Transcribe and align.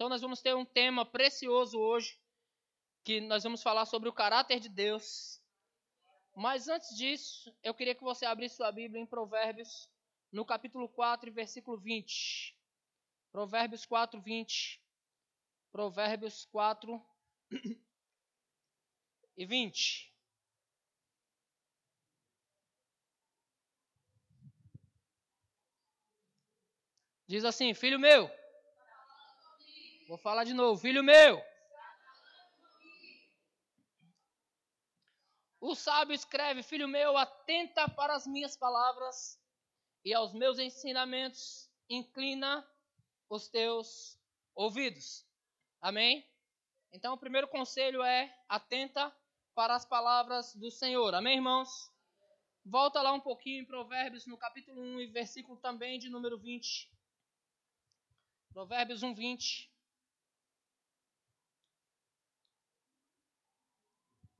Então 0.00 0.08
nós 0.08 0.22
vamos 0.22 0.40
ter 0.40 0.56
um 0.56 0.64
tema 0.64 1.04
precioso 1.04 1.78
hoje, 1.78 2.18
que 3.04 3.20
nós 3.20 3.42
vamos 3.44 3.62
falar 3.62 3.84
sobre 3.84 4.08
o 4.08 4.12
caráter 4.14 4.58
de 4.58 4.70
Deus. 4.70 5.42
Mas 6.34 6.68
antes 6.68 6.96
disso, 6.96 7.54
eu 7.62 7.74
queria 7.74 7.94
que 7.94 8.02
você 8.02 8.24
abrisse 8.24 8.56
sua 8.56 8.72
Bíblia 8.72 9.02
em 9.02 9.04
Provérbios, 9.04 9.90
no 10.32 10.42
capítulo 10.42 10.88
4, 10.88 11.30
versículo 11.30 11.76
20. 11.76 12.56
Provérbios 13.30 13.84
4, 13.84 14.18
20. 14.22 14.82
Provérbios 15.70 16.46
4 16.46 17.06
e 19.36 19.44
20. 19.44 20.14
Diz 27.28 27.44
assim: 27.44 27.74
Filho 27.74 27.98
meu, 27.98 28.39
vou 30.10 30.18
falar 30.18 30.42
de 30.42 30.52
novo, 30.52 30.80
filho 30.80 31.04
meu. 31.04 31.40
O 35.60 35.76
sábio 35.76 36.14
escreve: 36.14 36.64
Filho 36.64 36.88
meu, 36.88 37.16
atenta 37.16 37.88
para 37.88 38.16
as 38.16 38.26
minhas 38.26 38.56
palavras 38.56 39.40
e 40.04 40.12
aos 40.12 40.32
meus 40.34 40.58
ensinamentos, 40.58 41.70
inclina 41.88 42.68
os 43.28 43.46
teus 43.48 44.18
ouvidos. 44.52 45.24
Amém? 45.80 46.28
Então, 46.92 47.14
o 47.14 47.18
primeiro 47.18 47.46
conselho 47.46 48.02
é: 48.02 48.36
atenta 48.48 49.16
para 49.54 49.76
as 49.76 49.84
palavras 49.84 50.56
do 50.56 50.72
Senhor. 50.72 51.14
Amém, 51.14 51.36
irmãos? 51.36 51.70
Volta 52.64 53.00
lá 53.00 53.12
um 53.12 53.20
pouquinho 53.20 53.62
em 53.62 53.66
Provérbios, 53.66 54.26
no 54.26 54.36
capítulo 54.36 54.82
1 54.82 55.02
e 55.02 55.06
versículo 55.06 55.56
também 55.60 56.00
de 56.00 56.08
número 56.08 56.36
20. 56.36 56.90
Provérbios 58.52 59.04
1, 59.04 59.14
20. 59.14 59.69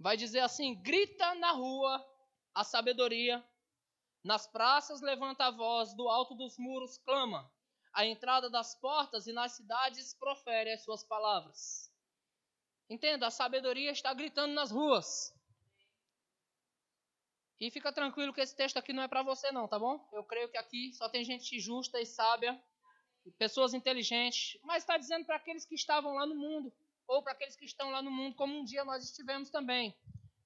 Vai 0.01 0.17
dizer 0.17 0.41
assim: 0.41 0.75
grita 0.81 1.35
na 1.35 1.53
rua 1.53 2.03
a 2.55 2.65
sabedoria, 2.65 3.47
nas 4.25 4.47
praças 4.47 5.03
levanta 5.03 5.45
a 5.45 5.51
voz, 5.51 5.95
do 5.95 6.09
alto 6.09 6.35
dos 6.35 6.57
muros 6.59 6.97
clama, 6.99 7.53
à 7.93 8.07
entrada 8.07 8.49
das 8.49 8.75
portas 8.75 9.27
e 9.27 9.33
nas 9.33 9.53
cidades 9.53 10.15
profere 10.15 10.73
as 10.73 10.83
suas 10.83 11.05
palavras. 11.05 11.93
Entenda, 12.89 13.27
a 13.27 13.31
sabedoria 13.31 13.91
está 13.93 14.13
gritando 14.15 14.55
nas 14.55 14.71
ruas. 14.71 15.35
E 17.61 17.71
fica 17.71 17.93
tranquilo 17.93 18.33
que 18.33 18.41
esse 18.41 18.57
texto 18.57 18.79
aqui 18.79 18.95
não 18.95 19.03
é 19.03 19.09
para 19.09 19.23
você 19.23 19.53
não, 19.53 19.69
tá 19.69 19.79
bom? 19.79 20.09
Eu 20.15 20.25
creio 20.25 20.49
que 20.49 20.57
aqui 20.57 20.95
só 20.95 21.11
tem 21.11 21.23
gente 21.23 21.61
justa 21.61 22.01
e 22.01 22.07
sábia, 22.07 22.59
pessoas 23.39 23.75
inteligentes, 23.75 24.59
mas 24.63 24.83
está 24.83 24.97
dizendo 24.97 25.27
para 25.27 25.37
aqueles 25.37 25.67
que 25.67 25.75
estavam 25.75 26.15
lá 26.15 26.25
no 26.25 26.35
mundo, 26.35 26.73
ou 27.11 27.25
para 27.25 27.33
aqueles 27.33 27.57
que 27.57 27.65
estão 27.65 27.91
lá 27.91 28.01
no 28.01 28.11
mundo, 28.11 28.37
como 28.37 28.57
um 28.57 28.65
dia 28.65 28.85
nós 28.85 29.03
estivemos 29.03 29.51
também. 29.51 29.93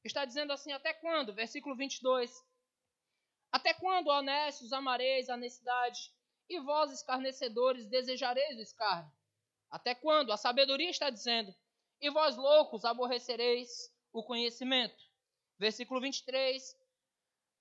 Está 0.03 0.25
dizendo 0.25 0.51
assim, 0.51 0.73
até 0.73 0.95
quando? 0.95 1.35
Versículo 1.35 1.77
22. 1.77 2.43
Até 3.53 3.75
quando, 3.75 4.09
honestos, 4.09 4.73
amareis 4.73 5.29
a 5.29 5.37
necessidade, 5.37 6.11
e 6.49 6.59
vós, 6.61 6.91
escarnecedores, 6.91 7.87
desejareis 7.87 8.57
o 8.57 8.63
escárnio? 8.63 9.13
Até 9.71 9.95
quando? 9.95 10.33
A 10.33 10.39
sabedoria 10.39 10.89
está 10.89 11.11
dizendo, 11.11 11.55
e 12.01 12.11
vós 12.11 12.35
loucos 12.35 12.87
aborrecereis 12.87 13.95
o 14.11 14.23
conhecimento. 14.23 15.05
Versículo 15.59 16.01
23. 16.01 16.75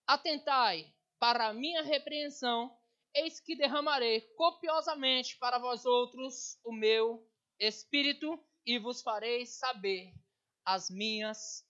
Atentai 0.07 0.93
para 1.19 1.47
a 1.47 1.53
minha 1.53 1.83
repreensão, 1.83 2.73
eis 3.13 3.41
que 3.41 3.55
derramarei 3.55 4.21
copiosamente 4.38 5.38
para 5.38 5.59
vós 5.59 5.85
outros 5.85 6.57
o 6.63 6.71
meu 6.71 7.29
espírito 7.59 8.41
e 8.66 8.80
vos 8.80 9.02
farei 9.02 9.45
saber 9.45 10.14
as 10.66 10.89
minhas. 10.89 11.66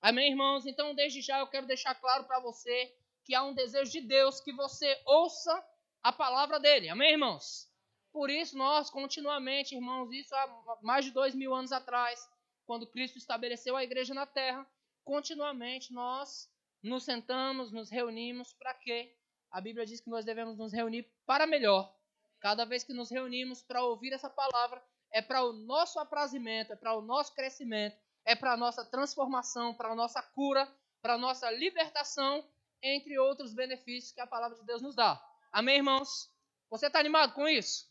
Amém, 0.00 0.30
irmãos? 0.30 0.66
Então, 0.66 0.94
desde 0.94 1.20
já 1.20 1.38
eu 1.38 1.46
quero 1.46 1.66
deixar 1.66 1.94
claro 1.94 2.24
para 2.24 2.40
você 2.40 2.92
que 3.24 3.34
há 3.34 3.42
um 3.44 3.54
desejo 3.54 3.90
de 3.90 4.00
Deus 4.00 4.40
que 4.40 4.52
você 4.52 5.00
ouça 5.06 5.64
a 6.02 6.12
palavra 6.12 6.58
dele. 6.58 6.88
Amém, 6.88 7.12
irmãos? 7.12 7.70
Por 8.12 8.28
isso, 8.28 8.58
nós 8.58 8.90
continuamente, 8.90 9.74
irmãos, 9.74 10.10
isso 10.12 10.34
há 10.34 10.78
mais 10.82 11.04
de 11.04 11.12
dois 11.12 11.34
mil 11.34 11.54
anos 11.54 11.72
atrás, 11.72 12.20
quando 12.66 12.86
Cristo 12.86 13.16
estabeleceu 13.16 13.76
a 13.76 13.84
igreja 13.84 14.12
na 14.12 14.26
terra, 14.26 14.66
continuamente 15.04 15.92
nós 15.92 16.50
nos 16.82 17.04
sentamos, 17.04 17.72
nos 17.72 17.90
reunimos 17.90 18.52
para 18.54 18.74
quê? 18.74 19.14
A 19.50 19.60
Bíblia 19.60 19.86
diz 19.86 20.00
que 20.00 20.10
nós 20.10 20.24
devemos 20.24 20.58
nos 20.58 20.72
reunir 20.72 21.08
para 21.24 21.46
melhor. 21.46 21.94
Cada 22.40 22.64
vez 22.64 22.82
que 22.82 22.92
nos 22.92 23.10
reunimos 23.10 23.62
para 23.62 23.84
ouvir 23.84 24.12
essa 24.12 24.28
palavra, 24.28 24.82
é 25.12 25.20
para 25.20 25.44
o 25.44 25.52
nosso 25.52 25.98
aprazimento, 25.98 26.72
é 26.72 26.76
para 26.76 26.96
o 26.96 27.02
nosso 27.02 27.34
crescimento, 27.34 27.96
é 28.24 28.34
para 28.34 28.52
a 28.52 28.56
nossa 28.56 28.84
transformação, 28.84 29.74
para 29.74 29.92
a 29.92 29.94
nossa 29.94 30.22
cura, 30.22 30.66
para 31.02 31.14
a 31.14 31.18
nossa 31.18 31.50
libertação, 31.50 32.44
entre 32.82 33.18
outros 33.18 33.52
benefícios 33.52 34.12
que 34.12 34.20
a 34.20 34.26
palavra 34.26 34.58
de 34.58 34.64
Deus 34.64 34.80
nos 34.80 34.94
dá. 34.94 35.22
Amém, 35.52 35.76
irmãos? 35.76 36.30
Você 36.70 36.86
está 36.86 36.98
animado 36.98 37.34
com 37.34 37.46
isso? 37.46 37.90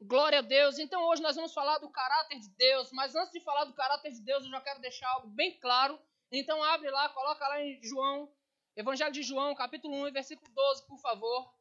Glória 0.00 0.38
a 0.38 0.42
Deus. 0.42 0.78
Então 0.78 1.02
hoje 1.08 1.20
nós 1.20 1.36
vamos 1.36 1.52
falar 1.52 1.78
do 1.78 1.90
caráter 1.90 2.38
de 2.38 2.48
Deus, 2.50 2.90
mas 2.92 3.14
antes 3.14 3.32
de 3.32 3.40
falar 3.40 3.64
do 3.64 3.74
caráter 3.74 4.10
de 4.10 4.22
Deus, 4.22 4.44
eu 4.44 4.50
já 4.50 4.60
quero 4.60 4.80
deixar 4.80 5.08
algo 5.10 5.28
bem 5.28 5.58
claro. 5.60 6.00
Então 6.32 6.62
abre 6.64 6.90
lá, 6.90 7.08
coloca 7.10 7.46
lá 7.46 7.60
em 7.60 7.78
João, 7.82 8.32
Evangelho 8.74 9.12
de 9.12 9.22
João, 9.22 9.54
capítulo 9.54 9.94
1, 10.06 10.12
versículo 10.12 10.50
12, 10.50 10.86
por 10.86 10.98
favor. 11.00 11.52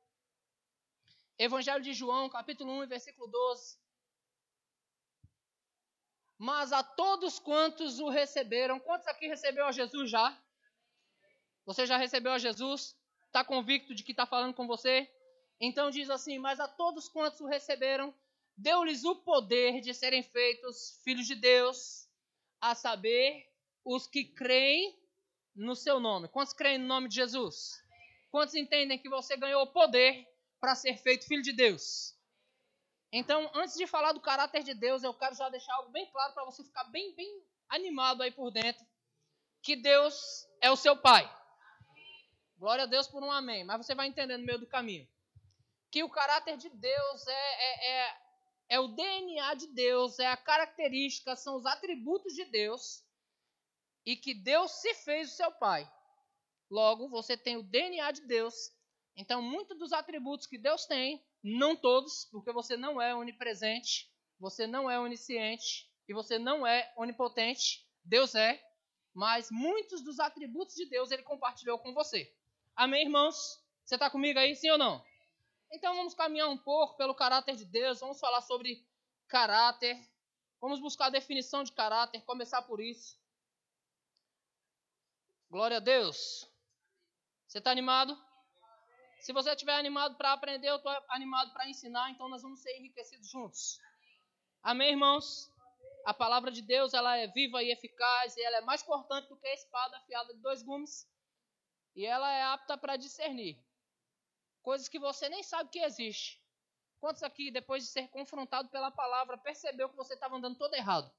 Evangelho 1.37 1.83
de 1.83 1.93
João, 1.93 2.29
capítulo 2.29 2.71
1, 2.83 2.87
versículo 2.87 3.27
12. 3.27 3.77
Mas 6.39 6.71
a 6.71 6.81
todos 6.81 7.37
quantos 7.37 7.99
o 7.99 8.07
receberam, 8.07 8.79
quantos 8.79 9.05
aqui 9.07 9.27
recebeu 9.27 9.65
a 9.65 9.73
Jesus 9.73 10.09
já? 10.09 10.41
Você 11.65 11.85
já 11.85 11.97
recebeu 11.97 12.31
a 12.31 12.39
Jesus? 12.39 12.95
Está 13.25 13.43
convicto 13.43 13.93
de 13.93 14.03
que 14.03 14.11
está 14.11 14.25
falando 14.25 14.53
com 14.53 14.65
você? 14.65 15.11
Então 15.59 15.91
diz 15.91 16.09
assim: 16.09 16.39
Mas 16.39 16.61
a 16.61 16.67
todos 16.67 17.09
quantos 17.09 17.41
o 17.41 17.45
receberam, 17.45 18.15
deu-lhes 18.55 19.03
o 19.03 19.17
poder 19.17 19.81
de 19.81 19.93
serem 19.93 20.23
feitos 20.23 21.01
filhos 21.03 21.27
de 21.27 21.35
Deus, 21.35 22.07
a 22.61 22.73
saber, 22.73 23.45
os 23.83 24.07
que 24.07 24.23
creem 24.23 24.97
no 25.53 25.75
seu 25.75 25.99
nome. 25.99 26.29
Quantos 26.29 26.53
creem 26.53 26.77
no 26.77 26.87
nome 26.87 27.09
de 27.09 27.15
Jesus? 27.15 27.83
Quantos 28.31 28.55
entendem 28.55 28.97
que 28.97 29.09
você 29.09 29.35
ganhou 29.35 29.63
o 29.63 29.73
poder 29.73 30.25
para 30.61 30.73
ser 30.73 30.95
feito 30.97 31.27
filho 31.27 31.41
de 31.41 31.51
Deus? 31.51 32.17
Então, 33.11 33.49
antes 33.55 33.75
de 33.75 33.87
falar 33.87 34.11
do 34.11 34.21
caráter 34.21 34.63
de 34.63 34.73
Deus, 34.73 35.03
eu 35.03 35.13
quero 35.13 35.35
já 35.35 35.49
deixar 35.49 35.73
algo 35.75 35.91
bem 35.91 36.09
claro 36.11 36.33
para 36.33 36.45
você 36.45 36.63
ficar 36.63 36.83
bem, 36.85 37.15
bem 37.15 37.43
animado 37.67 38.21
aí 38.21 38.31
por 38.31 38.51
dentro, 38.51 38.85
que 39.61 39.75
Deus 39.75 40.47
é 40.61 40.69
o 40.69 40.75
seu 40.75 40.95
Pai. 40.95 41.27
Glória 42.57 42.83
a 42.83 42.87
Deus 42.87 43.07
por 43.07 43.23
um 43.23 43.31
amém. 43.31 43.63
Mas 43.63 43.85
você 43.85 43.95
vai 43.95 44.07
entender 44.07 44.37
no 44.37 44.45
meio 44.45 44.59
do 44.59 44.67
caminho 44.67 45.07
que 45.91 46.03
o 46.03 46.09
caráter 46.09 46.55
de 46.55 46.69
Deus 46.69 47.27
é, 47.27 47.31
é, 47.31 47.91
é 47.91 48.19
é 48.69 48.79
o 48.79 48.87
DNA 48.87 49.55
de 49.55 49.67
Deus, 49.67 50.19
é 50.19 50.27
a 50.27 50.37
característica, 50.37 51.35
são 51.35 51.55
os 51.55 51.65
atributos 51.65 52.33
de 52.33 52.45
Deus 52.45 53.03
e 54.05 54.15
que 54.15 54.33
Deus 54.33 54.71
se 54.79 54.93
fez 54.93 55.31
o 55.31 55.35
seu 55.35 55.51
Pai. 55.51 55.91
Logo, 56.69 57.09
você 57.09 57.35
tem 57.35 57.57
o 57.57 57.63
DNA 57.63 58.11
de 58.11 58.21
Deus. 58.27 58.71
Então, 59.15 59.41
muitos 59.41 59.77
dos 59.77 59.91
atributos 59.91 60.47
que 60.47 60.57
Deus 60.57 60.85
tem, 60.85 61.23
não 61.43 61.75
todos, 61.75 62.25
porque 62.31 62.51
você 62.51 62.77
não 62.77 63.01
é 63.01 63.13
onipresente, 63.13 64.09
você 64.39 64.65
não 64.65 64.89
é 64.89 64.99
onisciente 64.99 65.89
e 66.07 66.13
você 66.13 66.39
não 66.39 66.65
é 66.65 66.91
onipotente. 66.97 67.85
Deus 68.03 68.33
é, 68.35 68.63
mas 69.13 69.51
muitos 69.51 70.01
dos 70.01 70.19
atributos 70.19 70.75
de 70.75 70.85
Deus 70.85 71.11
ele 71.11 71.23
compartilhou 71.23 71.77
com 71.79 71.93
você. 71.93 72.33
Amém, 72.75 73.03
irmãos? 73.03 73.61
Você 73.83 73.95
está 73.95 74.09
comigo 74.09 74.39
aí, 74.39 74.55
sim 74.55 74.69
ou 74.69 74.77
não? 74.77 75.03
Então 75.71 75.95
vamos 75.95 76.13
caminhar 76.13 76.49
um 76.49 76.57
pouco 76.57 76.95
pelo 76.97 77.13
caráter 77.13 77.55
de 77.55 77.65
Deus, 77.65 77.99
vamos 77.99 78.19
falar 78.19 78.41
sobre 78.41 78.87
caráter, 79.27 79.99
vamos 80.59 80.79
buscar 80.79 81.07
a 81.07 81.11
definição 81.11 81.63
de 81.63 81.71
caráter, 81.71 82.23
começar 82.23 82.61
por 82.63 82.79
isso. 82.79 83.19
Glória 85.49 85.77
a 85.77 85.79
Deus. 85.79 86.49
Você 87.47 87.57
está 87.57 87.71
animado? 87.71 88.17
Se 89.19 89.33
você 89.33 89.51
estiver 89.51 89.75
animado 89.75 90.15
para 90.15 90.33
aprender, 90.33 90.69
eu 90.69 90.77
estou 90.77 90.91
animado 91.09 91.51
para 91.53 91.67
ensinar, 91.67 92.09
então 92.09 92.29
nós 92.29 92.41
vamos 92.41 92.61
ser 92.61 92.77
enriquecidos 92.77 93.29
juntos. 93.29 93.79
Amém, 94.63 94.91
irmãos? 94.91 95.51
A 96.05 96.13
palavra 96.13 96.51
de 96.51 96.61
Deus 96.61 96.93
ela 96.93 97.17
é 97.17 97.27
viva 97.27 97.61
e 97.61 97.71
eficaz, 97.71 98.35
e 98.37 98.41
ela 98.41 98.57
é 98.57 98.61
mais 98.61 98.81
cortante 98.81 99.27
do 99.27 99.37
que 99.37 99.47
a 99.47 99.53
espada 99.53 99.97
afiada 99.97 100.33
de 100.33 100.39
dois 100.39 100.63
gumes, 100.63 101.07
e 101.95 102.05
ela 102.05 102.31
é 102.31 102.43
apta 102.43 102.77
para 102.77 102.95
discernir 102.95 103.61
coisas 104.61 104.87
que 104.87 104.99
você 104.99 105.27
nem 105.29 105.43
sabe 105.43 105.69
que 105.69 105.79
existe. 105.79 106.39
Quantos 106.99 107.23
aqui, 107.23 107.49
depois 107.49 107.83
de 107.83 107.89
ser 107.89 108.07
confrontado 108.09 108.69
pela 108.69 108.91
palavra, 108.91 109.37
percebeu 109.37 109.89
que 109.89 109.95
você 109.95 110.13
estava 110.13 110.35
andando 110.35 110.57
todo 110.57 110.73
errado? 110.75 111.11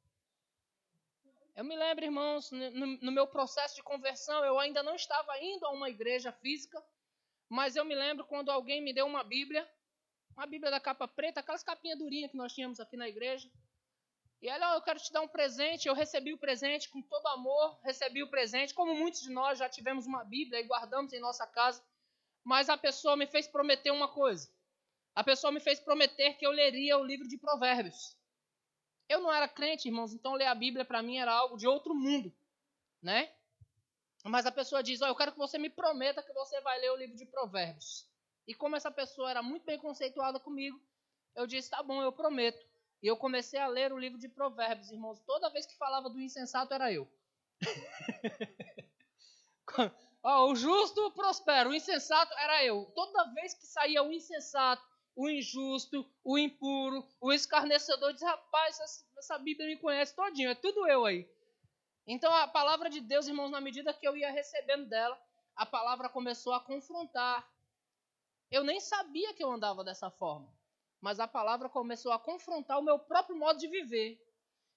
Eu 1.56 1.64
me 1.64 1.76
lembro, 1.76 2.04
irmãos, 2.04 2.50
no, 2.50 3.12
meu 3.12 3.26
processo 3.26 3.76
de 3.76 3.82
conversão, 3.82 4.44
eu 4.44 4.58
ainda 4.58 4.82
não 4.82 4.94
estava 4.94 5.38
indo 5.42 5.66
a 5.66 5.70
uma 5.70 5.90
igreja 5.90 6.32
física, 6.32 6.82
mas 7.50 7.76
eu 7.76 7.84
me 7.84 7.94
lembro 7.94 8.24
quando 8.24 8.50
alguém 8.50 8.80
me 8.80 8.94
deu 8.94 9.06
uma 9.06 9.22
Bíblia 9.22 9.68
uma 10.40 10.46
Bíblia 10.46 10.70
da 10.70 10.80
capa 10.80 11.06
preta, 11.06 11.40
aquelas 11.40 11.62
capinhas 11.62 11.98
durinhas 11.98 12.30
que 12.30 12.36
nós 12.36 12.52
tínhamos 12.54 12.80
aqui 12.80 12.96
na 12.96 13.08
igreja. 13.08 13.50
E 14.40 14.48
ela, 14.48 14.74
eu 14.74 14.80
quero 14.80 14.98
te 14.98 15.12
dar 15.12 15.20
um 15.20 15.28
presente. 15.28 15.86
Eu 15.86 15.94
recebi 15.94 16.32
o 16.32 16.38
presente 16.38 16.88
com 16.88 17.02
todo 17.02 17.26
amor, 17.26 17.78
recebi 17.82 18.22
o 18.22 18.30
presente. 18.30 18.72
Como 18.72 18.94
muitos 18.94 19.20
de 19.20 19.30
nós 19.30 19.58
já 19.58 19.68
tivemos 19.68 20.06
uma 20.06 20.24
Bíblia 20.24 20.60
e 20.60 20.66
guardamos 20.66 21.12
em 21.12 21.20
nossa 21.20 21.46
casa. 21.46 21.84
Mas 22.42 22.70
a 22.70 22.76
pessoa 22.78 23.16
me 23.16 23.26
fez 23.26 23.46
prometer 23.46 23.90
uma 23.90 24.08
coisa. 24.08 24.50
A 25.14 25.22
pessoa 25.22 25.52
me 25.52 25.60
fez 25.60 25.78
prometer 25.78 26.34
que 26.38 26.46
eu 26.46 26.50
leria 26.50 26.96
o 26.96 27.04
livro 27.04 27.28
de 27.28 27.36
Provérbios. 27.36 28.16
Eu 29.08 29.20
não 29.20 29.30
era 29.30 29.46
crente, 29.46 29.88
irmãos, 29.88 30.14
então 30.14 30.34
ler 30.34 30.46
a 30.46 30.54
Bíblia 30.54 30.84
para 30.84 31.02
mim 31.02 31.18
era 31.18 31.32
algo 31.32 31.56
de 31.58 31.66
outro 31.66 31.94
mundo, 31.94 32.32
né? 33.02 33.30
Mas 34.24 34.46
a 34.46 34.52
pessoa 34.52 34.82
diz: 34.82 35.00
oh, 35.00 35.06
Eu 35.06 35.14
quero 35.14 35.32
que 35.32 35.38
você 35.38 35.58
me 35.58 35.70
prometa 35.70 36.22
que 36.22 36.32
você 36.32 36.60
vai 36.60 36.78
ler 36.80 36.90
o 36.90 36.96
livro 36.96 37.16
de 37.16 37.26
Provérbios. 37.26 38.06
E 38.46 38.54
como 38.54 38.76
essa 38.76 38.90
pessoa 38.90 39.30
era 39.30 39.42
muito 39.42 39.64
bem 39.64 39.78
conceituada 39.78 40.38
comigo, 40.38 40.80
eu 41.34 41.46
disse: 41.46 41.70
Tá 41.70 41.82
bom, 41.82 42.02
eu 42.02 42.12
prometo. 42.12 42.64
E 43.02 43.06
eu 43.06 43.16
comecei 43.16 43.58
a 43.58 43.66
ler 43.66 43.92
o 43.92 43.98
livro 43.98 44.18
de 44.18 44.28
Provérbios, 44.28 44.90
irmãos. 44.90 45.18
Toda 45.20 45.50
vez 45.50 45.64
que 45.64 45.76
falava 45.76 46.10
do 46.10 46.20
insensato 46.20 46.74
era 46.74 46.92
eu. 46.92 47.10
oh, 50.22 50.50
o 50.50 50.54
justo 50.54 51.10
prospera, 51.12 51.68
o 51.68 51.74
insensato 51.74 52.32
era 52.34 52.64
eu. 52.64 52.84
Toda 52.94 53.32
vez 53.32 53.54
que 53.54 53.66
saía 53.66 54.02
o 54.02 54.12
insensato, 54.12 54.84
o 55.16 55.30
injusto, 55.30 56.06
o 56.22 56.38
impuro, 56.38 57.08
o 57.20 57.32
escarnecedor, 57.32 58.12
diz: 58.12 58.22
Rapaz, 58.22 58.78
essa, 58.80 59.04
essa 59.16 59.38
Bíblia 59.38 59.66
me 59.66 59.78
conhece 59.78 60.14
todinho, 60.14 60.50
é 60.50 60.54
tudo 60.54 60.86
eu 60.86 61.06
aí. 61.06 61.26
Então 62.10 62.34
a 62.34 62.48
palavra 62.48 62.90
de 62.90 63.00
Deus, 63.00 63.26
irmãos, 63.26 63.50
na 63.50 63.60
medida 63.60 63.94
que 63.94 64.06
eu 64.06 64.16
ia 64.16 64.30
recebendo 64.30 64.88
dela, 64.88 65.18
a 65.54 65.64
palavra 65.64 66.08
começou 66.08 66.52
a 66.52 66.60
confrontar. 66.60 67.48
Eu 68.50 68.64
nem 68.64 68.80
sabia 68.80 69.32
que 69.34 69.44
eu 69.44 69.50
andava 69.50 69.84
dessa 69.84 70.10
forma 70.10 70.52
mas 71.00 71.18
a 71.18 71.26
palavra 71.26 71.68
começou 71.68 72.12
a 72.12 72.18
confrontar 72.18 72.78
o 72.78 72.82
meu 72.82 72.98
próprio 72.98 73.36
modo 73.36 73.58
de 73.58 73.66
viver. 73.66 74.20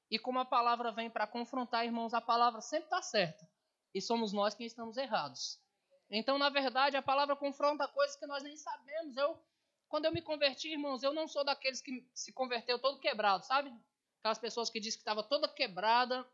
E 0.10 0.18
como 0.18 0.40
a 0.40 0.46
palavra 0.46 0.92
vem 0.92 1.10
para 1.10 1.28
confrontar, 1.28 1.86
irmãos, 1.86 2.14
a 2.14 2.22
palavra 2.22 2.62
sempre 2.62 2.86
está 2.86 3.02
certa. 3.02 3.48
E 3.94 4.02
somos 4.02 4.32
nós 4.32 4.56
quem 4.56 4.66
estamos 4.66 4.96
errados. 4.96 5.60
Então, 6.10 6.38
na 6.38 6.50
verdade, 6.50 6.96
a 6.96 7.02
palavra 7.02 7.36
confronta 7.36 7.88
coisas 7.88 8.16
que 8.16 8.26
nós 8.26 8.44
nem 8.44 8.56
sabemos. 8.56 9.18
Eu, 9.18 9.38
quando 9.90 10.06
eu 10.06 10.14
me 10.14 10.22
converti, 10.22 10.70
irmãos, 10.70 11.04
eu 11.04 11.14
não 11.14 11.28
sou 11.28 11.44
daqueles 11.44 11.82
que 11.82 12.08
se 12.14 12.32
converteu 12.32 12.80
todo 12.80 13.00
quebrado, 13.00 13.46
sabe? 13.46 13.74
Aquelas 14.20 14.40
pessoas 14.40 14.70
que 14.70 14.80
dizem 14.80 14.98
que 14.98 15.02
estava 15.02 15.24
toda 15.24 15.50
quebrada, 15.50 16.26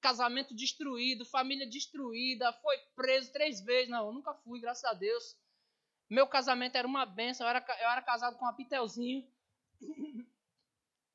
casamento 0.00 0.54
destruído, 0.54 1.24
família 1.24 1.68
destruída, 1.68 2.52
foi 2.54 2.76
preso 2.94 3.32
três 3.32 3.60
vezes. 3.60 3.90
Não, 3.90 4.06
eu 4.06 4.12
nunca 4.12 4.34
fui, 4.34 4.60
graças 4.60 4.84
a 4.84 4.94
Deus. 4.94 5.36
Meu 6.10 6.26
casamento 6.26 6.76
era 6.76 6.86
uma 6.86 7.04
benção. 7.04 7.46
Eu 7.46 7.50
era, 7.50 7.64
eu 7.80 7.88
era 7.88 8.02
casado 8.02 8.36
com 8.38 8.44
uma 8.44 8.54
Pitelzinho. 8.54 9.26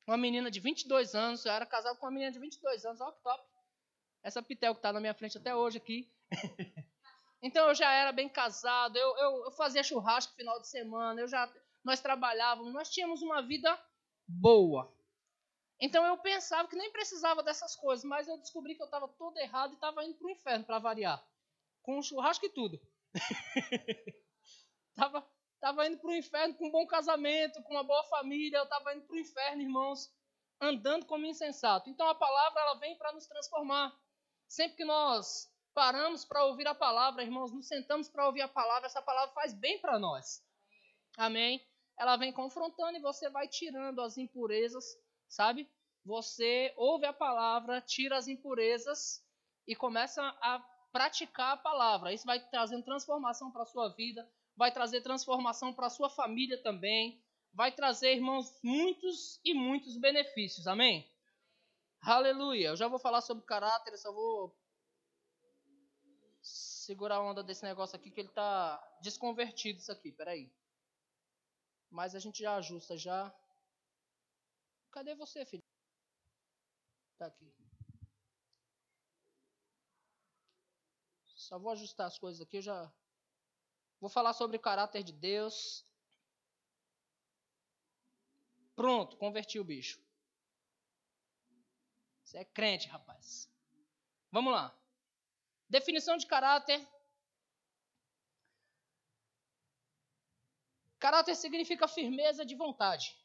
Uma 0.06 0.16
menina 0.16 0.50
de 0.50 0.60
22 0.60 1.14
anos. 1.14 1.44
Eu 1.44 1.52
era 1.52 1.64
casado 1.64 1.98
com 1.98 2.06
uma 2.06 2.12
menina 2.12 2.30
de 2.30 2.38
22 2.38 2.84
anos. 2.84 3.00
Olha 3.00 3.12
que 3.12 3.22
top. 3.22 3.42
Essa 4.22 4.42
Pitel 4.42 4.74
que 4.74 4.78
está 4.78 4.92
na 4.92 5.00
minha 5.00 5.14
frente 5.14 5.38
até 5.38 5.54
hoje 5.54 5.78
aqui. 5.78 6.12
então 7.42 7.68
eu 7.68 7.74
já 7.74 7.90
era 7.90 8.12
bem 8.12 8.28
casado. 8.28 8.96
Eu, 8.96 9.16
eu, 9.16 9.44
eu 9.44 9.50
fazia 9.52 9.82
churrasco 9.82 10.32
no 10.32 10.36
final 10.36 10.60
de 10.60 10.68
semana. 10.68 11.20
Eu 11.20 11.28
já, 11.28 11.50
nós 11.82 12.00
trabalhávamos. 12.00 12.72
Nós 12.72 12.90
tínhamos 12.90 13.22
uma 13.22 13.42
vida 13.42 13.78
boa. 14.26 14.94
Então 15.84 16.02
eu 16.06 16.16
pensava 16.16 16.66
que 16.66 16.76
nem 16.76 16.90
precisava 16.90 17.42
dessas 17.42 17.76
coisas. 17.76 18.06
Mas 18.06 18.26
eu 18.26 18.38
descobri 18.38 18.74
que 18.74 18.80
eu 18.80 18.86
estava 18.86 19.06
todo 19.06 19.36
errado 19.36 19.72
e 19.72 19.74
estava 19.74 20.02
indo 20.02 20.16
para 20.16 20.26
o 20.26 20.30
inferno 20.30 20.64
para 20.64 20.78
variar. 20.78 21.22
Com 21.82 22.00
churrasco 22.00 22.46
e 22.46 22.48
tudo. 22.48 22.80
Tava, 24.96 25.28
tava 25.60 25.88
indo 25.88 25.98
para 25.98 26.10
o 26.10 26.14
inferno 26.14 26.54
com 26.54 26.68
um 26.68 26.70
bom 26.70 26.86
casamento, 26.86 27.60
com 27.64 27.74
uma 27.74 27.82
boa 27.82 28.04
família. 28.04 28.58
Eu 28.58 28.62
estava 28.62 28.94
indo 28.94 29.04
para 29.04 29.16
o 29.16 29.18
inferno, 29.18 29.60
irmãos, 29.60 30.08
andando 30.60 31.04
como 31.04 31.26
insensato. 31.26 31.90
Então 31.90 32.08
a 32.08 32.14
palavra 32.14 32.60
ela 32.60 32.74
vem 32.74 32.96
para 32.96 33.12
nos 33.12 33.26
transformar. 33.26 33.92
Sempre 34.46 34.76
que 34.76 34.84
nós 34.84 35.52
paramos 35.74 36.24
para 36.24 36.44
ouvir 36.44 36.68
a 36.68 36.76
palavra, 36.76 37.24
irmãos, 37.24 37.52
nos 37.52 37.66
sentamos 37.66 38.08
para 38.08 38.24
ouvir 38.24 38.42
a 38.42 38.48
palavra, 38.48 38.86
essa 38.86 39.02
palavra 39.02 39.34
faz 39.34 39.52
bem 39.52 39.80
para 39.80 39.98
nós. 39.98 40.40
Amém? 41.18 41.60
Ela 41.98 42.16
vem 42.16 42.32
confrontando 42.32 42.96
e 42.96 43.02
você 43.02 43.28
vai 43.28 43.48
tirando 43.48 44.00
as 44.00 44.16
impurezas, 44.16 44.84
sabe? 45.34 45.68
Você 46.04 46.72
ouve 46.76 47.06
a 47.06 47.12
palavra, 47.12 47.80
tira 47.80 48.16
as 48.16 48.28
impurezas 48.28 49.22
e 49.66 49.74
começa 49.74 50.22
a 50.22 50.58
praticar 50.92 51.54
a 51.54 51.56
palavra. 51.56 52.12
Isso 52.12 52.26
vai 52.26 52.38
trazendo 52.48 52.84
transformação 52.84 53.50
para 53.50 53.62
a 53.62 53.66
sua 53.66 53.88
vida, 53.88 54.28
vai 54.56 54.72
trazer 54.72 55.00
transformação 55.00 55.72
para 55.72 55.86
a 55.86 55.90
sua 55.90 56.08
família 56.08 56.62
também, 56.62 57.22
vai 57.52 57.72
trazer, 57.72 58.14
irmãos, 58.14 58.58
muitos 58.62 59.40
e 59.44 59.54
muitos 59.54 59.96
benefícios. 59.96 60.66
Amém? 60.66 61.08
Aleluia. 62.02 62.68
Eu 62.68 62.76
já 62.76 62.86
vou 62.86 62.98
falar 62.98 63.22
sobre 63.22 63.44
caráter, 63.44 63.92
eu 63.92 63.98
só 63.98 64.12
vou 64.12 64.54
segurar 66.42 67.16
a 67.16 67.22
onda 67.22 67.42
desse 67.42 67.64
negócio 67.64 67.96
aqui 67.96 68.10
que 68.10 68.20
ele 68.20 68.28
está 68.28 68.78
desconvertido 69.00 69.78
isso 69.78 69.90
aqui. 69.90 70.12
Peraí. 70.12 70.52
Mas 71.90 72.14
a 72.14 72.18
gente 72.18 72.42
já 72.42 72.56
ajusta 72.56 72.96
já. 72.96 73.34
Cadê 74.94 75.14
você, 75.14 75.44
filho? 75.44 75.64
Tá 77.18 77.26
aqui. 77.26 77.52
Só 81.36 81.58
vou 81.58 81.72
ajustar 81.72 82.06
as 82.06 82.18
coisas 82.18 82.40
aqui, 82.40 82.58
eu 82.58 82.62
já 82.62 82.92
Vou 84.04 84.10
falar 84.10 84.34
sobre 84.34 84.58
o 84.58 84.60
caráter 84.60 85.02
de 85.02 85.12
Deus. 85.12 85.82
Pronto, 88.76 89.16
converti 89.16 89.58
o 89.58 89.64
bicho. 89.64 89.98
Você 92.22 92.36
é 92.36 92.44
crente, 92.44 92.86
rapaz. 92.86 93.50
Vamos 94.30 94.52
lá. 94.52 94.78
Definição 95.70 96.18
de 96.18 96.26
caráter. 96.26 96.86
Caráter 100.98 101.34
significa 101.34 101.88
firmeza 101.88 102.44
de 102.44 102.54
vontade, 102.54 103.16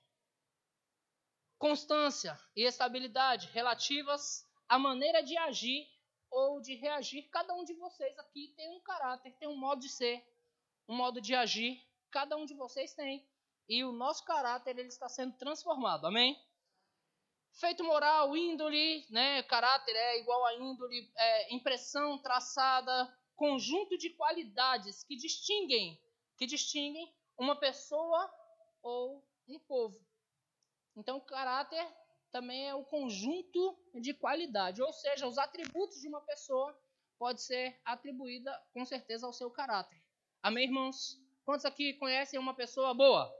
constância 1.59 2.39
e 2.55 2.63
estabilidade 2.63 3.47
relativas 3.47 4.47
à 4.67 4.79
maneira 4.79 5.21
de 5.21 5.37
agir 5.37 5.85
ou 6.31 6.61
de 6.61 6.73
reagir. 6.75 7.29
Cada 7.29 7.53
um 7.53 7.65
de 7.65 7.73
vocês 7.73 8.17
aqui 8.17 8.53
tem 8.55 8.69
um 8.69 8.79
caráter, 8.79 9.35
tem 9.37 9.47
um 9.47 9.57
modo 9.57 9.81
de 9.81 9.89
ser, 9.89 10.25
um 10.87 10.95
modo 10.95 11.19
de 11.19 11.35
agir, 11.35 11.85
cada 12.09 12.37
um 12.37 12.45
de 12.45 12.55
vocês 12.55 12.93
tem. 12.93 13.27
E 13.67 13.83
o 13.83 13.91
nosso 13.91 14.23
caráter 14.23 14.79
ele 14.79 14.87
está 14.87 15.09
sendo 15.09 15.37
transformado, 15.37 16.07
amém? 16.07 16.41
Feito 17.59 17.83
moral, 17.83 18.35
índole, 18.37 19.05
né? 19.09 19.43
Caráter 19.43 19.95
é 19.95 20.19
igual 20.19 20.45
a 20.45 20.55
índole, 20.55 21.11
é, 21.17 21.53
impressão 21.53 22.17
traçada, 22.19 23.13
conjunto 23.35 23.97
de 23.97 24.11
qualidades 24.11 25.03
que 25.03 25.15
distinguem, 25.15 25.99
que 26.37 26.45
distinguem 26.45 27.13
uma 27.37 27.59
pessoa 27.59 28.31
ou 28.81 29.27
um 29.47 29.59
povo. 29.59 30.08
Então, 30.99 31.17
caráter 31.21 31.87
também 32.29 32.67
é 32.67 32.75
o 32.75 32.83
conjunto 32.83 33.79
de 34.01 34.13
qualidade, 34.13 34.81
ou 34.81 34.91
seja, 34.91 35.25
os 35.27 35.37
atributos 35.37 36.01
de 36.01 36.09
uma 36.09 36.19
pessoa 36.19 36.77
pode 37.17 37.41
ser 37.41 37.79
atribuída 37.85 38.51
com 38.73 38.83
certeza 38.85 39.25
ao 39.25 39.31
seu 39.31 39.49
caráter. 39.49 39.97
Amém, 40.43 40.65
irmãos? 40.65 41.17
Quantos 41.45 41.65
aqui 41.65 41.93
conhecem 41.93 42.37
uma 42.37 42.53
pessoa 42.53 42.93
boa? 42.93 43.33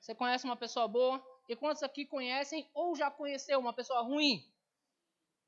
Você 0.00 0.14
conhece 0.14 0.44
uma 0.44 0.56
pessoa 0.56 0.86
boa? 0.86 1.20
E 1.48 1.56
quantos 1.56 1.82
aqui 1.82 2.06
conhecem 2.06 2.70
ou 2.72 2.94
já 2.94 3.10
conheceu 3.10 3.58
uma 3.58 3.72
pessoa 3.72 4.00
ruim? 4.02 4.40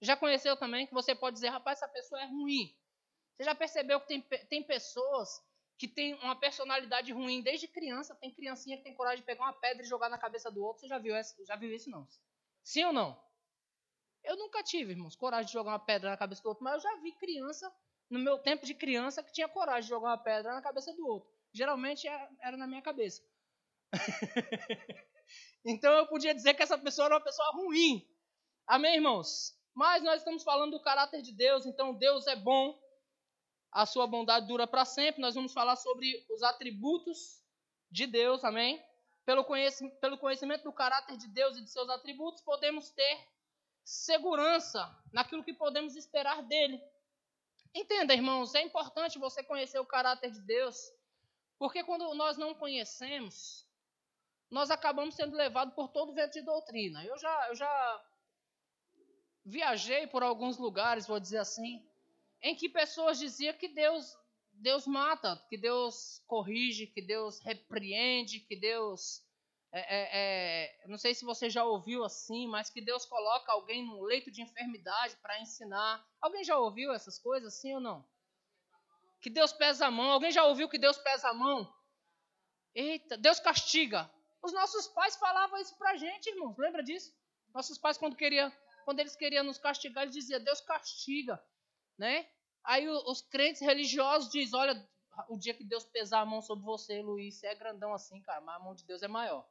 Já 0.00 0.16
conheceu 0.16 0.56
também 0.56 0.88
que 0.88 0.94
você 0.94 1.14
pode 1.14 1.34
dizer, 1.34 1.50
rapaz, 1.50 1.78
essa 1.78 1.88
pessoa 1.88 2.20
é 2.20 2.26
ruim. 2.26 2.76
Você 3.36 3.44
já 3.44 3.54
percebeu 3.54 4.00
que 4.00 4.08
tem, 4.08 4.20
tem 4.48 4.62
pessoas 4.64 5.40
que 5.80 5.88
têm 5.88 6.12
uma 6.16 6.36
personalidade 6.36 7.10
ruim 7.10 7.40
desde 7.40 7.66
criança? 7.66 8.14
Tem 8.14 8.30
criancinha 8.30 8.76
que 8.76 8.84
tem 8.84 8.94
coragem 8.94 9.20
de 9.20 9.24
pegar 9.24 9.44
uma 9.44 9.52
pedra 9.54 9.82
e 9.82 9.88
jogar 9.88 10.10
na 10.10 10.18
cabeça 10.18 10.50
do 10.50 10.62
outro. 10.62 10.82
Você 10.82 10.86
já 10.86 10.98
viu, 10.98 11.16
essa, 11.16 11.34
já 11.42 11.56
viu 11.56 11.74
isso, 11.74 11.88
não? 11.88 12.06
Sim 12.62 12.84
ou 12.84 12.92
não? 12.92 13.18
Eu 14.22 14.36
nunca 14.36 14.62
tive, 14.62 14.92
irmãos, 14.92 15.16
coragem 15.16 15.46
de 15.46 15.54
jogar 15.54 15.70
uma 15.70 15.78
pedra 15.78 16.10
na 16.10 16.18
cabeça 16.18 16.42
do 16.42 16.50
outro, 16.50 16.62
mas 16.62 16.74
eu 16.74 16.80
já 16.80 16.96
vi 16.96 17.12
criança 17.12 17.74
no 18.10 18.18
meu 18.18 18.38
tempo 18.38 18.66
de 18.66 18.74
criança 18.74 19.22
que 19.22 19.32
tinha 19.32 19.48
coragem 19.48 19.84
de 19.84 19.88
jogar 19.88 20.08
uma 20.08 20.18
pedra 20.18 20.52
na 20.52 20.60
cabeça 20.60 20.92
do 20.92 21.06
outro. 21.06 21.30
Geralmente 21.50 22.06
era 22.06 22.58
na 22.58 22.66
minha 22.66 22.82
cabeça. 22.82 23.22
então 25.64 25.90
eu 25.94 26.06
podia 26.08 26.34
dizer 26.34 26.52
que 26.52 26.62
essa 26.62 26.76
pessoa 26.76 27.06
era 27.06 27.14
uma 27.14 27.24
pessoa 27.24 27.52
ruim. 27.52 28.06
Amém, 28.66 28.96
irmãos? 28.96 29.58
Mas 29.74 30.02
nós 30.02 30.18
estamos 30.18 30.42
falando 30.42 30.72
do 30.72 30.82
caráter 30.82 31.22
de 31.22 31.32
Deus, 31.32 31.64
então 31.64 31.94
Deus 31.94 32.26
é 32.26 32.36
bom, 32.36 32.78
a 33.72 33.86
sua 33.86 34.06
bondade 34.06 34.46
dura 34.46 34.66
para 34.66 34.84
sempre. 34.84 35.20
Nós 35.20 35.34
vamos 35.34 35.52
falar 35.52 35.76
sobre 35.76 36.26
os 36.30 36.42
atributos 36.42 37.42
de 37.90 38.06
Deus, 38.06 38.44
amém? 38.44 38.82
Pelo 39.24 39.44
conhecimento, 39.44 39.96
pelo 40.00 40.18
conhecimento 40.18 40.64
do 40.64 40.72
caráter 40.72 41.16
de 41.16 41.28
Deus 41.28 41.56
e 41.56 41.62
de 41.62 41.70
seus 41.70 41.88
atributos, 41.88 42.42
podemos 42.42 42.90
ter 42.90 43.28
segurança 43.84 44.88
naquilo 45.12 45.44
que 45.44 45.52
podemos 45.52 45.96
esperar 45.96 46.42
dele. 46.42 46.80
Entenda, 47.74 48.14
irmãos, 48.14 48.54
é 48.54 48.62
importante 48.62 49.18
você 49.18 49.42
conhecer 49.42 49.78
o 49.78 49.86
caráter 49.86 50.30
de 50.30 50.40
Deus, 50.40 50.76
porque 51.58 51.84
quando 51.84 52.12
nós 52.14 52.36
não 52.36 52.54
conhecemos, 52.54 53.66
nós 54.50 54.70
acabamos 54.70 55.14
sendo 55.14 55.36
levados 55.36 55.74
por 55.74 55.88
todo 55.88 56.14
vento 56.14 56.32
de 56.32 56.42
doutrina. 56.42 57.04
Eu 57.04 57.16
já, 57.16 57.48
eu 57.48 57.54
já 57.54 58.04
viajei 59.44 60.06
por 60.08 60.22
alguns 60.22 60.58
lugares, 60.58 61.06
vou 61.06 61.20
dizer 61.20 61.38
assim, 61.38 61.88
em 62.42 62.54
que 62.54 62.68
pessoas 62.68 63.18
diziam 63.18 63.54
que 63.54 63.68
Deus, 63.68 64.16
Deus 64.52 64.86
mata, 64.86 65.36
que 65.48 65.56
Deus 65.56 66.22
corrige, 66.26 66.86
que 66.86 67.02
Deus 67.02 67.40
repreende, 67.40 68.40
que 68.40 68.56
Deus. 68.56 69.22
É, 69.72 69.80
é, 69.80 70.08
é, 70.12 70.86
não 70.88 70.98
sei 70.98 71.14
se 71.14 71.24
você 71.24 71.48
já 71.48 71.64
ouviu 71.64 72.02
assim, 72.02 72.48
mas 72.48 72.70
que 72.70 72.80
Deus 72.80 73.04
coloca 73.04 73.52
alguém 73.52 73.86
num 73.86 74.02
leito 74.02 74.30
de 74.30 74.42
enfermidade 74.42 75.16
para 75.22 75.40
ensinar. 75.40 76.04
Alguém 76.20 76.42
já 76.42 76.58
ouviu 76.58 76.92
essas 76.92 77.18
coisas, 77.18 77.60
sim 77.60 77.74
ou 77.74 77.80
não? 77.80 78.04
Que 79.20 79.30
Deus 79.30 79.52
pesa 79.52 79.86
a 79.86 79.90
mão. 79.90 80.10
Alguém 80.10 80.32
já 80.32 80.44
ouviu 80.44 80.68
que 80.68 80.78
Deus 80.78 80.98
pesa 80.98 81.28
a 81.28 81.34
mão? 81.34 81.72
Eita, 82.74 83.16
Deus 83.16 83.38
castiga. 83.38 84.10
Os 84.42 84.52
nossos 84.52 84.88
pais 84.88 85.16
falavam 85.16 85.60
isso 85.60 85.76
pra 85.76 85.96
gente, 85.96 86.30
irmãos. 86.30 86.56
Lembra 86.58 86.82
disso? 86.82 87.12
Nossos 87.54 87.78
pais, 87.78 87.98
quando, 87.98 88.16
queria, 88.16 88.50
quando 88.84 89.00
eles 89.00 89.14
queriam 89.14 89.44
nos 89.44 89.58
castigar, 89.58 90.04
eles 90.04 90.14
diziam, 90.14 90.42
Deus 90.42 90.60
castiga. 90.60 91.40
Né? 92.00 92.26
Aí 92.64 92.88
os 92.88 93.20
crentes 93.20 93.60
religiosos 93.60 94.32
dizem, 94.32 94.58
olha, 94.58 94.88
o 95.28 95.36
dia 95.36 95.52
que 95.52 95.62
Deus 95.62 95.84
pesar 95.84 96.20
a 96.20 96.24
mão 96.24 96.40
sobre 96.40 96.64
você, 96.64 97.02
Luiz, 97.02 97.34
você 97.34 97.48
é 97.48 97.54
grandão 97.54 97.92
assim, 97.92 98.22
cara, 98.22 98.40
mas 98.40 98.56
a 98.56 98.58
mão 98.58 98.74
de 98.74 98.86
Deus 98.86 99.02
é 99.02 99.08
maior. 99.08 99.46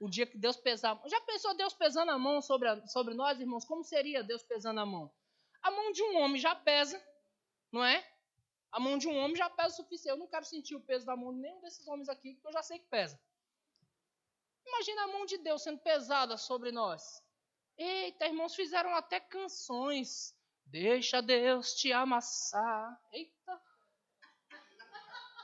O 0.00 0.10
dia 0.10 0.26
que 0.26 0.36
Deus 0.36 0.56
pesar... 0.56 1.00
Já 1.06 1.20
pensou 1.20 1.56
Deus 1.56 1.72
pesando 1.74 2.10
a 2.10 2.18
mão 2.18 2.42
sobre, 2.42 2.68
a, 2.68 2.84
sobre 2.88 3.14
nós, 3.14 3.38
irmãos? 3.38 3.64
Como 3.64 3.84
seria 3.84 4.24
Deus 4.24 4.42
pesando 4.42 4.80
a 4.80 4.84
mão? 4.84 5.08
A 5.62 5.70
mão 5.70 5.92
de 5.92 6.02
um 6.02 6.16
homem 6.16 6.40
já 6.40 6.56
pesa, 6.56 7.00
não 7.70 7.84
é? 7.84 8.04
A 8.72 8.80
mão 8.80 8.98
de 8.98 9.06
um 9.06 9.16
homem 9.16 9.36
já 9.36 9.48
pesa 9.48 9.74
o 9.74 9.76
suficiente. 9.76 10.08
Eu 10.08 10.16
não 10.18 10.26
quero 10.26 10.44
sentir 10.44 10.74
o 10.74 10.80
peso 10.80 11.06
da 11.06 11.16
mão 11.16 11.32
de 11.32 11.38
nenhum 11.38 11.60
desses 11.60 11.86
homens 11.86 12.08
aqui, 12.08 12.34
porque 12.34 12.48
eu 12.48 12.52
já 12.52 12.64
sei 12.64 12.80
que 12.80 12.86
pesa. 12.86 13.16
Imagina 14.66 15.04
a 15.04 15.06
mão 15.06 15.24
de 15.24 15.38
Deus 15.38 15.62
sendo 15.62 15.78
pesada 15.78 16.36
sobre 16.36 16.72
nós. 16.72 17.22
Eita, 17.78 18.26
irmãos, 18.26 18.56
fizeram 18.56 18.92
até 18.96 19.20
canções. 19.20 20.35
Deixa 20.66 21.22
Deus 21.22 21.74
te 21.74 21.92
amassar. 21.92 23.00
Eita. 23.12 23.62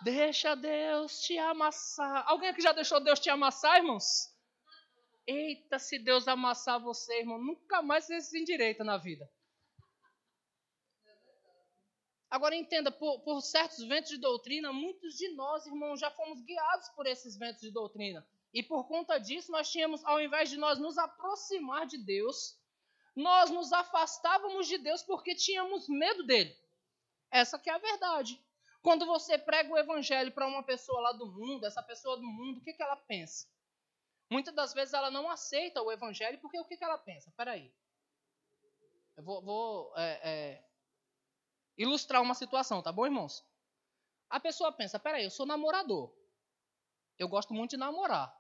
Deixa 0.03 0.55
Deus 0.57 1.21
te 1.21 1.39
amassar. 1.39 2.25
Alguém 2.27 2.49
aqui 2.49 2.61
já 2.61 2.73
deixou 2.73 3.01
Deus 3.01 3.21
te 3.21 3.31
amassar, 3.31 3.77
irmãos? 3.77 4.33
Eita, 5.27 5.79
se 5.79 5.99
Deus 6.01 6.27
amassar 6.27 6.81
você, 6.81 7.21
irmão, 7.21 7.39
nunca 7.39 7.81
mais 7.81 8.07
você 8.07 8.21
se 8.21 8.41
endireita 8.41 8.83
na 8.83 8.99
vida. 8.99 9.31
Agora 12.29 12.57
entenda, 12.57 12.91
por, 12.91 13.21
por, 13.21 13.41
certos 13.43 13.87
ventos 13.87 14.11
de 14.11 14.17
doutrina, 14.17 14.73
muitos 14.73 15.15
de 15.15 15.29
nós, 15.35 15.67
irmãos, 15.67 16.01
já 16.01 16.11
fomos 16.11 16.41
guiados 16.43 16.89
por 16.97 17.07
esses 17.07 17.37
ventos 17.37 17.61
de 17.61 17.71
doutrina. 17.71 18.27
E 18.53 18.63
por 18.63 18.89
conta 18.89 19.19
disso, 19.19 19.53
nós 19.53 19.71
tínhamos, 19.71 20.05
ao 20.05 20.21
invés 20.21 20.51
de 20.51 20.57
nós 20.57 20.79
nos 20.79 20.99
aproximar 20.99 21.87
de 21.87 21.99
Deus, 21.99 22.59
nós 23.15 23.51
nos 23.51 23.73
afastávamos 23.73 24.67
de 24.67 24.79
Deus 24.79 25.03
porque 25.03 25.35
tínhamos 25.35 25.89
medo 25.89 26.25
dele. 26.25 26.57
Essa 27.31 27.59
que 27.59 27.71
é 27.71 27.75
a 27.75 27.79
verdade. 27.79 28.41
Quando 28.83 29.07
você 29.07 29.39
prega 29.39 29.73
o 29.73 29.79
evangelho 29.79 30.33
para 30.33 30.47
uma 30.47 30.63
pessoa 30.63 31.01
lá 31.01 31.13
do 31.13 31.27
mundo, 31.27 31.65
essa 31.65 31.83
pessoa 31.83 32.17
do 32.17 32.27
mundo, 32.27 32.59
o 32.59 32.63
que, 32.63 32.73
que 32.73 32.83
ela 32.83 32.97
pensa? 32.97 33.47
Muitas 34.31 34.55
das 34.55 34.73
vezes 34.73 34.95
ela 34.95 35.11
não 35.11 35.31
aceita 35.31 35.83
o 35.83 35.93
evangelho 35.93 36.39
porque 36.41 36.59
o 36.59 36.65
que, 36.65 36.77
que 36.77 36.85
ela 36.85 36.99
pensa? 36.99 37.33
Peraí. 37.37 37.73
Eu 39.17 39.23
vou, 39.23 39.43
vou 39.43 39.93
é, 39.97 40.21
é, 40.23 40.65
ilustrar 41.77 42.23
uma 42.23 42.35
situação, 42.35 42.83
tá 42.83 42.91
bom, 42.91 43.05
irmãos? 43.05 43.45
A 44.29 44.41
pessoa 44.41 44.73
pensa, 44.73 44.99
peraí, 44.99 45.25
eu 45.25 45.31
sou 45.31 45.45
namorador. 45.45 46.13
Eu 47.19 47.29
gosto 47.29 47.53
muito 47.53 47.73
de 47.73 47.77
namorar. 47.77 48.35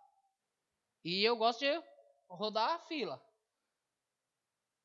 E 1.05 1.23
eu 1.23 1.37
gosto 1.37 1.61
de 1.61 1.83
rodar 2.29 2.71
a 2.71 2.79
fila. 2.81 3.23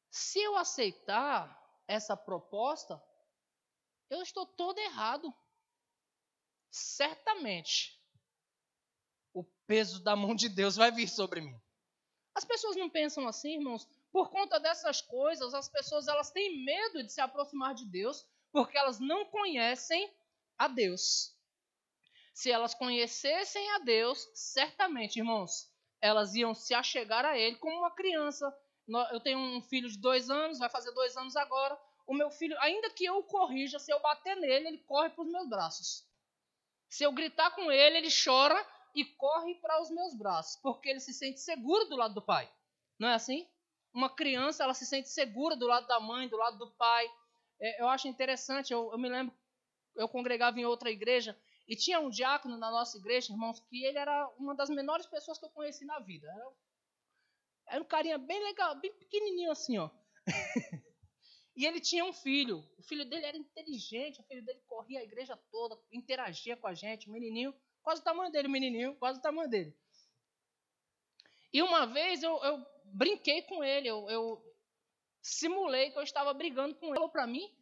Se 0.09 0.39
eu 0.39 0.55
aceitar 0.55 1.55
essa 1.87 2.15
proposta, 2.15 3.01
eu 4.09 4.21
estou 4.21 4.45
todo 4.45 4.77
errado. 4.79 5.33
Certamente, 6.69 8.01
o 9.33 9.43
peso 9.65 10.03
da 10.03 10.15
mão 10.15 10.35
de 10.35 10.49
Deus 10.49 10.75
vai 10.75 10.91
vir 10.91 11.07
sobre 11.07 11.41
mim. 11.41 11.59
As 12.33 12.45
pessoas 12.45 12.75
não 12.75 12.89
pensam 12.89 13.27
assim, 13.27 13.55
irmãos. 13.55 13.87
Por 14.11 14.29
conta 14.29 14.59
dessas 14.59 15.01
coisas, 15.01 15.53
as 15.53 15.67
pessoas 15.67 16.07
elas 16.07 16.31
têm 16.31 16.63
medo 16.63 17.03
de 17.03 17.11
se 17.11 17.19
aproximar 17.19 17.73
de 17.73 17.85
Deus, 17.85 18.25
porque 18.51 18.77
elas 18.77 18.99
não 18.99 19.25
conhecem 19.25 20.11
a 20.57 20.67
Deus. 20.67 21.35
Se 22.33 22.51
elas 22.51 22.75
conhecessem 22.75 23.71
a 23.71 23.79
Deus, 23.79 24.29
certamente, 24.33 25.17
irmãos, 25.17 25.71
elas 25.99 26.35
iam 26.35 26.53
se 26.53 26.73
achegar 26.73 27.25
a 27.25 27.37
Ele 27.37 27.55
como 27.57 27.75
uma 27.77 27.91
criança. 27.91 28.55
Eu 29.11 29.19
tenho 29.19 29.37
um 29.37 29.61
filho 29.61 29.89
de 29.89 29.97
dois 29.97 30.29
anos, 30.29 30.59
vai 30.59 30.69
fazer 30.69 30.91
dois 30.91 31.15
anos 31.17 31.35
agora. 31.35 31.77
O 32.05 32.13
meu 32.13 32.29
filho, 32.31 32.57
ainda 32.59 32.89
que 32.89 33.05
eu 33.05 33.17
o 33.17 33.23
corrija, 33.23 33.79
se 33.79 33.91
eu 33.91 33.99
bater 33.99 34.35
nele, 34.37 34.67
ele 34.67 34.77
corre 34.79 35.09
para 35.09 35.23
os 35.23 35.31
meus 35.31 35.49
braços. 35.49 36.07
Se 36.89 37.03
eu 37.03 37.11
gritar 37.11 37.51
com 37.51 37.69
ele, 37.69 37.97
ele 37.97 38.09
chora 38.09 38.55
e 38.95 39.03
corre 39.03 39.55
para 39.55 39.81
os 39.81 39.91
meus 39.91 40.15
braços, 40.15 40.59
porque 40.61 40.89
ele 40.89 41.01
se 41.01 41.13
sente 41.13 41.41
seguro 41.41 41.85
do 41.85 41.97
lado 41.97 42.13
do 42.13 42.21
pai. 42.21 42.49
Não 42.97 43.09
é 43.09 43.13
assim? 43.13 43.45
Uma 43.93 44.09
criança, 44.09 44.63
ela 44.63 44.73
se 44.73 44.85
sente 44.85 45.09
segura 45.09 45.55
do 45.55 45.67
lado 45.67 45.85
da 45.85 45.99
mãe, 45.99 46.29
do 46.29 46.37
lado 46.37 46.57
do 46.57 46.71
pai. 46.71 47.05
É, 47.59 47.81
eu 47.81 47.89
acho 47.89 48.07
interessante, 48.07 48.71
eu, 48.71 48.91
eu 48.91 48.97
me 48.97 49.09
lembro, 49.09 49.35
eu 49.95 50.07
congregava 50.07 50.59
em 50.59 50.65
outra 50.65 50.89
igreja 50.89 51.37
e 51.67 51.75
tinha 51.75 51.99
um 51.99 52.09
diácono 52.09 52.57
na 52.57 52.71
nossa 52.71 52.97
igreja, 52.97 53.33
irmãos, 53.33 53.59
que 53.59 53.83
ele 53.83 53.97
era 53.97 54.27
uma 54.37 54.55
das 54.55 54.69
menores 54.69 55.05
pessoas 55.05 55.37
que 55.37 55.45
eu 55.45 55.49
conheci 55.49 55.83
na 55.85 55.99
vida. 55.99 56.27
Era, 56.27 56.51
era 57.69 57.81
um 57.81 57.85
carinha 57.85 58.17
bem 58.17 58.41
legal, 58.43 58.75
bem 58.79 58.93
pequenininho 58.93 59.51
assim, 59.51 59.77
ó. 59.77 59.89
e 61.55 61.65
ele 61.65 61.79
tinha 61.79 62.05
um 62.05 62.13
filho. 62.13 62.63
O 62.77 62.83
filho 62.83 63.05
dele 63.05 63.25
era 63.25 63.37
inteligente, 63.37 64.21
o 64.21 64.23
filho 64.23 64.43
dele 64.43 64.61
corria 64.67 64.99
a 64.99 65.03
igreja 65.03 65.37
toda, 65.51 65.79
interagia 65.91 66.55
com 66.57 66.67
a 66.67 66.73
gente, 66.73 67.09
o 67.09 67.11
menininho, 67.11 67.53
quase 67.81 68.01
o 68.01 68.03
tamanho 68.03 68.31
dele, 68.31 68.47
o 68.47 68.51
menininho, 68.51 68.95
quase 68.95 69.19
o 69.19 69.21
tamanho 69.21 69.49
dele. 69.49 69.75
E 71.53 71.61
uma 71.61 71.85
vez 71.85 72.23
eu, 72.23 72.37
eu 72.43 72.65
brinquei 72.85 73.41
com 73.43 73.63
ele, 73.63 73.87
eu, 73.87 74.09
eu, 74.09 74.47
simulei 75.21 75.91
que 75.91 75.97
eu 75.97 76.03
estava 76.03 76.33
brigando 76.33 76.75
com 76.75 76.87
ele. 76.87 76.91
Ele 76.93 76.99
falou 76.99 77.09
para 77.09 77.27
mim, 77.27 77.53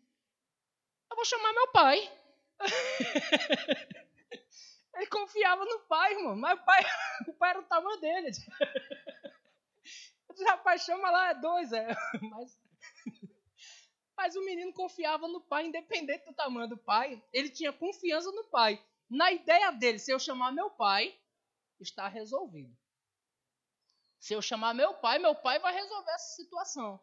eu 1.10 1.16
vou 1.16 1.26
chamar 1.26 1.54
meu 1.54 1.72
pai. 1.72 2.12
Ele 4.96 5.08
confiava 5.08 5.66
no 5.66 5.80
pai, 5.82 6.14
irmão. 6.14 6.38
Mas 6.38 6.58
o 6.58 6.64
pai, 6.64 6.82
o 7.28 7.34
pai 7.34 7.50
era 7.50 7.60
o 7.60 7.64
tamanho 7.64 8.00
dele. 8.00 8.32
Rapaz, 10.44 10.84
chama 10.84 11.10
lá, 11.10 11.30
é 11.30 11.36
dois. 11.36 11.72
É. 11.72 11.88
Mas, 12.30 12.60
mas 14.18 14.36
o 14.36 14.46
menino 14.46 14.72
confiava 14.74 15.28
no 15.28 15.42
pai, 15.42 15.66
independente 15.66 16.26
do 16.26 16.34
tamanho 16.34 16.70
do 16.70 16.78
pai. 16.78 17.22
Ele 17.34 17.50
tinha 17.50 17.74
confiança 17.74 18.32
no 18.32 18.46
pai. 18.46 18.82
Na 19.10 19.32
ideia 19.32 19.72
dele, 19.72 20.00
se 20.00 20.12
eu 20.12 20.20
chamar 20.20 20.52
meu 20.52 20.70
pai, 20.70 21.20
está 21.80 22.08
resolvido. 22.08 22.76
Se 24.20 24.34
eu 24.34 24.42
chamar 24.42 24.74
meu 24.74 24.94
pai, 24.96 25.20
meu 25.20 25.36
pai 25.36 25.60
vai 25.60 25.74
resolver 25.74 26.12
essa 26.12 26.36
situação. 26.36 27.00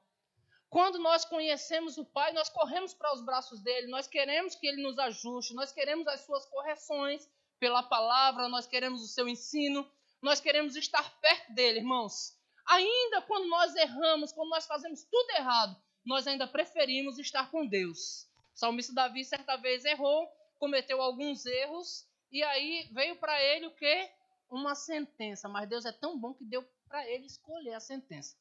Quando 0.73 0.99
nós 0.99 1.27
conhecemos 1.27 1.99
o 1.99 2.05
Pai, 2.07 2.33
nós 2.33 2.49
corremos 2.49 2.95
para 2.95 3.13
os 3.13 3.21
braços 3.21 3.61
dele, 3.61 3.89
nós 3.89 4.07
queremos 4.07 4.55
que 4.55 4.67
ele 4.67 4.83
nos 4.83 4.99
ajuste, 4.99 5.53
nós 5.53 5.71
queremos 5.71 6.09
as 6.09 6.23
suas 6.23 6.47
correções 6.47 7.29
pela 7.61 7.83
palavra, 7.83 8.49
nós 8.49 8.67
queremos 8.67 9.03
o 9.03 9.07
seu 9.07 9.29
ensino, 9.29 9.87
nós 10.23 10.41
queremos 10.41 10.75
estar 10.75 11.21
perto 11.21 11.53
dele, 11.53 11.81
irmãos. 11.81 12.35
Ainda 12.67 13.23
quando 13.23 13.49
nós 13.49 13.75
erramos, 13.75 14.33
quando 14.33 14.51
nós 14.51 14.67
fazemos 14.67 15.05
tudo 15.05 15.31
errado, 15.31 15.77
nós 16.05 16.27
ainda 16.27 16.47
preferimos 16.47 17.19
estar 17.19 17.51
com 17.51 17.67
Deus. 17.67 18.29
O 18.55 18.59
salmista 18.59 18.93
Davi 18.93 19.25
certa 19.25 19.57
vez 19.57 19.85
errou, 19.85 20.29
cometeu 20.59 21.01
alguns 21.01 21.45
erros, 21.47 22.07
e 22.31 22.43
aí 22.43 22.89
veio 22.93 23.17
para 23.17 23.41
ele 23.43 23.67
o 23.67 23.75
que? 23.75 24.11
Uma 24.51 24.75
sentença. 24.75 25.49
Mas 25.49 25.69
Deus 25.69 25.85
é 25.85 25.93
tão 25.93 26.19
bom 26.19 26.35
que 26.35 26.45
deu 26.45 26.63
para 26.89 27.09
ele 27.09 27.27
escolher 27.27 27.75
a 27.75 27.81
sentença. 27.81 28.37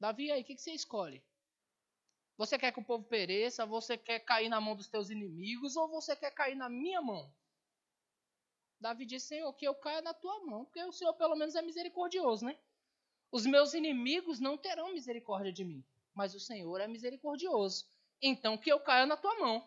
Davi, 0.00 0.30
aí, 0.30 0.42
o 0.42 0.44
que, 0.44 0.54
que 0.54 0.60
você 0.60 0.72
escolhe? 0.72 1.24
Você 2.36 2.58
quer 2.58 2.72
que 2.72 2.80
o 2.80 2.84
povo 2.84 3.04
pereça? 3.04 3.64
Você 3.64 3.96
quer 3.96 4.20
cair 4.20 4.48
na 4.48 4.60
mão 4.60 4.74
dos 4.76 4.88
teus 4.88 5.08
inimigos? 5.08 5.76
Ou 5.76 5.88
você 5.88 6.16
quer 6.16 6.32
cair 6.32 6.56
na 6.56 6.68
minha 6.68 7.00
mão? 7.00 7.32
Davi 8.80 9.06
disse, 9.06 9.28
Senhor, 9.28 9.52
que 9.54 9.66
eu 9.66 9.74
caia 9.74 10.02
na 10.02 10.12
tua 10.12 10.44
mão, 10.44 10.64
porque 10.64 10.82
o 10.84 10.92
Senhor 10.92 11.14
pelo 11.14 11.36
menos 11.36 11.54
é 11.54 11.62
misericordioso, 11.62 12.44
né? 12.44 12.58
Os 13.30 13.46
meus 13.46 13.74
inimigos 13.74 14.38
não 14.38 14.56
terão 14.56 14.92
misericórdia 14.92 15.52
de 15.52 15.64
mim, 15.64 15.84
mas 16.14 16.34
o 16.34 16.40
Senhor 16.40 16.80
é 16.80 16.86
misericordioso. 16.86 17.86
Então 18.20 18.56
que 18.56 18.70
eu 18.70 18.80
caia 18.80 19.06
na 19.06 19.16
tua 19.16 19.38
mão. 19.38 19.66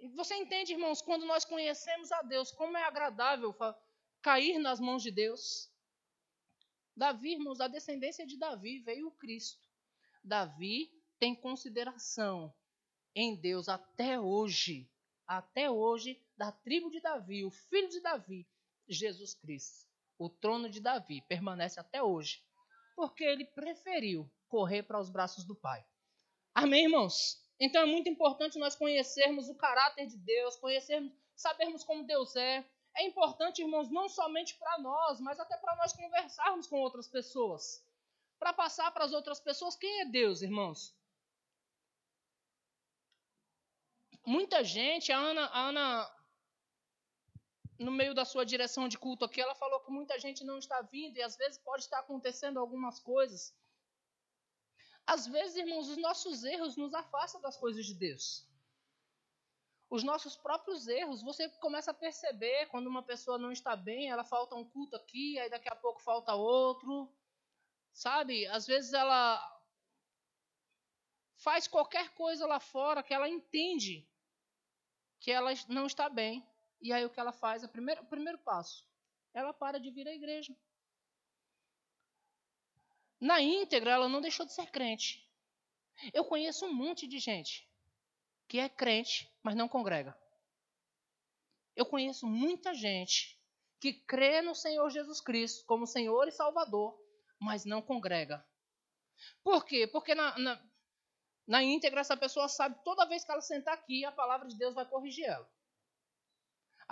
E 0.00 0.08
você 0.08 0.34
entende, 0.34 0.72
irmãos, 0.72 1.00
quando 1.00 1.24
nós 1.24 1.44
conhecemos 1.44 2.10
a 2.10 2.22
Deus, 2.22 2.50
como 2.50 2.76
é 2.76 2.82
agradável 2.82 3.54
cair 4.20 4.58
nas 4.58 4.80
mãos 4.80 5.02
de 5.02 5.10
Deus? 5.10 5.70
Davi, 6.96 7.32
irmãos, 7.32 7.58
da 7.58 7.68
descendência 7.68 8.26
de 8.26 8.36
Davi 8.36 8.80
veio 8.80 9.08
o 9.08 9.12
Cristo. 9.12 9.66
Davi 10.22 10.90
tem 11.18 11.34
consideração 11.34 12.52
em 13.14 13.36
Deus 13.40 13.68
até 13.68 14.18
hoje. 14.18 14.90
Até 15.26 15.70
hoje, 15.70 16.20
da 16.42 16.50
tribo 16.50 16.90
de 16.90 17.00
Davi, 17.00 17.44
o 17.44 17.52
filho 17.52 17.88
de 17.88 18.00
Davi, 18.00 18.44
Jesus 18.88 19.32
Cristo. 19.32 19.86
O 20.18 20.28
trono 20.28 20.68
de 20.68 20.80
Davi 20.80 21.22
permanece 21.28 21.78
até 21.78 22.02
hoje, 22.02 22.42
porque 22.96 23.22
ele 23.22 23.44
preferiu 23.44 24.28
correr 24.48 24.82
para 24.82 24.98
os 24.98 25.08
braços 25.08 25.44
do 25.44 25.54
Pai. 25.54 25.86
Amém, 26.52 26.86
irmãos? 26.86 27.40
Então 27.60 27.82
é 27.82 27.86
muito 27.86 28.08
importante 28.08 28.58
nós 28.58 28.74
conhecermos 28.74 29.48
o 29.48 29.54
caráter 29.54 30.08
de 30.08 30.16
Deus, 30.16 30.56
conhecermos, 30.56 31.12
sabermos 31.36 31.84
como 31.84 32.04
Deus 32.04 32.34
é. 32.34 32.68
É 32.96 33.06
importante, 33.06 33.62
irmãos, 33.62 33.88
não 33.88 34.08
somente 34.08 34.58
para 34.58 34.80
nós, 34.80 35.20
mas 35.20 35.38
até 35.38 35.56
para 35.56 35.76
nós 35.76 35.92
conversarmos 35.92 36.66
com 36.66 36.80
outras 36.80 37.06
pessoas. 37.06 37.86
Para 38.40 38.52
passar 38.52 38.90
para 38.90 39.04
as 39.04 39.12
outras 39.12 39.38
pessoas 39.38 39.76
quem 39.76 40.00
é 40.00 40.06
Deus, 40.06 40.42
irmãos. 40.42 40.92
Muita 44.26 44.64
gente, 44.64 45.12
a 45.12 45.18
Ana, 45.18 45.46
a 45.46 45.68
Ana 45.68 46.21
no 47.82 47.90
meio 47.90 48.14
da 48.14 48.24
sua 48.24 48.44
direção 48.44 48.88
de 48.88 48.98
culto 48.98 49.24
aqui, 49.24 49.40
ela 49.40 49.54
falou 49.54 49.80
que 49.80 49.90
muita 49.90 50.18
gente 50.18 50.44
não 50.44 50.58
está 50.58 50.80
vindo 50.82 51.16
e 51.16 51.22
às 51.22 51.36
vezes 51.36 51.58
pode 51.58 51.82
estar 51.82 51.98
acontecendo 51.98 52.58
algumas 52.58 52.98
coisas. 53.00 53.54
Às 55.06 55.26
vezes, 55.26 55.56
irmãos, 55.56 55.88
os 55.88 55.96
nossos 55.96 56.44
erros 56.44 56.76
nos 56.76 56.94
afastam 56.94 57.40
das 57.40 57.56
coisas 57.56 57.84
de 57.84 57.94
Deus. 57.94 58.46
Os 59.90 60.02
nossos 60.02 60.36
próprios 60.36 60.88
erros, 60.88 61.22
você 61.22 61.48
começa 61.60 61.90
a 61.90 61.94
perceber 61.94 62.66
quando 62.66 62.86
uma 62.86 63.02
pessoa 63.02 63.36
não 63.36 63.52
está 63.52 63.76
bem, 63.76 64.08
ela 64.08 64.24
falta 64.24 64.54
um 64.54 64.64
culto 64.64 64.96
aqui, 64.96 65.38
aí 65.38 65.50
daqui 65.50 65.68
a 65.68 65.76
pouco 65.76 66.00
falta 66.00 66.34
outro. 66.34 67.12
Sabe? 67.92 68.46
Às 68.46 68.66
vezes 68.66 68.94
ela 68.94 69.38
faz 71.36 71.66
qualquer 71.66 72.14
coisa 72.14 72.46
lá 72.46 72.58
fora 72.60 73.02
que 73.02 73.12
ela 73.12 73.28
entende 73.28 74.08
que 75.20 75.30
ela 75.30 75.50
não 75.68 75.86
está 75.86 76.08
bem. 76.08 76.46
E 76.82 76.92
aí 76.92 77.04
o 77.04 77.10
que 77.10 77.20
ela 77.20 77.32
faz? 77.32 77.62
O 77.62 77.68
primeiro, 77.68 78.02
o 78.02 78.06
primeiro 78.06 78.38
passo, 78.38 78.84
ela 79.32 79.54
para 79.54 79.78
de 79.78 79.90
vir 79.90 80.06
à 80.08 80.12
igreja. 80.12 80.54
Na 83.20 83.40
íntegra, 83.40 83.92
ela 83.92 84.08
não 84.08 84.20
deixou 84.20 84.44
de 84.44 84.52
ser 84.52 84.66
crente. 84.70 85.24
Eu 86.12 86.24
conheço 86.24 86.66
um 86.66 86.74
monte 86.74 87.06
de 87.06 87.20
gente 87.20 87.70
que 88.48 88.58
é 88.58 88.68
crente, 88.68 89.32
mas 89.42 89.54
não 89.54 89.68
congrega. 89.68 90.18
Eu 91.76 91.86
conheço 91.86 92.26
muita 92.26 92.74
gente 92.74 93.40
que 93.80 93.92
crê 93.92 94.42
no 94.42 94.54
Senhor 94.54 94.90
Jesus 94.90 95.20
Cristo 95.20 95.64
como 95.64 95.86
Senhor 95.86 96.26
e 96.26 96.32
Salvador, 96.32 97.00
mas 97.38 97.64
não 97.64 97.80
congrega. 97.80 98.44
Por 99.44 99.64
quê? 99.64 99.86
Porque 99.86 100.14
na, 100.14 100.36
na, 100.38 100.62
na 101.46 101.62
íntegra 101.62 102.00
essa 102.00 102.16
pessoa 102.16 102.48
sabe 102.48 102.82
toda 102.84 103.06
vez 103.06 103.24
que 103.24 103.30
ela 103.30 103.40
sentar 103.40 103.74
aqui, 103.74 104.04
a 104.04 104.12
palavra 104.12 104.48
de 104.48 104.56
Deus 104.56 104.74
vai 104.74 104.84
corrigir 104.84 105.24
ela. 105.24 105.48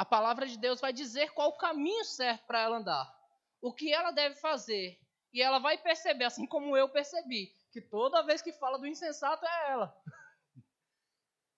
A 0.00 0.04
palavra 0.06 0.46
de 0.46 0.56
Deus 0.56 0.80
vai 0.80 0.94
dizer 0.94 1.30
qual 1.34 1.50
o 1.50 1.58
caminho 1.58 2.06
certo 2.06 2.46
para 2.46 2.60
ela 2.60 2.78
andar, 2.78 3.14
o 3.60 3.70
que 3.70 3.92
ela 3.92 4.10
deve 4.10 4.34
fazer. 4.36 4.98
E 5.30 5.42
ela 5.42 5.58
vai 5.58 5.76
perceber, 5.76 6.24
assim 6.24 6.46
como 6.46 6.74
eu 6.74 6.88
percebi, 6.88 7.54
que 7.70 7.82
toda 7.82 8.22
vez 8.22 8.40
que 8.40 8.50
fala 8.50 8.78
do 8.78 8.86
insensato 8.86 9.44
é 9.44 9.70
ela. 9.72 9.94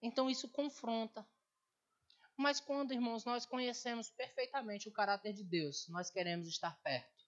Então 0.02 0.28
isso 0.28 0.48
confronta. 0.48 1.24
Mas 2.36 2.58
quando, 2.58 2.90
irmãos, 2.92 3.24
nós 3.24 3.46
conhecemos 3.46 4.10
perfeitamente 4.10 4.88
o 4.88 4.92
caráter 4.92 5.32
de 5.32 5.44
Deus, 5.44 5.86
nós 5.88 6.10
queremos 6.10 6.48
estar 6.48 6.76
perto. 6.82 7.24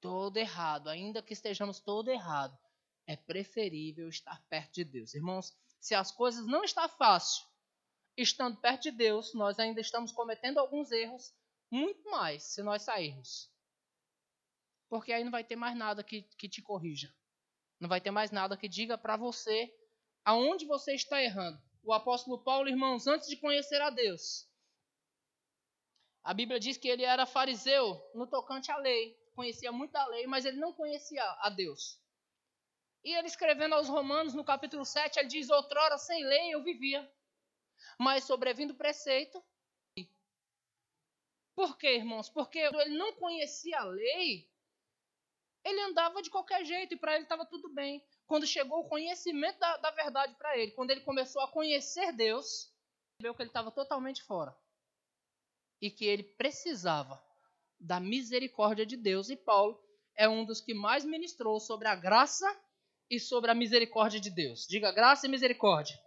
Todo 0.00 0.36
errado, 0.36 0.88
ainda 0.90 1.24
que 1.24 1.32
estejamos 1.32 1.80
todo 1.80 2.12
errado, 2.12 2.56
é 3.04 3.16
preferível 3.16 4.08
estar 4.08 4.40
perto 4.48 4.74
de 4.74 4.84
Deus. 4.84 5.12
Irmãos, 5.12 5.52
se 5.80 5.92
as 5.92 6.12
coisas 6.12 6.46
não 6.46 6.62
estão 6.62 6.88
fácil, 6.88 7.44
estando 8.16 8.60
perto 8.60 8.82
de 8.82 8.90
Deus, 8.90 9.34
nós 9.34 9.58
ainda 9.58 9.80
estamos 9.80 10.12
cometendo 10.12 10.58
alguns 10.58 10.90
erros, 10.92 11.34
muito 11.70 12.08
mais 12.10 12.42
se 12.42 12.62
nós 12.62 12.82
sairmos. 12.82 13.50
Porque 14.88 15.12
aí 15.12 15.24
não 15.24 15.30
vai 15.30 15.42
ter 15.42 15.56
mais 15.56 15.76
nada 15.76 16.04
que, 16.04 16.22
que 16.22 16.48
te 16.48 16.62
corrija. 16.62 17.12
Não 17.80 17.88
vai 17.88 18.00
ter 18.00 18.10
mais 18.10 18.30
nada 18.30 18.56
que 18.56 18.68
diga 18.68 18.96
para 18.96 19.16
você 19.16 19.74
aonde 20.24 20.64
você 20.64 20.94
está 20.94 21.22
errando. 21.22 21.60
O 21.82 21.92
apóstolo 21.92 22.42
Paulo, 22.42 22.68
irmãos, 22.68 23.06
antes 23.06 23.28
de 23.28 23.36
conhecer 23.36 23.80
a 23.80 23.90
Deus, 23.90 24.48
a 26.22 26.32
Bíblia 26.32 26.58
diz 26.58 26.78
que 26.78 26.88
ele 26.88 27.02
era 27.02 27.26
fariseu 27.26 28.00
no 28.14 28.26
tocante 28.26 28.70
à 28.70 28.78
lei, 28.78 29.14
conhecia 29.34 29.70
muito 29.70 29.94
a 29.96 30.06
lei, 30.06 30.26
mas 30.26 30.46
ele 30.46 30.56
não 30.56 30.72
conhecia 30.72 31.22
a 31.40 31.50
Deus. 31.50 32.00
E 33.04 33.14
ele 33.14 33.26
escrevendo 33.26 33.74
aos 33.74 33.88
Romanos, 33.88 34.32
no 34.32 34.42
capítulo 34.42 34.86
7, 34.86 35.18
ele 35.18 35.28
diz: 35.28 35.50
Outrora 35.50 35.98
sem 35.98 36.24
lei 36.24 36.54
eu 36.54 36.62
vivia, 36.64 37.06
mas 37.98 38.24
sobrevindo 38.24 38.72
o 38.72 38.76
preceito. 38.76 39.42
Por 41.54 41.78
quê, 41.78 41.96
irmãos? 41.96 42.28
Porque 42.28 42.58
ele 42.58 42.96
não 42.96 43.12
conhecia 43.14 43.78
a 43.78 43.84
lei, 43.84 44.50
ele 45.64 45.80
andava 45.80 46.20
de 46.20 46.30
qualquer 46.30 46.64
jeito 46.64 46.94
e 46.94 46.98
para 46.98 47.14
ele 47.14 47.24
estava 47.24 47.46
tudo 47.46 47.72
bem. 47.72 48.04
Quando 48.26 48.46
chegou 48.46 48.80
o 48.80 48.88
conhecimento 48.88 49.58
da, 49.58 49.76
da 49.78 49.90
verdade 49.92 50.34
para 50.34 50.58
ele, 50.58 50.72
quando 50.72 50.90
ele 50.90 51.00
começou 51.00 51.40
a 51.42 51.50
conhecer 51.50 52.12
Deus, 52.12 52.70
percebeu 53.16 53.34
que 53.34 53.42
ele 53.42 53.50
estava 53.50 53.70
totalmente 53.70 54.22
fora 54.22 54.54
e 55.80 55.90
que 55.90 56.04
ele 56.04 56.22
precisava 56.22 57.22
da 57.80 57.98
misericórdia 57.98 58.84
de 58.84 58.96
Deus. 58.96 59.30
E 59.30 59.36
Paulo 59.36 59.82
é 60.16 60.28
um 60.28 60.44
dos 60.44 60.60
que 60.60 60.74
mais 60.74 61.04
ministrou 61.04 61.58
sobre 61.58 61.88
a 61.88 61.94
graça 61.94 62.46
e 63.10 63.18
sobre 63.18 63.50
a 63.50 63.54
misericórdia 63.54 64.20
de 64.20 64.30
Deus. 64.30 64.66
Diga 64.66 64.92
graça 64.92 65.26
e 65.26 65.30
misericórdia. 65.30 65.98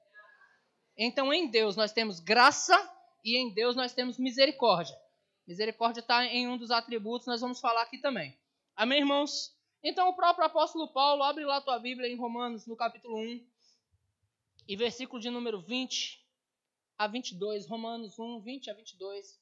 Então, 0.98 1.32
em 1.32 1.48
Deus 1.48 1.76
nós 1.76 1.92
temos 1.92 2.20
graça 2.20 2.76
e 3.24 3.38
em 3.38 3.54
Deus 3.54 3.76
nós 3.76 3.94
temos 3.94 4.18
misericórdia. 4.18 4.98
Misericórdia 5.46 6.02
está 6.02 6.26
em 6.26 6.48
um 6.48 6.58
dos 6.58 6.72
atributos, 6.72 7.28
nós 7.28 7.40
vamos 7.40 7.60
falar 7.60 7.84
aqui 7.84 7.98
também. 8.00 8.38
Amém, 8.76 9.00
irmãos? 9.00 9.56
Então, 9.84 10.10
o 10.10 10.16
próprio 10.16 10.46
apóstolo 10.46 10.92
Paulo, 10.92 11.24
abre 11.24 11.46
lá 11.46 11.58
a 11.58 11.62
tua 11.62 11.80
Bíblia 11.80 12.10
em 12.10 12.16
Romanos, 12.16 12.66
no 12.66 12.76
capítulo 12.76 13.18
1, 13.18 13.48
e 14.68 14.76
versículo 14.76 15.22
de 15.22 15.30
número 15.30 15.62
20 15.62 16.26
a 16.98 17.08
22. 17.08 17.68
Romanos 17.68 18.18
1, 18.18 18.42
20 18.42 18.72
a 18.72 18.74
22. 18.74 19.40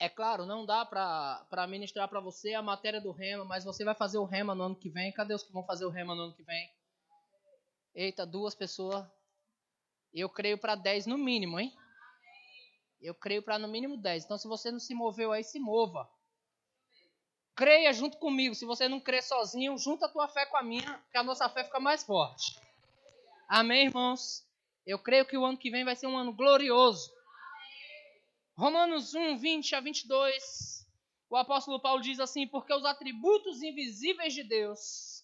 É 0.00 0.08
claro, 0.08 0.44
não 0.44 0.66
dá 0.66 0.84
para 0.84 1.66
ministrar 1.66 2.08
para 2.08 2.20
você 2.20 2.54
a 2.54 2.62
matéria 2.62 3.00
do 3.00 3.10
rema, 3.10 3.44
mas 3.44 3.64
você 3.64 3.84
vai 3.84 3.94
fazer 3.94 4.18
o 4.18 4.24
rema 4.24 4.54
no 4.54 4.64
ano 4.64 4.76
que 4.76 4.88
vem. 4.88 5.12
Cadê 5.12 5.34
os 5.34 5.42
que 5.42 5.52
vão 5.52 5.64
fazer 5.64 5.86
o 5.86 5.90
rema 5.90 6.14
no 6.14 6.22
ano 6.22 6.34
que 6.34 6.42
vem? 6.42 6.70
Eita, 8.00 8.24
duas 8.24 8.54
pessoas. 8.54 9.04
Eu 10.14 10.28
creio 10.28 10.56
para 10.56 10.76
10 10.76 11.06
no 11.06 11.18
mínimo, 11.18 11.58
hein? 11.58 11.76
Eu 13.00 13.12
creio 13.12 13.42
para 13.42 13.58
no 13.58 13.66
mínimo 13.66 13.96
10. 13.96 14.24
Então, 14.24 14.38
se 14.38 14.46
você 14.46 14.70
não 14.70 14.78
se 14.78 14.94
moveu 14.94 15.32
aí, 15.32 15.42
se 15.42 15.58
mova. 15.58 16.08
Creia 17.56 17.92
junto 17.92 18.16
comigo. 18.18 18.54
Se 18.54 18.64
você 18.64 18.88
não 18.88 19.00
crê 19.00 19.20
sozinho, 19.20 19.76
junta 19.76 20.06
a 20.06 20.08
tua 20.08 20.28
fé 20.28 20.46
com 20.46 20.56
a 20.56 20.62
minha, 20.62 21.04
que 21.10 21.18
a 21.18 21.24
nossa 21.24 21.48
fé 21.48 21.64
fica 21.64 21.80
mais 21.80 22.04
forte. 22.04 22.56
Amém, 23.48 23.86
irmãos? 23.86 24.46
Eu 24.86 25.00
creio 25.00 25.26
que 25.26 25.36
o 25.36 25.44
ano 25.44 25.58
que 25.58 25.68
vem 25.68 25.84
vai 25.84 25.96
ser 25.96 26.06
um 26.06 26.16
ano 26.16 26.32
glorioso. 26.32 27.12
Romanos 28.56 29.12
1, 29.12 29.38
20 29.38 29.74
a 29.74 29.80
22. 29.80 30.86
O 31.28 31.36
apóstolo 31.36 31.82
Paulo 31.82 32.00
diz 32.00 32.20
assim: 32.20 32.46
Porque 32.46 32.72
os 32.72 32.84
atributos 32.84 33.60
invisíveis 33.60 34.32
de 34.32 34.44
Deus 34.44 35.17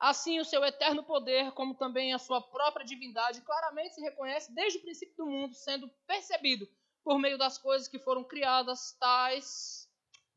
Assim, 0.00 0.40
o 0.40 0.44
seu 0.46 0.64
eterno 0.64 1.02
poder, 1.02 1.52
como 1.52 1.74
também 1.74 2.14
a 2.14 2.18
sua 2.18 2.40
própria 2.40 2.86
divindade, 2.86 3.42
claramente 3.42 3.96
se 3.96 4.00
reconhece 4.00 4.50
desde 4.54 4.78
o 4.78 4.80
princípio 4.80 5.14
do 5.14 5.26
mundo, 5.26 5.54
sendo 5.54 5.90
percebido 6.06 6.66
por 7.04 7.18
meio 7.18 7.36
das 7.36 7.58
coisas 7.58 7.86
que 7.86 7.98
foram 7.98 8.24
criadas, 8.24 8.96
tais 8.98 9.86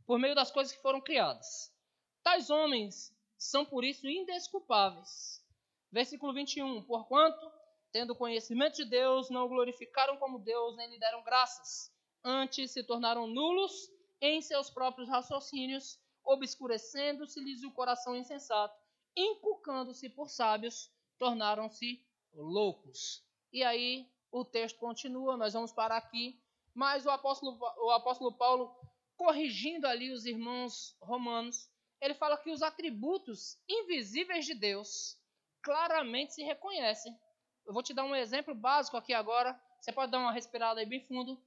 por 0.06 0.20
meio 0.20 0.36
das 0.36 0.52
coisas 0.52 0.76
que 0.76 0.82
foram 0.82 1.00
criadas. 1.00 1.74
Tais 2.22 2.50
homens 2.50 3.16
são 3.38 3.66
por 3.66 3.86
isso 3.86 4.06
indesculpáveis. 4.06 5.42
Versículo 5.90 6.34
21. 6.34 6.84
Porquanto, 6.84 7.50
tendo 7.90 8.18
conhecimento 8.18 8.76
de 8.76 8.86
Deus, 8.86 9.30
não 9.30 9.46
o 9.46 9.50
glorificaram 9.50 10.18
como 10.18 10.40
Deus, 10.40 10.76
nem 10.76 10.90
lhe 10.90 11.00
deram 11.00 11.24
graças. 11.24 11.90
Antes 12.22 12.72
se 12.72 12.84
tornaram 12.84 13.28
nulos 13.28 13.90
em 14.20 14.42
seus 14.42 14.70
próprios 14.70 15.08
raciocínios, 15.08 15.98
obscurecendo-se-lhes 16.22 17.64
o 17.64 17.72
coração 17.72 18.14
insensato 18.14 18.83
inculcando-se 19.16 20.10
por 20.10 20.30
sábios, 20.30 20.92
tornaram-se 21.18 22.04
loucos. 22.34 23.24
E 23.52 23.64
aí 23.64 24.10
o 24.32 24.44
texto 24.44 24.80
continua, 24.80 25.38
nós 25.38 25.54
vamos 25.54 25.72
parar 25.72 25.98
aqui, 25.98 26.42
mas 26.74 27.06
o 27.06 27.10
apóstolo, 27.12 27.58
o 27.78 27.92
apóstolo 27.92 28.34
Paulo, 28.34 28.76
corrigindo 29.16 29.86
ali 29.86 30.12
os 30.12 30.26
irmãos 30.26 30.98
romanos, 31.00 31.70
ele 32.02 32.14
fala 32.16 32.38
que 32.38 32.50
os 32.50 32.62
atributos 32.62 33.58
invisíveis 33.70 34.46
de 34.46 34.54
Deus 34.54 35.18
claramente 35.62 36.34
se 36.34 36.44
reconhecem. 36.44 37.18
Eu 37.66 37.74
vou 37.74 37.82
te 37.82 37.94
dar 37.94 38.04
um 38.04 38.16
exemplo 38.16 38.54
básico 38.54 38.98
aqui 38.98 39.14
agora. 39.14 39.58
Você 39.80 39.92
pode 39.92 40.12
dar 40.12 40.20
uma 40.20 40.32
respirada 40.32 40.80
aí 40.80 40.86
bem 40.86 41.00
fundo. 41.00 41.42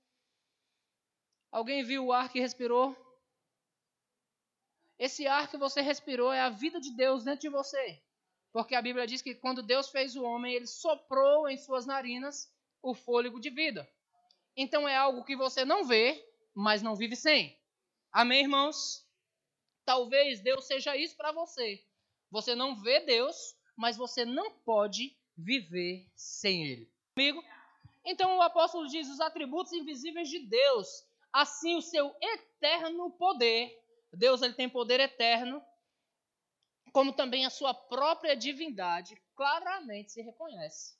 Alguém 1.50 1.82
viu 1.82 2.06
o 2.06 2.12
ar 2.12 2.30
que 2.30 2.40
respirou? 2.40 2.96
Esse 4.98 5.26
ar 5.26 5.50
que 5.50 5.58
você 5.58 5.80
respirou 5.80 6.32
é 6.32 6.40
a 6.40 6.50
vida 6.50 6.80
de 6.80 6.90
Deus 6.96 7.24
dentro 7.24 7.40
de 7.42 7.48
você. 7.48 8.02
Porque 8.52 8.74
a 8.74 8.80
Bíblia 8.80 9.06
diz 9.06 9.20
que 9.20 9.34
quando 9.34 9.62
Deus 9.62 9.90
fez 9.90 10.16
o 10.16 10.22
homem, 10.22 10.54
ele 10.54 10.66
soprou 10.66 11.48
em 11.48 11.58
suas 11.58 11.84
narinas 11.84 12.50
o 12.82 12.94
fôlego 12.94 13.38
de 13.38 13.50
vida. 13.50 13.86
Então 14.56 14.88
é 14.88 14.96
algo 14.96 15.24
que 15.24 15.36
você 15.36 15.64
não 15.64 15.84
vê, 15.84 16.26
mas 16.54 16.80
não 16.82 16.96
vive 16.96 17.14
sem. 17.14 17.58
Amém, 18.10 18.42
irmãos? 18.42 19.06
Talvez 19.84 20.40
Deus 20.40 20.66
seja 20.66 20.96
isso 20.96 21.16
para 21.16 21.32
você. 21.32 21.84
Você 22.30 22.54
não 22.54 22.74
vê 22.74 23.00
Deus, 23.00 23.54
mas 23.76 23.96
você 23.96 24.24
não 24.24 24.50
pode 24.50 25.14
viver 25.36 26.10
sem 26.14 26.64
Ele. 26.66 26.90
Amigo? 27.16 27.44
Então 28.04 28.38
o 28.38 28.42
apóstolo 28.42 28.86
diz 28.88 29.08
os 29.08 29.20
atributos 29.20 29.72
invisíveis 29.72 30.28
de 30.28 30.38
Deus, 30.38 31.04
assim 31.32 31.76
o 31.76 31.82
seu 31.82 32.14
eterno 32.22 33.10
poder. 33.10 33.76
Deus 34.12 34.42
ele 34.42 34.54
tem 34.54 34.68
poder 34.68 35.00
eterno, 35.00 35.62
como 36.92 37.12
também 37.12 37.44
a 37.44 37.50
sua 37.50 37.74
própria 37.74 38.36
divindade, 38.36 39.20
claramente 39.34 40.12
se 40.12 40.22
reconhece 40.22 40.96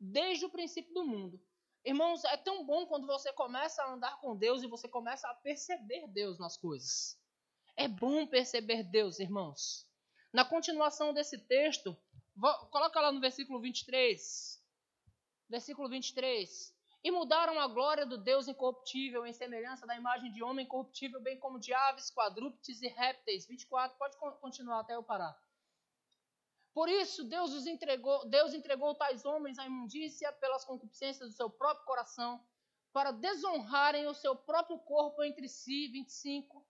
desde 0.00 0.46
o 0.46 0.50
princípio 0.50 0.94
do 0.94 1.06
mundo. 1.06 1.38
Irmãos, 1.84 2.24
é 2.24 2.36
tão 2.36 2.64
bom 2.64 2.86
quando 2.86 3.06
você 3.06 3.32
começa 3.32 3.82
a 3.82 3.92
andar 3.92 4.18
com 4.20 4.36
Deus 4.36 4.62
e 4.62 4.66
você 4.66 4.88
começa 4.88 5.28
a 5.28 5.34
perceber 5.34 6.06
Deus 6.08 6.38
nas 6.38 6.56
coisas. 6.56 7.18
É 7.76 7.86
bom 7.86 8.26
perceber 8.26 8.82
Deus, 8.82 9.18
irmãos. 9.18 9.86
Na 10.32 10.44
continuação 10.44 11.12
desse 11.12 11.38
texto, 11.38 11.96
coloca 12.70 13.00
lá 13.00 13.12
no 13.12 13.20
versículo 13.20 13.60
23. 13.60 14.62
Versículo 15.48 15.88
23. 15.88 16.74
E 17.02 17.10
mudaram 17.10 17.58
a 17.58 17.66
glória 17.66 18.04
do 18.04 18.18
Deus 18.18 18.46
incorruptível 18.46 19.26
em 19.26 19.32
semelhança 19.32 19.86
da 19.86 19.96
imagem 19.96 20.30
de 20.32 20.42
homem 20.42 20.66
corruptível, 20.66 21.20
bem 21.20 21.38
como 21.38 21.58
de 21.58 21.72
aves, 21.72 22.10
quadrúpedes 22.10 22.82
e 22.82 22.88
répteis. 22.88 23.46
24, 23.46 23.96
pode 23.96 24.16
continuar 24.40 24.80
até 24.80 24.94
eu 24.94 25.02
parar. 25.02 25.34
Por 26.74 26.88
isso, 26.88 27.24
Deus 27.24 27.52
os 27.52 27.66
entregou, 27.66 28.28
Deus 28.28 28.52
entregou 28.52 28.94
tais 28.94 29.24
homens 29.24 29.58
à 29.58 29.66
imundícia 29.66 30.30
pelas 30.34 30.64
concupiscências 30.64 31.30
do 31.30 31.34
seu 31.34 31.48
próprio 31.48 31.86
coração, 31.86 32.44
para 32.92 33.12
desonrarem 33.12 34.06
o 34.06 34.14
seu 34.14 34.36
próprio 34.36 34.78
corpo 34.80 35.22
entre 35.22 35.48
si. 35.48 35.88
25. 35.88 36.66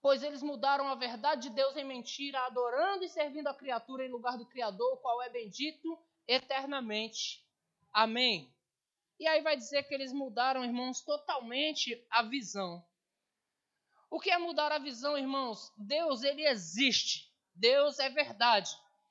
Pois 0.00 0.22
eles 0.22 0.42
mudaram 0.42 0.86
a 0.88 0.94
verdade 0.94 1.48
de 1.48 1.50
Deus 1.50 1.76
em 1.76 1.84
mentira, 1.84 2.46
adorando 2.46 3.02
e 3.02 3.08
servindo 3.08 3.48
a 3.48 3.54
criatura 3.54 4.06
em 4.06 4.10
lugar 4.10 4.38
do 4.38 4.46
Criador, 4.46 4.94
o 4.94 4.98
qual 4.98 5.20
é 5.20 5.28
bendito 5.28 5.98
eternamente. 6.26 7.44
Amém. 7.92 8.54
E 9.18 9.26
aí 9.26 9.40
vai 9.42 9.56
dizer 9.56 9.82
que 9.84 9.94
eles 9.94 10.12
mudaram, 10.12 10.64
irmãos, 10.64 11.00
totalmente 11.00 12.06
a 12.10 12.22
visão. 12.22 12.84
O 14.10 14.20
que 14.20 14.30
é 14.30 14.38
mudar 14.38 14.72
a 14.72 14.78
visão, 14.78 15.18
irmãos? 15.18 15.72
Deus, 15.76 16.22
ele 16.22 16.46
existe. 16.46 17.28
Deus 17.54 17.98
é 17.98 18.08
verdade. 18.08 18.70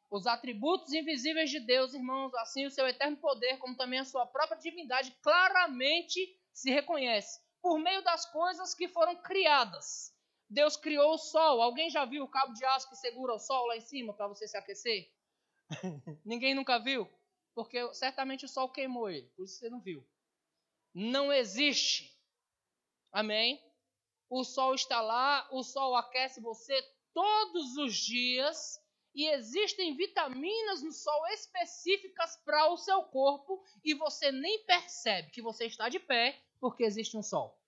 Os 0.09 0.25
atributos 0.25 0.93
invisíveis 0.93 1.49
de 1.49 1.59
Deus, 1.59 1.93
irmãos, 1.93 2.33
assim 2.35 2.65
o 2.65 2.71
seu 2.71 2.87
eterno 2.87 3.17
poder, 3.17 3.57
como 3.57 3.75
também 3.75 3.99
a 3.99 4.05
sua 4.05 4.25
própria 4.25 4.57
divindade, 4.57 5.11
claramente 5.21 6.19
se 6.53 6.71
reconhece 6.71 7.41
por 7.61 7.77
meio 7.77 8.01
das 8.03 8.25
coisas 8.31 8.73
que 8.73 8.87
foram 8.87 9.15
criadas. 9.21 10.15
Deus 10.49 10.77
criou 10.77 11.13
o 11.13 11.17
sol. 11.17 11.61
Alguém 11.61 11.89
já 11.89 12.05
viu 12.05 12.23
o 12.23 12.29
cabo 12.29 12.53
de 12.53 12.63
aço 12.63 12.89
que 12.89 12.95
segura 12.95 13.33
o 13.33 13.39
sol 13.39 13.65
lá 13.67 13.75
em 13.75 13.81
cima 13.81 14.13
para 14.13 14.27
você 14.27 14.47
se 14.47 14.57
aquecer? 14.57 15.11
Ninguém 16.23 16.55
nunca 16.55 16.79
viu? 16.79 17.09
Porque 17.57 17.91
certamente 17.91 18.45
o 18.45 18.47
sol 18.47 18.69
queimou 18.69 19.09
ele, 19.09 19.27
por 19.35 19.43
isso 19.43 19.57
você 19.57 19.67
não 19.67 19.79
viu. 19.79 20.07
Não 20.93 21.33
existe. 21.33 22.15
Amém? 23.11 23.59
O 24.29 24.43
sol 24.43 24.75
está 24.75 25.01
lá, 25.01 25.47
o 25.51 25.63
sol 25.63 25.95
aquece 25.95 26.39
você 26.39 26.79
todos 27.11 27.75
os 27.77 27.95
dias 27.95 28.79
e 29.11 29.27
existem 29.29 29.95
vitaminas 29.95 30.83
no 30.83 30.91
sol 30.91 31.25
específicas 31.29 32.35
para 32.45 32.69
o 32.69 32.77
seu 32.77 33.01
corpo 33.05 33.65
e 33.83 33.95
você 33.95 34.31
nem 34.31 34.63
percebe 34.65 35.31
que 35.31 35.41
você 35.41 35.65
está 35.65 35.89
de 35.89 35.99
pé 35.99 36.39
porque 36.59 36.83
existe 36.83 37.17
um 37.17 37.23
sol. 37.23 37.59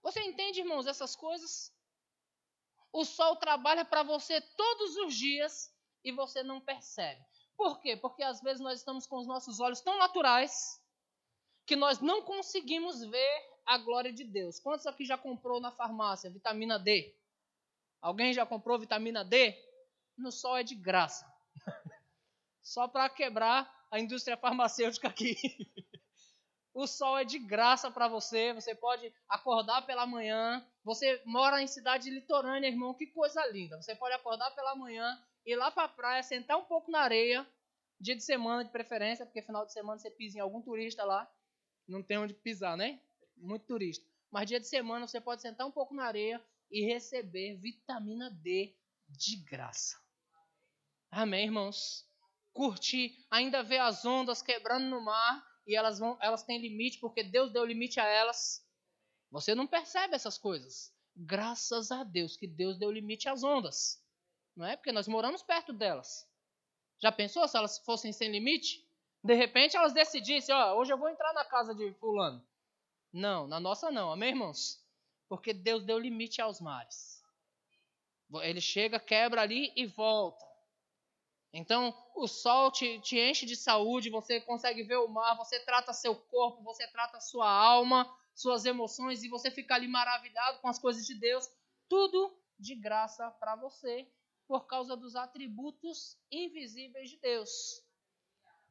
Você 0.00 0.20
entende, 0.22 0.60
irmãos, 0.60 0.86
essas 0.86 1.16
coisas? 1.16 1.74
O 2.92 3.04
sol 3.04 3.34
trabalha 3.34 3.84
para 3.84 4.04
você 4.04 4.40
todos 4.40 4.96
os 4.98 5.12
dias 5.12 5.74
e 6.04 6.12
você 6.12 6.44
não 6.44 6.60
percebe. 6.60 7.28
Por 7.60 7.78
quê? 7.78 7.94
Porque 7.94 8.22
às 8.22 8.40
vezes 8.40 8.58
nós 8.58 8.78
estamos 8.78 9.06
com 9.06 9.18
os 9.18 9.26
nossos 9.26 9.60
olhos 9.60 9.82
tão 9.82 9.98
naturais 9.98 10.82
que 11.66 11.76
nós 11.76 12.00
não 12.00 12.22
conseguimos 12.22 13.04
ver 13.04 13.60
a 13.66 13.76
glória 13.76 14.10
de 14.10 14.24
Deus. 14.24 14.58
Quantos 14.58 14.86
aqui 14.86 15.04
já 15.04 15.18
comprou 15.18 15.60
na 15.60 15.70
farmácia 15.70 16.30
vitamina 16.30 16.78
D? 16.78 17.14
Alguém 18.00 18.32
já 18.32 18.46
comprou 18.46 18.78
vitamina 18.78 19.22
D? 19.22 19.54
No 20.16 20.32
sol 20.32 20.56
é 20.56 20.62
de 20.62 20.74
graça. 20.74 21.30
Só 22.62 22.88
para 22.88 23.10
quebrar 23.10 23.70
a 23.90 24.00
indústria 24.00 24.38
farmacêutica 24.38 25.08
aqui. 25.08 25.36
o 26.72 26.86
sol 26.86 27.18
é 27.18 27.24
de 27.24 27.38
graça 27.38 27.90
para 27.90 28.08
você. 28.08 28.54
Você 28.54 28.74
pode 28.74 29.12
acordar 29.28 29.82
pela 29.82 30.06
manhã. 30.06 30.66
Você 30.82 31.20
mora 31.26 31.60
em 31.60 31.66
cidade 31.66 32.08
litorânea, 32.08 32.68
irmão. 32.68 32.94
Que 32.94 33.06
coisa 33.08 33.44
linda. 33.48 33.76
Você 33.82 33.94
pode 33.94 34.14
acordar 34.14 34.50
pela 34.52 34.74
manhã, 34.74 35.22
ir 35.52 35.56
lá 35.56 35.70
para 35.70 35.84
a 35.84 35.88
praia, 35.88 36.22
sentar 36.22 36.56
um 36.56 36.64
pouco 36.64 36.90
na 36.90 37.00
areia. 37.00 37.46
Dia 38.00 38.16
de 38.16 38.22
semana, 38.22 38.64
de 38.64 38.70
preferência, 38.70 39.26
porque 39.26 39.42
final 39.42 39.66
de 39.66 39.72
semana 39.72 39.98
você 39.98 40.10
pisa 40.10 40.38
em 40.38 40.40
algum 40.40 40.62
turista 40.62 41.04
lá. 41.04 41.30
Não 41.86 42.02
tem 42.02 42.18
onde 42.18 42.32
pisar, 42.34 42.76
né? 42.76 43.00
Muito 43.36 43.66
turista. 43.66 44.06
Mas 44.30 44.48
dia 44.48 44.60
de 44.60 44.66
semana 44.66 45.06
você 45.06 45.20
pode 45.20 45.42
sentar 45.42 45.66
um 45.66 45.72
pouco 45.72 45.94
na 45.94 46.04
areia, 46.04 46.42
e 46.70 46.84
receber 46.84 47.56
vitamina 47.56 48.30
D 48.30 48.76
de 49.08 49.36
graça. 49.36 50.00
Amém, 51.10 51.46
irmãos? 51.46 52.06
Curtir, 52.52 53.26
ainda 53.30 53.62
ver 53.62 53.78
as 53.78 54.04
ondas 54.04 54.40
quebrando 54.40 54.88
no 54.88 55.00
mar 55.00 55.44
e 55.66 55.74
elas 55.74 55.98
vão, 55.98 56.16
elas 56.20 56.44
têm 56.44 56.60
limite 56.60 56.98
porque 57.00 57.22
Deus 57.22 57.52
deu 57.52 57.64
limite 57.64 57.98
a 57.98 58.04
elas. 58.04 58.64
Você 59.30 59.54
não 59.54 59.66
percebe 59.66 60.14
essas 60.14 60.38
coisas. 60.38 60.92
Graças 61.16 61.90
a 61.90 62.04
Deus 62.04 62.36
que 62.36 62.46
Deus 62.46 62.78
deu 62.78 62.90
limite 62.90 63.28
às 63.28 63.42
ondas. 63.42 64.00
Não 64.56 64.66
é? 64.66 64.76
Porque 64.76 64.92
nós 64.92 65.08
moramos 65.08 65.42
perto 65.42 65.72
delas. 65.72 66.28
Já 67.00 67.10
pensou 67.10 67.46
se 67.48 67.56
elas 67.56 67.78
fossem 67.78 68.12
sem 68.12 68.30
limite? 68.30 68.86
De 69.22 69.34
repente 69.34 69.76
elas 69.76 69.92
decidissem, 69.92 70.54
ó, 70.54 70.74
hoje 70.76 70.92
eu 70.92 70.98
vou 70.98 71.08
entrar 71.08 71.32
na 71.32 71.44
casa 71.44 71.74
de 71.74 71.92
fulano. 71.94 72.44
Não, 73.12 73.46
na 73.46 73.58
nossa 73.58 73.90
não, 73.90 74.12
amém, 74.12 74.30
irmãos? 74.30 74.82
Porque 75.28 75.52
Deus 75.52 75.84
deu 75.84 75.98
limite 75.98 76.40
aos 76.40 76.60
mares. 76.60 77.22
Ele 78.42 78.60
chega, 78.60 79.00
quebra 79.00 79.42
ali 79.42 79.72
e 79.74 79.86
volta. 79.86 80.44
Então, 81.52 81.92
o 82.14 82.28
sol 82.28 82.70
te, 82.70 83.00
te, 83.00 83.18
enche 83.18 83.44
de 83.44 83.56
saúde, 83.56 84.08
você 84.08 84.40
consegue 84.40 84.84
ver 84.84 84.98
o 84.98 85.08
mar, 85.08 85.36
você 85.36 85.58
trata 85.60 85.92
seu 85.92 86.14
corpo, 86.14 86.62
você 86.62 86.86
trata 86.88 87.18
sua 87.18 87.50
alma, 87.50 88.08
suas 88.34 88.64
emoções, 88.64 89.24
e 89.24 89.28
você 89.28 89.50
fica 89.50 89.74
ali 89.74 89.88
maravilhado 89.88 90.60
com 90.60 90.68
as 90.68 90.78
coisas 90.78 91.04
de 91.04 91.14
Deus. 91.14 91.50
Tudo 91.88 92.38
de 92.56 92.76
graça 92.76 93.28
para 93.32 93.56
você, 93.56 94.06
por 94.50 94.66
causa 94.66 94.96
dos 94.96 95.14
atributos 95.14 96.18
invisíveis 96.28 97.10
de 97.10 97.18
Deus. 97.18 97.84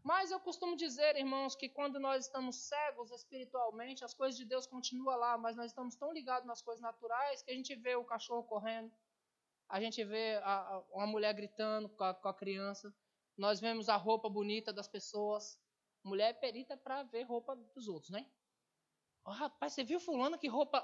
Mas 0.04 0.30
eu 0.30 0.38
costumo 0.38 0.76
dizer, 0.76 1.16
irmãos, 1.16 1.56
que 1.56 1.70
quando 1.70 2.02
nós 2.02 2.26
estamos 2.26 2.68
cegos 2.68 3.12
espiritualmente, 3.12 4.04
as 4.04 4.14
coisas 4.14 4.38
de 4.38 4.44
Deus 4.44 4.68
continuam 4.68 5.16
lá, 5.18 5.38
mas 5.38 5.56
nós 5.56 5.68
estamos 5.68 5.96
tão 5.96 6.12
ligados 6.12 6.46
nas 6.46 6.62
coisas 6.62 6.82
naturais 6.82 7.42
que 7.42 7.52
a 7.52 7.54
gente 7.54 7.74
vê 7.78 7.96
o 7.96 8.04
cachorro 8.04 8.44
correndo, 8.44 8.92
a 9.70 9.80
gente 9.80 10.04
vê 10.04 10.36
a, 10.44 10.60
a, 10.60 10.80
uma 10.92 11.08
mulher 11.08 11.34
gritando 11.34 11.88
com 11.88 12.04
a, 12.04 12.14
com 12.14 12.28
a, 12.28 12.34
criança, 12.34 12.94
nós 13.38 13.62
vemos 13.62 13.88
a 13.88 13.96
roupa 13.96 14.30
bonita 14.30 14.74
das 14.74 14.90
pessoas. 14.90 15.58
Mulher 16.04 16.32
é 16.32 16.34
perita 16.34 16.76
para 16.76 17.04
ver 17.04 17.24
roupa 17.24 17.56
dos 17.56 17.88
outros, 17.88 18.10
né? 18.12 18.30
Oh, 19.24 19.32
rapaz, 19.32 19.72
você 19.72 19.86
viu 19.86 20.02
fulano 20.02 20.38
que 20.38 20.50
roupa, 20.50 20.84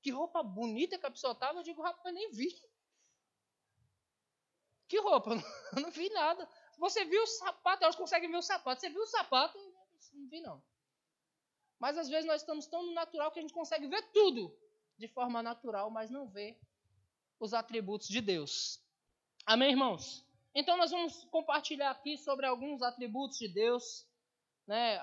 que 0.00 0.10
roupa 0.10 0.42
bonita 0.42 0.98
que 0.98 1.04
a 1.04 1.10
pessoa 1.10 1.34
tava? 1.34 1.58
Eu 1.58 1.62
digo, 1.62 1.82
rapaz, 1.82 2.14
nem 2.14 2.30
vi. 2.32 2.48
Que 4.90 4.98
roupa? 4.98 5.30
Eu 5.72 5.82
não 5.82 5.90
vi 5.92 6.10
nada. 6.10 6.48
Você 6.76 7.04
viu 7.04 7.22
o 7.22 7.26
sapato, 7.26 7.84
elas 7.84 7.94
conseguem 7.94 8.28
ver 8.28 8.38
o 8.38 8.42
sapato. 8.42 8.80
Você 8.80 8.90
viu 8.90 9.02
o 9.02 9.06
sapato? 9.06 9.56
Não 10.12 10.28
vi, 10.28 10.40
não. 10.40 10.60
Mas 11.78 11.96
às 11.96 12.08
vezes 12.08 12.26
nós 12.26 12.42
estamos 12.42 12.66
tão 12.66 12.82
no 12.84 12.92
natural 12.92 13.30
que 13.30 13.38
a 13.38 13.42
gente 13.42 13.54
consegue 13.54 13.86
ver 13.86 14.02
tudo 14.10 14.52
de 14.98 15.06
forma 15.06 15.44
natural, 15.44 15.90
mas 15.92 16.10
não 16.10 16.26
vê 16.28 16.58
os 17.38 17.54
atributos 17.54 18.08
de 18.08 18.20
Deus. 18.20 18.82
Amém, 19.46 19.70
irmãos? 19.70 20.26
Então 20.52 20.76
nós 20.76 20.90
vamos 20.90 21.24
compartilhar 21.26 21.92
aqui 21.92 22.18
sobre 22.18 22.44
alguns 22.44 22.82
atributos 22.82 23.38
de 23.38 23.46
Deus. 23.46 24.04
Né? 24.66 24.98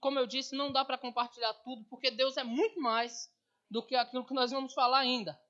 Como 0.00 0.18
eu 0.18 0.26
disse, 0.26 0.56
não 0.56 0.72
dá 0.72 0.84
para 0.84 0.98
compartilhar 0.98 1.54
tudo, 1.62 1.84
porque 1.84 2.10
Deus 2.10 2.36
é 2.36 2.42
muito 2.42 2.80
mais 2.80 3.32
do 3.70 3.80
que 3.80 3.94
aquilo 3.94 4.26
que 4.26 4.34
nós 4.34 4.50
vamos 4.50 4.74
falar 4.74 4.98
ainda. 4.98 5.40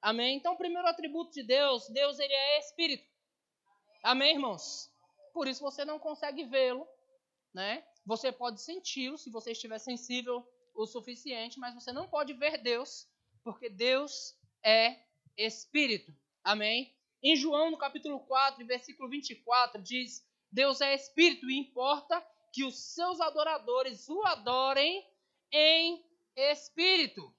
Amém? 0.00 0.36
Então, 0.36 0.54
o 0.54 0.58
primeiro 0.58 0.88
atributo 0.88 1.32
de 1.32 1.44
Deus, 1.44 1.88
Deus 1.88 2.18
ele 2.18 2.34
é 2.34 2.58
espírito. 2.58 3.11
Amém, 4.02 4.34
irmãos? 4.34 4.92
por 5.32 5.48
isso 5.48 5.62
você 5.62 5.84
não 5.84 5.98
consegue 5.98 6.44
vê-lo, 6.44 6.86
né? 7.54 7.84
Você 8.04 8.30
pode 8.30 8.60
senti-lo 8.60 9.16
se 9.16 9.30
você 9.30 9.52
estiver 9.52 9.78
sensível 9.78 10.46
o 10.74 10.86
suficiente, 10.86 11.58
mas 11.58 11.74
você 11.74 11.92
não 11.92 12.08
pode 12.08 12.32
ver 12.34 12.58
Deus, 12.58 13.08
porque 13.42 13.68
Deus 13.68 14.36
é 14.64 15.00
espírito. 15.36 16.14
Amém? 16.44 16.94
Em 17.22 17.36
João, 17.36 17.70
no 17.70 17.78
capítulo 17.78 18.20
4, 18.26 18.66
versículo 18.66 19.08
24, 19.08 19.80
diz: 19.80 20.26
Deus 20.50 20.80
é 20.80 20.94
espírito 20.94 21.48
e 21.48 21.58
importa 21.58 22.24
que 22.52 22.64
os 22.64 22.94
seus 22.94 23.20
adoradores 23.20 24.08
o 24.08 24.22
adorem 24.26 25.06
em 25.50 26.04
espírito. 26.36 27.34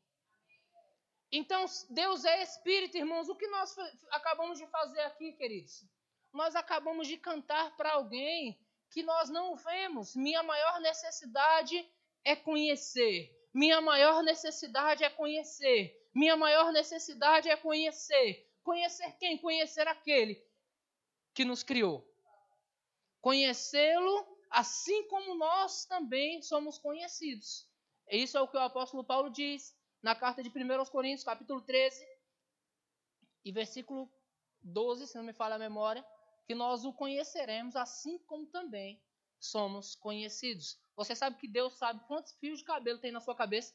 Então, 1.32 1.66
Deus 1.90 2.24
é 2.26 2.44
espírito, 2.44 2.96
irmãos. 2.96 3.28
O 3.28 3.36
que 3.36 3.48
nós 3.48 3.76
acabamos 4.12 4.60
de 4.60 4.68
fazer 4.68 5.02
aqui, 5.02 5.34
queridos? 5.34 5.84
Nós 6.34 6.56
acabamos 6.56 7.08
de 7.08 7.18
cantar 7.18 7.78
para 7.78 7.94
alguém 7.94 8.60
que 8.90 9.04
nós 9.04 9.30
não 9.30 9.56
vemos. 9.56 10.16
Minha 10.16 10.42
maior 10.42 10.80
necessidade 10.82 11.88
é 12.24 12.36
conhecer. 12.36 13.32
Minha 13.54 13.80
maior 13.80 14.24
necessidade 14.24 15.04
é 15.04 15.10
conhecer. 15.10 15.96
Minha 16.14 16.36
maior 16.36 16.72
necessidade 16.72 17.50
é 17.50 17.56
conhecer. 17.56 18.52
Conhecer 18.64 19.12
quem? 19.18 19.38
Conhecer 19.38 19.88
aquele 19.88 20.44
que 21.34 21.46
nos 21.46 21.62
criou. 21.62 22.08
Conhecê-lo 23.22 24.34
assim 24.50 25.08
como 25.08 25.36
nós 25.36 25.86
também 25.86 26.42
somos 26.42 26.78
conhecidos. 26.78 27.68
Isso 28.10 28.38
é 28.38 28.42
o 28.42 28.48
que 28.48 28.58
o 28.58 28.60
apóstolo 28.60 29.04
Paulo 29.04 29.30
diz 29.30 29.76
na 30.02 30.14
carta 30.16 30.44
de 30.44 30.50
1 30.50 30.86
Coríntios, 30.92 31.24
capítulo 31.24 31.62
13, 31.62 32.06
e 33.46 33.52
versículo 33.52 34.12
12, 34.62 35.08
se 35.08 35.18
não 35.18 35.24
me 35.24 35.34
falha 35.34 35.56
a 35.56 35.60
memória, 35.60 36.06
que 36.46 36.56
nós 36.56 36.86
o 36.86 36.94
conheceremos 36.94 37.76
assim 37.76 38.18
como 38.20 38.46
também 38.48 39.02
somos 39.40 39.96
conhecidos. 39.96 40.80
Você 40.96 41.16
sabe 41.16 41.38
que 41.38 41.48
Deus 41.48 41.74
sabe 41.78 42.06
quantos 42.08 42.34
fios 42.40 42.60
de 42.60 42.66
cabelo 42.66 43.00
tem 43.00 43.12
na 43.12 43.20
sua 43.20 43.36
cabeça? 43.36 43.74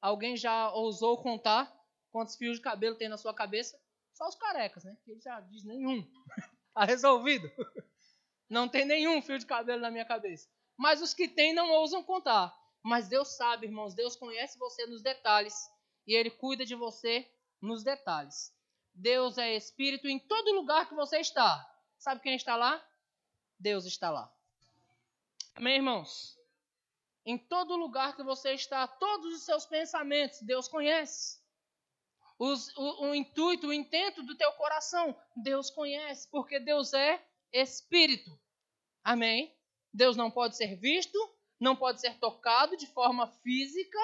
Alguém 0.00 0.36
já 0.36 0.72
ousou 0.72 1.22
contar 1.22 1.70
quantos 2.10 2.36
fios 2.36 2.56
de 2.56 2.62
cabelo 2.62 2.96
tem 2.96 3.08
na 3.08 3.16
sua 3.16 3.34
cabeça? 3.34 3.78
Só 4.14 4.26
os 4.28 4.34
carecas, 4.34 4.84
né? 4.84 4.96
Ele 5.06 5.20
já 5.20 5.40
diz 5.40 5.64
nenhum. 5.64 6.06
Está 6.68 6.84
resolvido. 6.84 7.50
Não 8.48 8.68
tem 8.68 8.84
nenhum 8.84 9.22
fio 9.22 9.38
de 9.38 9.46
cabelo 9.46 9.80
na 9.80 9.90
minha 9.90 10.04
cabeça. 10.04 10.48
Mas 10.76 11.00
os 11.00 11.14
que 11.14 11.28
têm 11.28 11.52
não 11.52 11.70
ousam 11.70 12.02
contar. 12.02 12.52
Mas 12.82 13.06
Deus 13.06 13.36
sabe, 13.36 13.66
irmãos, 13.66 13.94
Deus 13.94 14.16
conhece 14.16 14.58
você 14.58 14.86
nos 14.86 15.02
detalhes 15.02 15.54
e 16.06 16.14
Ele 16.14 16.30
cuida 16.30 16.64
de 16.64 16.74
você 16.74 17.30
nos 17.60 17.84
detalhes. 17.84 18.52
Deus 18.92 19.38
é 19.38 19.54
Espírito 19.54 20.08
em 20.08 20.18
todo 20.18 20.54
lugar 20.54 20.88
que 20.88 20.94
você 20.94 21.20
está. 21.20 21.69
Sabe 22.00 22.22
quem 22.22 22.34
está 22.34 22.56
lá? 22.56 22.82
Deus 23.58 23.84
está 23.84 24.10
lá. 24.10 24.34
Amém, 25.54 25.76
irmãos? 25.76 26.34
Em 27.26 27.36
todo 27.36 27.76
lugar 27.76 28.16
que 28.16 28.22
você 28.22 28.54
está, 28.54 28.88
todos 28.88 29.34
os 29.34 29.42
seus 29.42 29.66
pensamentos, 29.66 30.40
Deus 30.40 30.66
conhece. 30.66 31.38
Os, 32.38 32.74
o, 32.74 33.04
o 33.04 33.14
intuito, 33.14 33.66
o 33.66 33.72
intento 33.72 34.22
do 34.22 34.34
teu 34.34 34.50
coração, 34.52 35.14
Deus 35.36 35.68
conhece, 35.68 36.26
porque 36.30 36.58
Deus 36.58 36.94
é 36.94 37.22
Espírito. 37.52 38.30
Amém? 39.04 39.54
Deus 39.92 40.16
não 40.16 40.30
pode 40.30 40.56
ser 40.56 40.76
visto, 40.76 41.18
não 41.60 41.76
pode 41.76 42.00
ser 42.00 42.18
tocado 42.18 42.78
de 42.78 42.86
forma 42.86 43.26
física, 43.42 43.98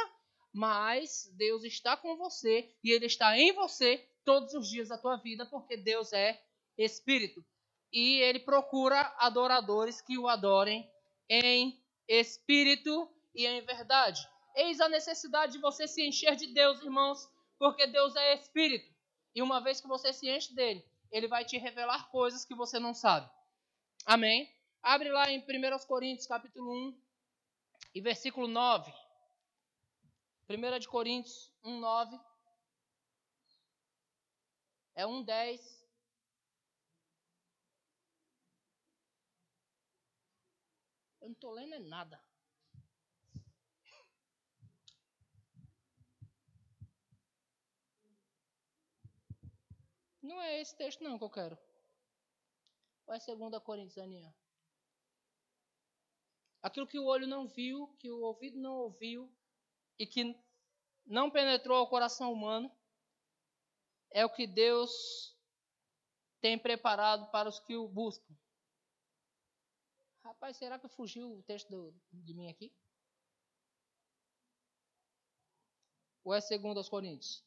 mas 0.53 1.33
Deus 1.35 1.65
está 1.65 1.97
com 1.97 2.15
você 2.19 2.71
e 2.85 2.91
Ele 2.91 3.07
está 3.07 3.39
em 3.39 3.55
você 3.55 4.07
todos 4.23 4.53
os 4.53 4.69
dias 4.69 4.89
da 4.89 4.99
tua 4.99 5.17
vida, 5.17 5.47
porque 5.47 5.79
Deus 5.79 6.13
é 6.13 6.45
Espírito. 6.77 7.43
E 7.92 8.20
Ele 8.20 8.40
procura 8.40 9.14
adoradores 9.18 10.01
que 10.01 10.18
o 10.18 10.29
adorem 10.29 10.90
em 11.29 11.83
espírito 12.09 13.11
e 13.35 13.46
em 13.46 13.61
verdade. 13.62 14.27
Eis 14.55 14.81
a 14.81 14.88
necessidade 14.88 15.53
de 15.53 15.59
você 15.59 15.87
se 15.87 16.03
encher 16.07 16.35
de 16.35 16.46
Deus, 16.49 16.81
irmãos, 16.83 17.29
porque 17.59 17.87
Deus 17.87 18.16
é 18.16 18.35
Espírito. 18.35 18.90
E 19.35 19.42
uma 19.42 19.61
vez 19.61 19.81
que 19.81 19.87
você 19.87 20.12
se 20.12 20.29
enche 20.29 20.55
dele, 20.55 20.83
ele 21.11 21.29
vai 21.29 21.44
te 21.44 21.59
revelar 21.59 22.11
coisas 22.11 22.44
que 22.44 22.55
você 22.55 22.79
não 22.79 22.94
sabe. 22.94 23.31
Amém? 24.07 24.51
Abre 24.83 25.11
lá 25.11 25.31
em 25.31 25.40
1 25.40 25.87
Coríntios, 25.87 26.27
capítulo 26.27 26.72
1, 26.72 27.01
e 27.94 28.01
versículo 28.01 28.46
9. 28.46 28.92
1 30.49 30.79
de 30.79 30.88
Coríntios 30.88 31.53
1, 31.64 31.81
9. 31.81 32.20
É 34.94 35.07
1, 35.07 35.22
10. 35.22 35.76
Eu 41.27 41.31
não 41.31 41.35
estou 41.35 41.51
lendo 41.51 41.75
é 41.75 41.79
nada. 41.81 42.23
Não 50.23 50.41
é 50.41 50.61
esse 50.61 50.77
texto 50.77 51.03
não 51.03 51.19
que 51.19 51.25
eu 51.25 51.31
quero. 51.31 51.59
Ou 53.09 53.12
é 53.12 53.19
2 53.19 53.59
Coríntios, 53.65 53.99
Aninha? 53.99 54.33
Aquilo 56.62 56.87
que 56.87 56.99
o 57.01 57.07
olho 57.07 57.27
não 57.27 57.49
viu, 57.49 57.89
que 57.99 58.09
o 58.09 58.21
ouvido 58.21 58.61
não 58.61 58.77
ouviu 58.77 59.29
e 59.99 60.07
que 60.07 60.33
não 61.05 61.29
penetrou 61.29 61.79
ao 61.79 61.91
coração 61.91 62.33
humano, 62.33 62.71
é 64.12 64.25
o 64.25 64.33
que 64.33 64.47
Deus 64.47 65.37
tem 66.41 66.57
preparado 66.57 67.29
para 67.33 67.49
os 67.49 67.59
que 67.59 67.75
o 67.75 67.89
buscam. 67.89 68.33
Rapaz, 70.27 70.57
será 70.57 70.77
que 70.77 70.89
fugiu 70.89 71.39
o 71.39 71.43
texto 71.45 71.69
do, 71.71 71.95
de 72.12 72.35
mim 72.35 72.51
aqui? 72.51 72.73
Ou 76.25 76.35
é 76.35 76.41
segundo 76.41 76.79
aos 76.79 76.89
Coríntios? 76.89 77.45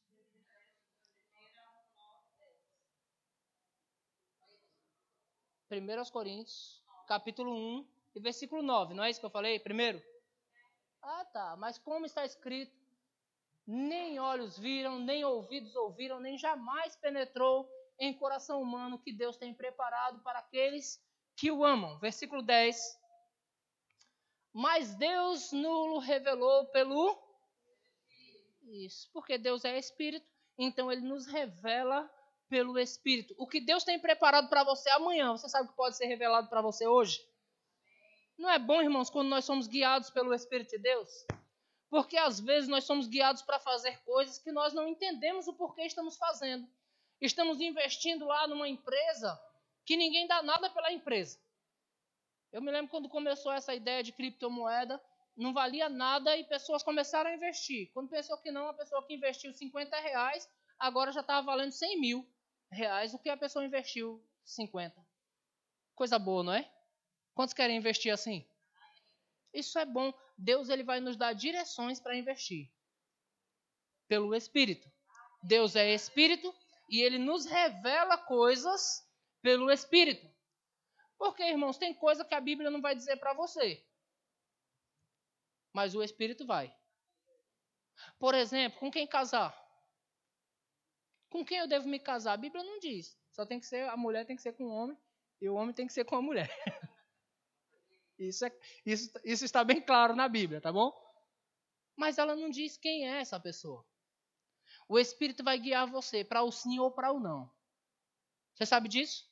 Primeiro 5.68 6.00
aos 6.00 6.10
Coríntios, 6.10 6.82
capítulo 7.06 7.54
1 7.54 7.88
e 8.16 8.20
versículo 8.22 8.64
9, 8.64 8.94
não 8.94 9.04
é 9.04 9.10
isso 9.10 9.20
que 9.20 9.26
eu 9.26 9.30
falei 9.30 9.60
primeiro? 9.60 10.02
Ah, 11.02 11.26
tá, 11.26 11.58
mas 11.58 11.78
como 11.78 12.06
está 12.06 12.24
escrito, 12.24 12.74
nem 13.68 14.20
olhos 14.20 14.58
viram, 14.58 15.00
nem 15.00 15.26
ouvidos 15.26 15.76
ouviram, 15.76 16.22
nem 16.22 16.38
jamais 16.38 16.96
penetrou 16.96 17.70
em 18.00 18.18
coração 18.18 18.62
humano 18.62 18.98
que 18.98 19.12
Deus 19.12 19.36
tem 19.36 19.54
preparado 19.54 20.24
para 20.24 20.40
aqueles 20.40 20.98
que 21.40 21.50
o 21.50 21.64
amam. 21.64 21.98
Versículo 22.00 22.42
10. 22.42 22.78
Mas 24.54 24.94
Deus 24.96 25.52
nulo 25.54 26.00
revelou 26.00 26.66
pelo. 26.66 27.18
Isso, 28.64 29.10
porque 29.14 29.38
Deus 29.38 29.64
é 29.66 29.80
Espírito, 29.80 30.28
então 30.58 30.92
ele 30.92 31.02
nos 31.02 31.26
revela 31.26 32.08
pelo 32.50 32.78
Espírito. 32.78 33.34
O 33.38 33.48
que 33.48 33.62
Deus 33.62 33.84
tem 33.84 34.00
preparado 34.00 34.50
para 34.50 34.64
você 34.64 34.90
amanhã, 34.90 35.32
você 35.32 35.48
sabe 35.50 35.70
que 35.70 35.76
pode 35.76 35.96
ser 35.98 36.06
revelado 36.06 36.50
para 36.50 36.62
você 36.62 36.86
hoje? 36.86 37.20
Não 38.38 38.50
é 38.50 38.60
bom, 38.60 38.82
irmãos, 38.82 39.10
quando 39.10 39.30
nós 39.30 39.46
somos 39.46 39.66
guiados 39.66 40.10
pelo 40.10 40.34
Espírito 40.34 40.72
de 40.72 40.80
Deus? 40.80 41.10
Porque 41.90 42.18
às 42.18 42.40
vezes 42.40 42.70
nós 42.70 42.84
somos 42.84 43.08
guiados 43.08 43.42
para 43.42 43.60
fazer 43.60 43.98
coisas 44.04 44.38
que 44.38 44.52
nós 44.52 44.74
não 44.74 44.88
entendemos 44.88 45.48
o 45.48 45.54
porquê 45.54 45.84
estamos 45.84 46.16
fazendo. 46.18 46.68
Estamos 47.20 47.60
investindo 47.60 48.26
lá 48.26 48.48
numa 48.48 48.68
empresa 48.68 49.40
que 49.90 49.98
ninguém 49.98 50.28
dá 50.28 50.44
nada 50.44 50.70
pela 50.70 50.94
empresa. 50.94 51.42
Eu 52.52 52.62
me 52.62 52.72
lembro 52.72 52.92
quando 52.92 53.10
começou 53.10 53.52
essa 53.52 53.74
ideia 53.74 54.04
de 54.04 54.12
criptomoeda, 54.12 55.02
não 55.36 55.52
valia 55.52 55.90
nada 55.90 56.38
e 56.38 56.44
pessoas 56.44 56.84
começaram 56.84 57.32
a 57.32 57.34
investir. 57.34 57.92
Quando 57.92 58.08
pensou 58.08 58.38
que 58.38 58.52
não, 58.52 58.68
a 58.68 58.74
pessoa 58.76 59.04
que 59.08 59.16
investiu 59.16 59.52
50 59.52 60.00
reais, 60.00 60.48
agora 60.78 61.12
já 61.12 61.22
estava 61.22 61.44
valendo 61.44 61.72
100 61.72 62.00
mil 62.00 62.32
reais, 62.72 63.16
o 63.16 63.18
que 63.18 63.32
a 63.32 63.36
pessoa 63.36 63.66
investiu 63.66 64.24
50. 64.46 64.96
Coisa 65.96 66.20
boa, 66.20 66.44
não 66.44 66.54
é? 66.54 66.72
Quantos 67.34 67.56
querem 67.56 67.76
investir 67.76 68.14
assim? 68.14 68.48
Isso 69.52 69.80
é 69.80 69.86
bom. 69.86 70.14
Deus 70.38 70.70
ele 70.70 70.84
vai 70.84 71.00
nos 71.00 71.18
dar 71.18 71.34
direções 71.34 72.00
para 72.00 72.16
investir. 72.16 72.72
Pelo 74.08 74.36
Espírito. 74.36 74.88
Deus 75.42 75.76
é 75.76 75.92
Espírito 75.92 76.54
e 76.88 77.02
ele 77.02 77.18
nos 77.18 77.48
revela 77.48 78.20
coisas 78.20 79.09
pelo 79.42 79.72
Espírito. 79.72 80.30
Porque, 81.18 81.44
irmãos, 81.44 81.78
tem 81.78 81.94
coisa 81.94 82.24
que 82.24 82.34
a 82.34 82.42
Bíblia 82.42 82.70
não 82.70 82.82
vai 82.82 82.96
dizer 82.96 83.18
para 83.18 83.34
você. 83.34 83.86
Mas 85.74 85.94
o 85.96 86.02
Espírito 86.02 86.46
vai. 86.46 86.74
Por 88.18 88.34
exemplo, 88.34 88.80
com 88.80 88.90
quem 88.90 89.06
casar? 89.06 89.54
Com 91.30 91.46
quem 91.46 91.58
eu 91.60 91.68
devo 91.68 91.88
me 91.88 92.00
casar? 92.00 92.34
A 92.34 92.38
Bíblia 92.38 92.64
não 92.64 92.80
diz. 92.80 93.18
Só 93.32 93.46
tem 93.46 93.60
que 93.60 93.66
ser, 93.66 93.88
a 93.90 93.98
mulher 93.98 94.26
tem 94.26 94.36
que 94.36 94.42
ser 94.42 94.54
com 94.54 94.66
o 94.66 94.72
homem 94.72 94.98
e 95.42 95.50
o 95.50 95.56
homem 95.56 95.74
tem 95.74 95.88
que 95.88 95.94
ser 95.94 96.06
com 96.06 96.16
a 96.16 96.22
mulher. 96.22 96.50
Isso, 98.18 98.46
é, 98.46 98.52
isso, 98.86 99.14
isso 99.24 99.46
está 99.46 99.64
bem 99.64 99.82
claro 99.82 100.14
na 100.14 100.28
Bíblia, 100.28 100.60
tá 100.60 100.74
bom? 100.74 100.92
Mas 101.96 102.18
ela 102.18 102.36
não 102.36 102.50
diz 102.50 102.76
quem 102.76 103.08
é 103.08 103.22
essa 103.22 103.40
pessoa. 103.40 103.88
O 104.90 105.00
Espírito 105.00 105.42
vai 105.42 105.58
guiar 105.58 105.90
você 105.90 106.22
para 106.26 106.44
o 106.44 106.52
sim 106.52 106.80
ou 106.80 106.92
para 106.92 107.14
o 107.14 107.20
não. 107.22 107.50
Você 108.54 108.66
sabe 108.66 108.90
disso? 108.90 109.29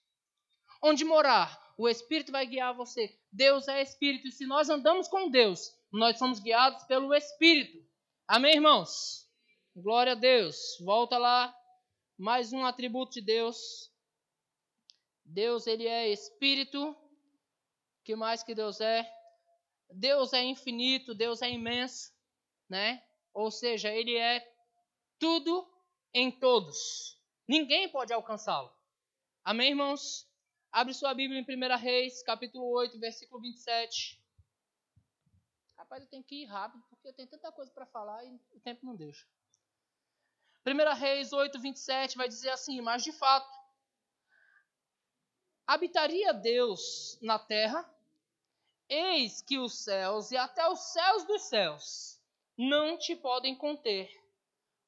Onde 0.81 1.03
morar. 1.05 1.65
O 1.77 1.87
Espírito 1.87 2.31
vai 2.31 2.45
guiar 2.45 2.73
você. 2.73 3.17
Deus 3.31 3.67
é 3.67 3.81
Espírito. 3.81 4.27
E 4.27 4.31
se 4.31 4.45
nós 4.45 4.69
andamos 4.69 5.07
com 5.07 5.29
Deus, 5.29 5.71
nós 5.91 6.17
somos 6.17 6.39
guiados 6.39 6.83
pelo 6.85 7.13
Espírito. 7.13 7.85
Amém, 8.27 8.55
irmãos? 8.55 9.29
Glória 9.75 10.13
a 10.13 10.15
Deus. 10.15 10.77
Volta 10.83 11.17
lá. 11.17 11.55
Mais 12.17 12.51
um 12.51 12.65
atributo 12.65 13.13
de 13.13 13.21
Deus. 13.21 13.91
Deus, 15.23 15.67
ele 15.67 15.87
é 15.87 16.09
Espírito. 16.09 16.95
Que 18.03 18.15
mais 18.15 18.41
que 18.41 18.55
Deus 18.55 18.81
é? 18.81 19.07
Deus 19.89 20.33
é 20.33 20.43
infinito, 20.43 21.13
Deus 21.13 21.41
é 21.41 21.49
imenso, 21.49 22.11
né? 22.69 23.03
Ou 23.33 23.51
seja, 23.51 23.89
ele 23.89 24.15
é 24.15 24.45
tudo 25.19 25.67
em 26.13 26.31
todos. 26.31 27.17
Ninguém 27.47 27.89
pode 27.89 28.11
alcançá-lo. 28.11 28.71
Amém, 29.43 29.69
irmãos? 29.69 30.27
Abre 30.71 30.93
sua 30.93 31.13
Bíblia 31.13 31.39
em 31.39 31.43
1 31.43 31.77
Reis, 31.77 32.21
capítulo 32.21 32.69
8, 32.71 32.99
versículo 32.99 33.41
27. 33.41 34.21
Rapaz, 35.77 36.03
eu 36.03 36.10
tenho 36.10 36.23
que 36.23 36.43
ir 36.43 36.45
rápido, 36.45 36.84
porque 36.89 37.08
eu 37.08 37.13
tenho 37.13 37.30
tanta 37.30 37.51
coisa 37.51 37.71
para 37.71 37.86
falar 37.86 38.23
e 38.25 38.39
o 38.51 38.60
tempo 38.60 38.86
não 38.86 38.95
deixa. 38.95 39.25
1 40.65 40.93
Reis 40.95 41.32
8, 41.32 41.60
27 41.60 42.17
vai 42.17 42.27
dizer 42.27 42.49
assim: 42.49 42.82
Mas 42.82 43.03
de 43.03 43.13
fato, 43.13 43.49
habitaria 45.65 46.34
Deus 46.34 47.17
na 47.21 47.39
terra? 47.39 47.89
Eis 48.89 49.41
que 49.41 49.58
os 49.58 49.84
céus 49.84 50.32
e 50.32 50.38
até 50.38 50.67
os 50.69 50.80
céus 50.80 51.25
dos 51.25 51.43
céus 51.43 52.21
não 52.58 52.97
te 52.97 53.15
podem 53.15 53.56
conter, 53.56 54.10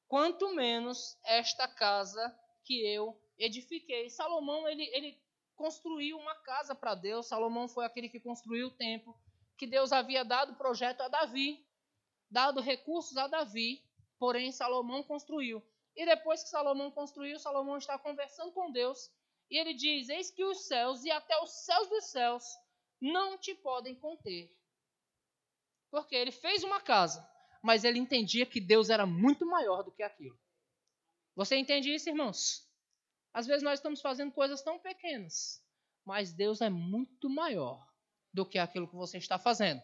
quanto 0.08 0.54
menos 0.54 1.18
esta 1.24 1.68
casa 1.68 2.38
que 2.64 2.80
eu 2.86 3.18
edifiquei. 3.38 4.08
Salomão, 4.10 4.66
ele, 4.68 4.84
ele 4.94 5.29
construiu 5.60 6.16
uma 6.16 6.34
casa 6.36 6.74
para 6.74 6.94
Deus. 6.94 7.26
Salomão 7.26 7.68
foi 7.68 7.84
aquele 7.84 8.08
que 8.08 8.18
construiu 8.18 8.68
o 8.68 8.70
templo, 8.70 9.14
que 9.58 9.66
Deus 9.66 9.92
havia 9.92 10.24
dado 10.24 10.56
projeto 10.56 11.02
a 11.02 11.08
Davi, 11.08 11.62
dado 12.30 12.62
recursos 12.62 13.14
a 13.18 13.26
Davi, 13.26 13.84
porém 14.18 14.50
Salomão 14.52 15.02
construiu. 15.02 15.62
E 15.94 16.06
depois 16.06 16.42
que 16.42 16.48
Salomão 16.48 16.90
construiu, 16.90 17.38
Salomão 17.38 17.76
está 17.76 17.98
conversando 17.98 18.52
com 18.52 18.72
Deus, 18.72 19.10
e 19.50 19.58
ele 19.58 19.74
diz: 19.74 20.08
Eis 20.08 20.30
que 20.30 20.42
os 20.42 20.66
céus 20.66 21.04
e 21.04 21.10
até 21.10 21.38
os 21.42 21.50
céus 21.66 21.88
dos 21.90 22.04
céus 22.06 22.44
não 22.98 23.36
te 23.36 23.54
podem 23.54 23.94
conter. 23.94 24.50
Porque 25.90 26.16
ele 26.16 26.32
fez 26.32 26.64
uma 26.64 26.80
casa, 26.80 27.28
mas 27.62 27.84
ele 27.84 27.98
entendia 27.98 28.46
que 28.46 28.62
Deus 28.62 28.88
era 28.88 29.04
muito 29.04 29.44
maior 29.44 29.82
do 29.82 29.92
que 29.92 30.02
aquilo. 30.02 30.38
Você 31.36 31.56
entende 31.56 31.94
isso, 31.94 32.08
irmãos? 32.08 32.69
Às 33.32 33.46
vezes 33.46 33.62
nós 33.62 33.78
estamos 33.78 34.00
fazendo 34.00 34.32
coisas 34.32 34.62
tão 34.62 34.78
pequenas, 34.78 35.62
mas 36.04 36.32
Deus 36.32 36.60
é 36.60 36.68
muito 36.68 37.28
maior 37.30 37.86
do 38.32 38.44
que 38.44 38.58
aquilo 38.58 38.88
que 38.88 38.96
você 38.96 39.18
está 39.18 39.38
fazendo. 39.38 39.80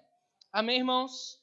Amém, 0.52 0.78
irmãos? 0.78 1.40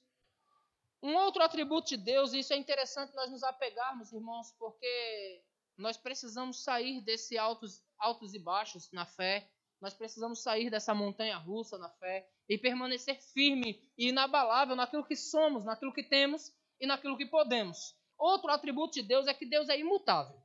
Um 1.01 1.15
outro 1.15 1.43
atributo 1.43 1.89
de 1.89 1.97
Deus, 1.97 2.33
e 2.33 2.39
isso 2.39 2.53
é 2.53 2.57
interessante 2.57 3.13
nós 3.13 3.29
nos 3.29 3.43
apegarmos, 3.43 4.11
irmãos, 4.13 4.51
porque 4.57 5.43
nós 5.77 5.97
precisamos 5.97 6.63
sair 6.63 7.01
desse 7.01 7.37
altos, 7.37 7.83
altos 7.97 8.33
e 8.33 8.39
baixos 8.39 8.89
na 8.91 9.05
fé, 9.05 9.49
nós 9.81 9.93
precisamos 9.93 10.41
sair 10.41 10.69
dessa 10.69 10.93
montanha 10.93 11.37
russa 11.37 11.77
na 11.77 11.89
fé 11.89 12.29
e 12.47 12.57
permanecer 12.57 13.21
firme 13.33 13.81
e 13.97 14.09
inabalável 14.09 14.75
naquilo 14.75 15.05
que 15.05 15.15
somos, 15.15 15.65
naquilo 15.65 15.93
que 15.93 16.03
temos 16.03 16.53
e 16.79 16.87
naquilo 16.87 17.17
que 17.17 17.25
podemos. 17.25 17.93
Outro 18.17 18.49
atributo 18.49 18.93
de 18.93 19.01
Deus 19.01 19.27
é 19.27 19.33
que 19.33 19.45
Deus 19.45 19.67
é 19.69 19.77
imutável. 19.77 20.41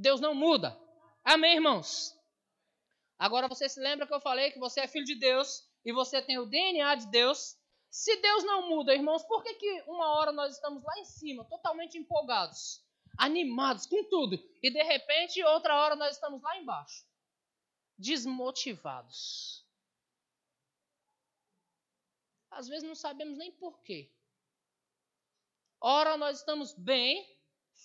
Deus 0.00 0.20
não 0.20 0.34
muda. 0.34 0.76
Amém, 1.22 1.56
irmãos? 1.56 2.18
Agora 3.18 3.46
você 3.48 3.68
se 3.68 3.78
lembra 3.78 4.06
que 4.06 4.14
eu 4.14 4.20
falei 4.20 4.50
que 4.50 4.58
você 4.58 4.80
é 4.80 4.88
filho 4.88 5.04
de 5.04 5.14
Deus 5.14 5.62
e 5.84 5.92
você 5.92 6.22
tem 6.22 6.38
o 6.38 6.46
DNA 6.46 6.94
de 6.94 7.06
Deus. 7.08 7.58
Se 7.90 8.16
Deus 8.16 8.42
não 8.44 8.68
muda, 8.70 8.94
irmãos, 8.94 9.22
por 9.24 9.42
que, 9.42 9.54
que 9.54 9.82
uma 9.82 10.16
hora 10.16 10.32
nós 10.32 10.54
estamos 10.54 10.82
lá 10.82 10.98
em 10.98 11.04
cima, 11.04 11.44
totalmente 11.44 11.98
empolgados, 11.98 12.82
animados 13.18 13.86
com 13.86 14.02
tudo, 14.04 14.36
e 14.62 14.70
de 14.70 14.82
repente 14.82 15.42
outra 15.44 15.76
hora 15.76 15.96
nós 15.96 16.14
estamos 16.14 16.40
lá 16.40 16.56
embaixo, 16.56 17.04
desmotivados? 17.98 19.66
Às 22.50 22.68
vezes 22.68 22.88
não 22.88 22.94
sabemos 22.94 23.36
nem 23.36 23.52
porquê. 23.52 24.10
Ora 25.78 26.16
nós 26.16 26.38
estamos 26.38 26.72
bem, 26.72 27.38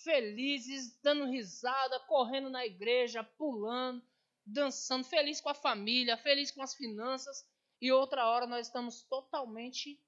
felizes, 0.05 0.97
dando 1.01 1.25
risada, 1.25 1.99
correndo 2.01 2.49
na 2.49 2.65
igreja, 2.65 3.23
pulando, 3.23 4.01
dançando, 4.45 5.03
feliz 5.03 5.41
com 5.41 5.49
a 5.49 5.55
família, 5.55 6.15
feliz 6.15 6.51
com 6.51 6.61
as 6.61 6.75
finanças, 6.75 7.43
e 7.81 7.91
outra 7.91 8.27
hora 8.27 8.45
nós 8.45 8.67
estamos 8.67 9.01
totalmente 9.03 9.99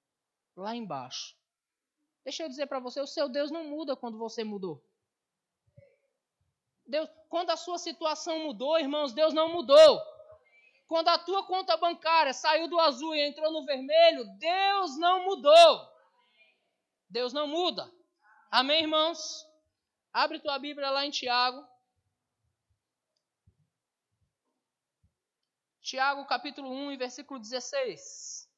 lá 0.56 0.76
embaixo. 0.76 1.36
Deixa 2.24 2.44
eu 2.44 2.50
dizer 2.50 2.68
para 2.68 2.80
você, 2.80 3.02
o 3.02 3.08
seu 3.08 3.28
Deus 3.28 3.50
não 3.50 3.64
muda 3.64 3.96
quando 3.96 4.18
você 4.18 4.44
mudou. 4.44 4.84
Deus, 6.86 7.10
quando 7.28 7.50
a 7.50 7.58
sua 7.58 7.78
situação 7.78 8.40
mudou, 8.40 8.80
irmãos, 8.80 9.14
Deus 9.14 9.34
não 9.34 9.50
mudou. 9.50 10.02
Quando 10.88 11.10
a 11.10 11.18
tua 11.18 11.46
conta 11.46 11.76
bancária 11.76 12.34
saiu 12.34 12.70
do 12.70 12.80
azul 12.80 13.14
e 13.16 13.28
entrou 13.28 13.52
no 13.52 13.66
vermelho, 13.66 14.26
Deus 14.38 14.98
não 14.98 15.26
mudou. 15.26 15.90
Deus 17.10 17.34
não 17.34 17.48
muda. 17.48 17.92
Amém, 18.50 18.84
irmãos? 18.84 19.46
Abre 20.18 20.40
tua 20.40 20.58
Bíblia 20.58 20.90
lá 20.90 21.06
em 21.06 21.12
Tiago. 21.12 21.64
Tiago 25.80 26.26
capítulo 26.26 26.72
1 26.72 26.98
versículo 26.98 27.40
16. 27.40 28.50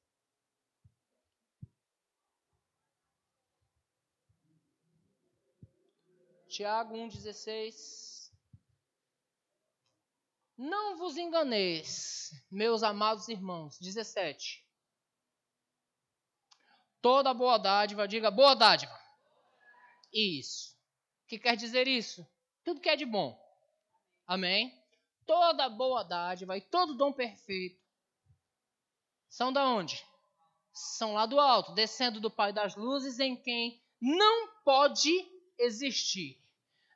Tiago 6.47 6.95
1,16. 6.95 8.31
Não 10.57 10.97
vos 10.97 11.17
enganeis, 11.17 12.41
meus 12.49 12.83
amados 12.83 13.27
irmãos. 13.27 13.77
17. 13.79 14.65
Toda 17.01 17.33
boa 17.33 17.57
dádiva, 17.57 18.07
diga 18.07 18.31
boa 18.31 18.55
dádiva. 18.55 18.97
Isso 20.13 20.78
que 21.29 21.39
quer 21.39 21.55
dizer 21.55 21.87
isso? 21.87 22.27
Tudo 22.63 22.81
que 22.81 22.89
é 22.89 22.95
de 22.95 23.05
bom. 23.05 23.39
Amém? 24.25 24.73
Toda 25.25 25.69
boa 25.69 26.03
dádiva 26.03 26.57
e 26.57 26.61
todo 26.61 26.95
dom 26.95 27.13
perfeito 27.13 27.79
são 29.29 29.53
da 29.53 29.67
onde? 29.67 30.03
São 30.73 31.13
lá 31.13 31.25
do 31.25 31.39
alto, 31.39 31.73
descendo 31.73 32.19
do 32.19 32.31
Pai 32.31 32.51
das 32.51 32.75
luzes, 32.75 33.19
em 33.19 33.35
quem 33.35 33.81
não 34.01 34.47
pode 34.63 35.11
existir. 35.57 36.41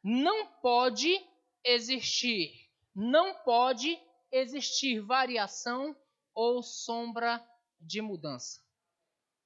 Não 0.04 0.48
pode 0.48 1.16
existir. 1.64 2.70
Não 2.96 3.36
pode 3.44 4.02
existir 4.32 5.00
variação 5.00 5.96
ou 6.34 6.64
sombra 6.64 7.46
de 7.80 8.02
mudança. 8.02 8.62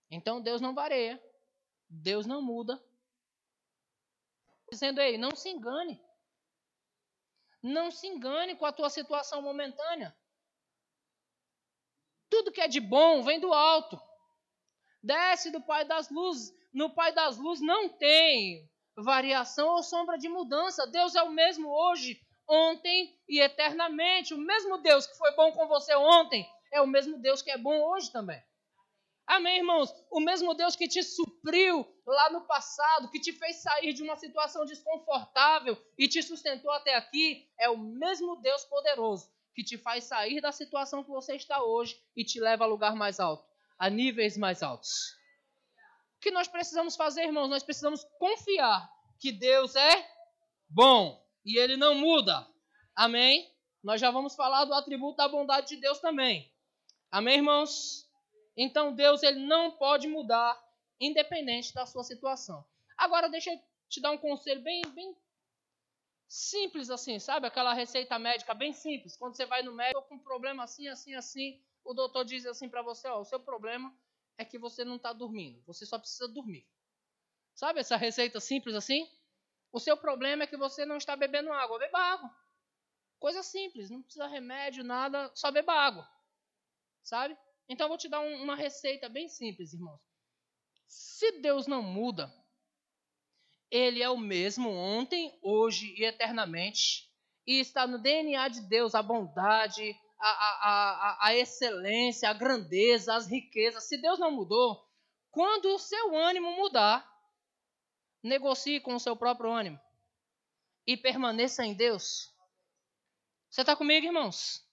Então 0.09 0.41
Deus 0.41 0.61
não 0.61 0.73
varia, 0.73 1.21
Deus 1.89 2.25
não 2.25 2.41
muda, 2.41 2.81
dizendo 4.69 4.99
aí, 4.99 5.17
não 5.17 5.35
se 5.35 5.49
engane. 5.49 6.01
Não 7.61 7.89
se 7.91 8.07
engane 8.07 8.55
com 8.55 8.65
a 8.65 8.71
tua 8.71 8.89
situação 8.89 9.41
momentânea. 9.41 10.15
Tudo 12.29 12.51
que 12.51 12.61
é 12.61 12.67
de 12.67 12.79
bom 12.79 13.23
vem 13.23 13.39
do 13.39 13.53
alto. 13.53 13.99
Desce 15.01 15.51
do 15.51 15.61
Pai 15.61 15.85
das 15.85 16.09
Luzes. 16.09 16.55
No 16.73 16.93
Pai 16.93 17.13
das 17.13 17.37
Luzes 17.37 17.65
não 17.65 17.89
tem 17.89 18.69
variação 18.95 19.69
ou 19.69 19.83
sombra 19.83 20.17
de 20.17 20.27
mudança. 20.27 20.87
Deus 20.87 21.15
é 21.15 21.23
o 21.23 21.31
mesmo 21.31 21.69
hoje, 21.69 22.21
ontem 22.47 23.17
e 23.27 23.39
eternamente. 23.39 24.33
O 24.33 24.37
mesmo 24.37 24.77
Deus 24.79 25.07
que 25.07 25.17
foi 25.17 25.33
bom 25.35 25.51
com 25.51 25.67
você 25.67 25.95
ontem 25.95 26.47
é 26.71 26.81
o 26.81 26.87
mesmo 26.87 27.17
Deus 27.17 27.41
que 27.41 27.51
é 27.51 27.57
bom 27.57 27.81
hoje 27.91 28.11
também. 28.11 28.41
Amém, 29.27 29.57
irmãos? 29.57 29.93
O 30.09 30.21
mesmo 30.21 30.53
Deus 30.53 30.73
que 30.77 30.87
te 30.87 31.03
supriu 31.03 31.85
lá 32.05 32.29
no 32.29 32.47
passado, 32.47 33.09
que 33.09 33.19
te 33.19 33.33
fez 33.33 33.57
sair 33.57 33.91
de 33.91 34.01
uma 34.01 34.15
situação 34.15 34.65
desconfortável 34.65 35.77
e 35.97 36.07
te 36.07 36.23
sustentou 36.23 36.71
até 36.71 36.95
aqui, 36.95 37.45
é 37.59 37.69
o 37.69 37.77
mesmo 37.77 38.37
Deus 38.37 38.63
poderoso 38.63 39.29
que 39.53 39.65
te 39.65 39.77
faz 39.77 40.05
sair 40.05 40.39
da 40.39 40.53
situação 40.53 41.03
que 41.03 41.09
você 41.09 41.35
está 41.35 41.61
hoje 41.61 42.01
e 42.15 42.23
te 42.23 42.39
leva 42.39 42.63
a 42.63 42.67
lugar 42.67 42.95
mais 42.95 43.19
alto, 43.19 43.45
a 43.77 43.89
níveis 43.89 44.37
mais 44.37 44.63
altos. 44.63 45.17
O 46.15 46.19
que 46.21 46.31
nós 46.31 46.47
precisamos 46.47 46.95
fazer, 46.95 47.25
irmãos? 47.25 47.49
Nós 47.49 47.63
precisamos 47.63 48.05
confiar 48.17 48.89
que 49.19 49.31
Deus 49.31 49.75
é 49.75 50.09
bom 50.69 51.21
e 51.45 51.59
ele 51.59 51.75
não 51.75 51.95
muda. 51.95 52.47
Amém? 52.95 53.53
Nós 53.83 53.99
já 53.99 54.09
vamos 54.09 54.35
falar 54.35 54.63
do 54.63 54.73
atributo 54.73 55.17
da 55.17 55.27
bondade 55.27 55.67
de 55.67 55.75
Deus 55.75 55.99
também. 55.99 56.49
Amém, 57.11 57.35
irmãos? 57.35 58.06
Então 58.57 58.93
Deus 58.93 59.21
ele 59.21 59.45
não 59.45 59.77
pode 59.77 60.07
mudar 60.07 60.59
independente 60.99 61.73
da 61.73 61.85
sua 61.85 62.03
situação. 62.03 62.65
Agora 62.97 63.29
deixa 63.29 63.53
eu 63.53 63.61
te 63.87 64.01
dar 64.01 64.11
um 64.11 64.17
conselho 64.17 64.61
bem, 64.63 64.81
bem 64.93 65.15
simples 66.27 66.89
assim, 66.89 67.19
sabe? 67.19 67.45
Aquela 67.45 67.73
receita 67.73 68.17
médica 68.17 68.55
bem 68.55 68.73
simples. 68.73 69.15
Quando 69.15 69.35
você 69.35 69.45
vai 69.45 69.61
no 69.61 69.73
médico 69.73 70.01
com 70.09 70.15
um 70.15 70.19
problema 70.19 70.63
assim, 70.63 70.87
assim, 70.87 71.13
assim, 71.13 71.61
o 71.85 71.93
doutor 71.93 72.25
diz 72.25 72.45
assim 72.45 72.67
para 72.67 72.81
você, 72.81 73.07
ó, 73.07 73.19
o 73.21 73.25
seu 73.25 73.39
problema 73.39 73.95
é 74.37 74.43
que 74.43 74.57
você 74.57 74.83
não 74.83 74.95
está 74.95 75.13
dormindo. 75.13 75.61
Você 75.65 75.85
só 75.85 75.99
precisa 75.99 76.27
dormir. 76.27 76.67
Sabe 77.53 77.79
essa 77.79 77.95
receita 77.95 78.39
simples 78.39 78.75
assim? 78.75 79.09
O 79.71 79.79
seu 79.79 79.95
problema 79.95 80.43
é 80.43 80.47
que 80.47 80.57
você 80.57 80.85
não 80.85 80.97
está 80.97 81.15
bebendo 81.15 81.51
água. 81.51 81.79
Beba 81.79 81.99
água. 81.99 82.35
Coisa 83.19 83.41
simples, 83.41 83.89
não 83.89 84.01
precisa 84.01 84.27
remédio, 84.27 84.83
nada, 84.83 85.31
só 85.33 85.51
beba 85.51 85.73
água. 85.73 86.07
Sabe? 87.03 87.37
Então 87.69 87.85
eu 87.85 87.89
vou 87.89 87.97
te 87.97 88.07
dar 88.07 88.21
um, 88.21 88.43
uma 88.43 88.55
receita 88.55 89.09
bem 89.09 89.27
simples, 89.27 89.73
irmãos. 89.73 89.99
Se 90.87 91.39
Deus 91.39 91.67
não 91.67 91.81
muda, 91.81 92.33
Ele 93.69 94.01
é 94.01 94.09
o 94.09 94.17
mesmo 94.17 94.69
ontem, 94.69 95.37
hoje 95.41 95.93
e 95.97 96.05
eternamente. 96.05 97.11
E 97.45 97.59
está 97.59 97.85
no 97.85 97.97
DNA 97.97 98.47
de 98.49 98.61
Deus 98.61 98.95
a 98.95 99.01
bondade, 99.01 99.95
a, 100.19 100.29
a, 100.29 100.69
a, 100.69 101.27
a 101.27 101.35
excelência, 101.35 102.29
a 102.29 102.33
grandeza, 102.33 103.15
as 103.15 103.27
riquezas. 103.27 103.87
Se 103.87 103.97
Deus 103.97 104.19
não 104.19 104.31
mudou, 104.31 104.85
quando 105.31 105.73
o 105.73 105.79
seu 105.79 106.15
ânimo 106.15 106.51
mudar, 106.53 107.07
negocie 108.23 108.79
com 108.79 108.95
o 108.95 108.99
seu 108.99 109.15
próprio 109.15 109.51
ânimo 109.51 109.79
e 110.85 110.97
permaneça 110.97 111.65
em 111.65 111.73
Deus. 111.73 112.33
Você 113.49 113.61
está 113.61 113.75
comigo, 113.75 114.05
irmãos? 114.05 114.66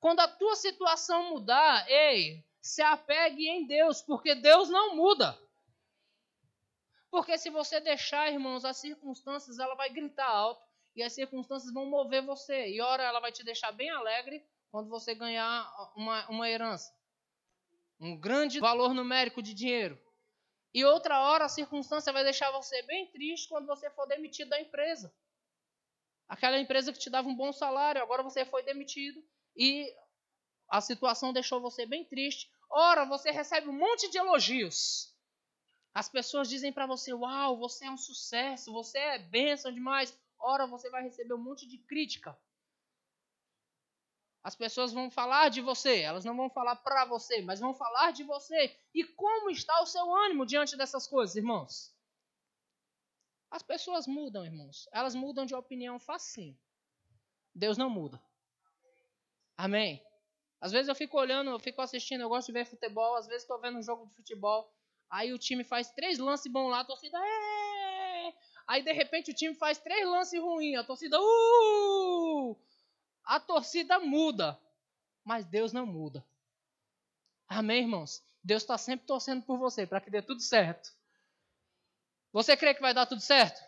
Quando 0.00 0.20
a 0.20 0.28
tua 0.28 0.54
situação 0.54 1.30
mudar, 1.30 1.88
ei, 1.90 2.44
se 2.60 2.82
apegue 2.82 3.48
em 3.48 3.66
Deus, 3.66 4.00
porque 4.00 4.34
Deus 4.34 4.68
não 4.68 4.94
muda. 4.94 5.36
Porque 7.10 7.38
se 7.38 7.50
você 7.50 7.80
deixar, 7.80 8.30
irmãos, 8.30 8.64
as 8.64 8.76
circunstâncias, 8.76 9.58
ela 9.58 9.74
vai 9.74 9.88
gritar 9.90 10.28
alto 10.28 10.62
e 10.94 11.02
as 11.02 11.12
circunstâncias 11.12 11.72
vão 11.72 11.86
mover 11.86 12.22
você. 12.24 12.68
E 12.68 12.80
ora, 12.80 13.02
ela 13.02 13.20
vai 13.20 13.32
te 13.32 13.42
deixar 13.42 13.72
bem 13.72 13.90
alegre 13.90 14.44
quando 14.70 14.88
você 14.88 15.14
ganhar 15.14 15.66
uma, 15.96 16.28
uma 16.28 16.48
herança. 16.48 16.92
Um 17.98 18.16
grande 18.16 18.60
valor 18.60 18.94
numérico 18.94 19.42
de 19.42 19.54
dinheiro. 19.54 19.98
E 20.72 20.84
outra 20.84 21.20
hora, 21.22 21.46
a 21.46 21.48
circunstância 21.48 22.12
vai 22.12 22.22
deixar 22.22 22.50
você 22.52 22.82
bem 22.82 23.10
triste 23.10 23.48
quando 23.48 23.66
você 23.66 23.90
for 23.90 24.06
demitido 24.06 24.50
da 24.50 24.60
empresa. 24.60 25.12
Aquela 26.28 26.58
empresa 26.58 26.92
que 26.92 26.98
te 26.98 27.08
dava 27.08 27.26
um 27.26 27.34
bom 27.34 27.52
salário, 27.52 28.02
agora 28.02 28.22
você 28.22 28.44
foi 28.44 28.62
demitido 28.62 29.24
e 29.58 29.92
a 30.70 30.80
situação 30.80 31.32
deixou 31.32 31.60
você 31.60 31.84
bem 31.84 32.04
triste. 32.04 32.48
Ora, 32.70 33.04
você 33.04 33.32
recebe 33.32 33.68
um 33.68 33.72
monte 33.72 34.08
de 34.08 34.16
elogios. 34.16 35.12
As 35.92 36.08
pessoas 36.08 36.48
dizem 36.48 36.72
para 36.72 36.86
você: 36.86 37.12
Uau, 37.12 37.58
você 37.58 37.86
é 37.86 37.90
um 37.90 37.96
sucesso, 37.96 38.72
você 38.72 38.98
é 38.98 39.18
bênção 39.18 39.72
demais. 39.72 40.16
Ora, 40.38 40.66
você 40.66 40.88
vai 40.88 41.02
receber 41.02 41.34
um 41.34 41.42
monte 41.42 41.66
de 41.66 41.78
crítica. 41.78 42.38
As 44.44 44.54
pessoas 44.54 44.92
vão 44.92 45.10
falar 45.10 45.48
de 45.48 45.60
você, 45.60 46.00
elas 46.00 46.24
não 46.24 46.36
vão 46.36 46.48
falar 46.48 46.76
para 46.76 47.04
você, 47.04 47.42
mas 47.42 47.58
vão 47.58 47.74
falar 47.74 48.12
de 48.12 48.22
você. 48.22 48.78
E 48.94 49.04
como 49.04 49.50
está 49.50 49.82
o 49.82 49.86
seu 49.86 50.14
ânimo 50.14 50.46
diante 50.46 50.76
dessas 50.76 51.06
coisas, 51.08 51.34
irmãos? 51.34 51.92
As 53.50 53.62
pessoas 53.62 54.06
mudam, 54.06 54.44
irmãos. 54.44 54.88
Elas 54.92 55.14
mudam 55.14 55.44
de 55.44 55.54
opinião 55.54 55.98
facinho. 55.98 56.56
Deus 57.54 57.76
não 57.76 57.90
muda. 57.90 58.22
Amém? 59.58 60.00
Às 60.60 60.70
vezes 60.70 60.88
eu 60.88 60.94
fico 60.94 61.18
olhando, 61.18 61.50
eu 61.50 61.58
fico 61.58 61.82
assistindo, 61.82 62.20
eu 62.20 62.28
gosto 62.28 62.46
de 62.46 62.52
ver 62.52 62.64
futebol, 62.64 63.16
às 63.16 63.26
vezes 63.26 63.42
estou 63.42 63.60
vendo 63.60 63.78
um 63.78 63.82
jogo 63.82 64.06
de 64.06 64.14
futebol, 64.14 64.72
aí 65.10 65.32
o 65.32 65.38
time 65.38 65.64
faz 65.64 65.90
três 65.90 66.16
lances 66.18 66.50
bons 66.50 66.70
lá, 66.70 66.80
a 66.80 66.84
torcida. 66.84 67.18
Aí 68.68 68.82
de 68.82 68.92
repente 68.92 69.32
o 69.32 69.34
time 69.34 69.54
faz 69.56 69.78
três 69.78 70.06
lances 70.06 70.40
ruins, 70.40 70.78
a 70.78 70.84
torcida. 70.84 71.18
Uh! 71.20 72.56
A 73.24 73.40
torcida 73.40 73.98
muda, 73.98 74.60
mas 75.24 75.44
Deus 75.44 75.72
não 75.72 75.84
muda. 75.84 76.24
Amém, 77.48 77.82
irmãos? 77.82 78.22
Deus 78.44 78.62
está 78.62 78.78
sempre 78.78 79.06
torcendo 79.06 79.42
por 79.42 79.58
você 79.58 79.86
para 79.86 80.00
que 80.00 80.10
dê 80.10 80.22
tudo 80.22 80.40
certo. 80.40 80.90
Você 82.32 82.56
crê 82.56 82.74
que 82.74 82.80
vai 82.80 82.94
dar 82.94 83.06
tudo 83.06 83.20
certo? 83.20 83.60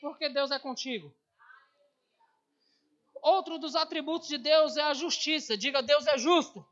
Porque 0.00 0.28
Deus 0.28 0.50
é 0.50 0.58
contigo. 0.58 1.14
Outro 3.26 3.58
dos 3.58 3.74
atributos 3.74 4.28
de 4.28 4.38
Deus 4.38 4.76
é 4.76 4.82
a 4.82 4.94
justiça. 4.94 5.58
Diga, 5.58 5.82
Deus 5.82 6.06
é 6.06 6.16
justo. 6.16 6.64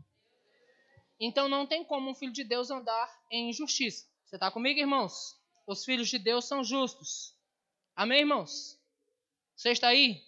Então 1.18 1.48
não 1.48 1.66
tem 1.66 1.84
como 1.84 2.08
um 2.08 2.14
filho 2.14 2.32
de 2.32 2.44
Deus 2.44 2.70
andar 2.70 3.12
em 3.28 3.50
injustiça. 3.50 4.06
Você 4.24 4.36
está 4.36 4.52
comigo, 4.52 4.78
irmãos? 4.78 5.36
Os 5.66 5.84
filhos 5.84 6.08
de 6.08 6.16
Deus 6.16 6.44
são 6.44 6.62
justos. 6.62 7.36
Amém, 7.96 8.20
irmãos? 8.20 8.80
Você 9.56 9.70
está 9.70 9.88
aí? 9.88 10.22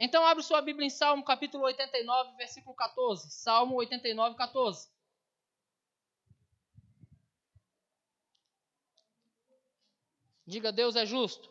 Então 0.00 0.26
abre 0.26 0.42
sua 0.42 0.60
Bíblia 0.60 0.88
em 0.88 0.90
Salmo 0.90 1.24
capítulo 1.24 1.62
89, 1.62 2.36
versículo 2.36 2.74
14. 2.74 3.30
Salmo 3.30 3.76
89, 3.76 4.34
14. 4.34 4.88
Diga, 10.44 10.72
Deus 10.72 10.96
é 10.96 11.06
justo. 11.06 11.48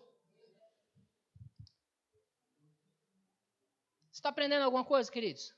Está 4.19 4.27
aprendendo 4.27 4.63
alguma 4.63 4.83
coisa, 4.83 5.09
queridos? 5.09 5.55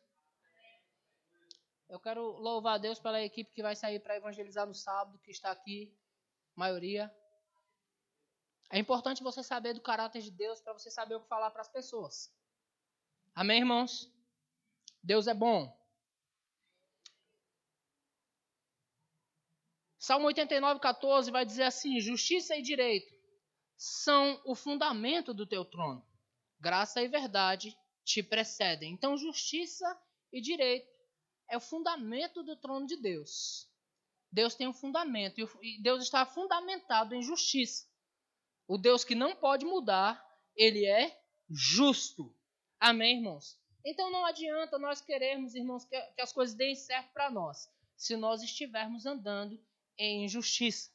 Eu 1.90 2.00
quero 2.00 2.22
louvar 2.38 2.76
a 2.76 2.78
Deus 2.78 3.00
pela 3.00 3.20
equipe 3.20 3.52
que 3.52 3.64
vai 3.64 3.76
sair 3.76 4.00
para 4.00 4.16
evangelizar 4.16 4.68
no 4.68 4.76
sábado, 4.76 5.18
que 5.24 5.32
está 5.32 5.50
aqui, 5.50 5.92
maioria. 6.56 7.12
É 8.70 8.78
importante 8.78 9.24
você 9.24 9.42
saber 9.42 9.74
do 9.74 9.82
caráter 9.82 10.22
de 10.22 10.30
Deus 10.30 10.62
para 10.62 10.74
você 10.74 10.92
saber 10.92 11.16
o 11.16 11.22
que 11.22 11.28
falar 11.28 11.50
para 11.50 11.62
as 11.62 11.70
pessoas. 11.70 12.32
Amém, 13.34 13.62
irmãos? 13.62 14.08
Deus 15.02 15.26
é 15.26 15.34
bom. 15.34 15.76
Salmo 19.98 20.28
89, 20.28 20.80
14 20.80 21.32
vai 21.32 21.44
dizer 21.44 21.64
assim: 21.64 22.00
Justiça 22.00 22.56
e 22.56 22.62
direito 22.62 23.12
são 23.76 24.40
o 24.46 24.54
fundamento 24.54 25.34
do 25.34 25.48
teu 25.48 25.66
trono. 25.66 26.08
Graça 26.60 27.02
e 27.02 27.08
verdade 27.08 27.76
te 28.04 28.22
precedem. 28.24 28.94
Então, 28.94 29.18
justiça 29.18 29.86
e 30.32 30.42
direito 30.42 30.90
é 31.50 31.58
o 31.58 31.62
fundamento 31.62 32.44
do 32.44 32.56
trono 32.56 32.86
de 32.86 32.96
Deus. 32.98 33.70
Deus 34.32 34.56
tem 34.56 34.68
um 34.68 34.74
fundamento 34.74 35.42
e 35.62 35.82
Deus 35.82 36.04
está 36.04 36.26
fundamentado 36.26 37.14
em 37.14 37.22
justiça. 37.22 37.86
O 38.66 38.78
Deus 38.78 39.04
que 39.04 39.14
não 39.14 39.36
pode 39.36 39.66
mudar, 39.66 40.26
ele 40.56 40.86
é 40.86 41.22
justo. 41.50 42.34
Amém, 42.80 43.18
irmãos? 43.18 43.60
Então 43.86 44.10
não 44.10 44.26
adianta 44.26 44.80
nós 44.80 45.02
querermos, 45.02 45.56
irmãos, 45.56 45.84
que, 45.84 45.96
as 46.20 46.32
coisas 46.32 46.56
deem 46.56 46.76
certo 46.76 47.12
para 47.12 47.30
nós, 47.30 47.70
se 47.98 48.16
nós 48.16 48.42
estivermos 48.42 49.06
andando 49.06 49.60
em 49.98 50.24
injustiça. 50.24 50.90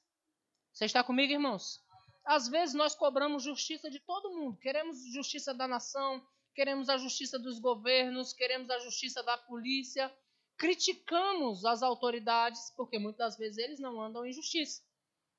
Você 0.73 0.87
está 0.87 1.05
comigo, 1.05 1.33
irmãos? 1.33 1.85
Às 2.25 2.49
vezes 2.49 2.75
nós 2.75 2.95
cobramos 2.95 3.43
justiça 3.43 3.91
de 3.91 4.01
todo 4.01 4.35
mundo. 4.35 4.59
Queremos 4.59 4.99
justiça 5.13 5.53
da 5.53 5.69
nação, 5.69 6.27
queremos 6.57 6.89
a 6.89 6.97
justiça 6.97 7.39
dos 7.39 7.59
governos, 7.59 8.33
queremos 8.33 8.71
a 8.71 8.79
justiça 8.79 9.23
da 9.23 9.37
polícia. 9.37 10.11
Criticamos 10.57 11.67
as 11.67 11.83
autoridades, 11.83 12.73
porque 12.75 12.99
muitas 12.99 13.37
vezes 13.37 13.59
eles 13.59 13.79
não 13.79 14.01
andam 14.01 14.25
em 14.25 14.33
justiça. 14.33 14.83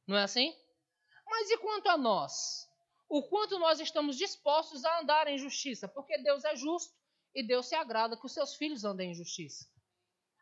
Não 0.06 0.16
é 0.16 0.22
assim? 0.22 0.56
Mas 1.26 1.50
e 1.50 1.58
quanto 1.58 1.90
a 1.90 1.98
nós? 1.98 2.70
O 3.10 3.24
quanto 3.24 3.58
nós 3.58 3.80
estamos 3.80 4.16
dispostos 4.16 4.86
a 4.86 5.00
andar 5.00 5.28
em 5.28 5.40
justiça? 5.40 5.88
Porque 5.88 6.20
Deus 6.20 6.46
é 6.46 6.56
justo 6.56 6.94
e 7.34 7.42
Deus 7.42 7.66
se 7.66 7.74
agrada 7.74 8.16
que 8.16 8.26
os 8.26 8.34
seus 8.34 8.56
filhos 8.56 8.84
andem 8.86 9.12
em 9.12 9.16
justiça. 9.16 9.68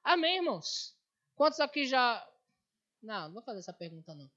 Amém, 0.04 0.36
irmãos? 0.36 0.94
Quantos 1.36 1.62
aqui 1.62 1.88
já. 1.88 2.28
Não, 3.02 3.28
não 3.28 3.34
vou 3.36 3.44
fazer 3.44 3.60
essa 3.60 3.74
pergunta, 3.74 4.14
não. 4.14 4.30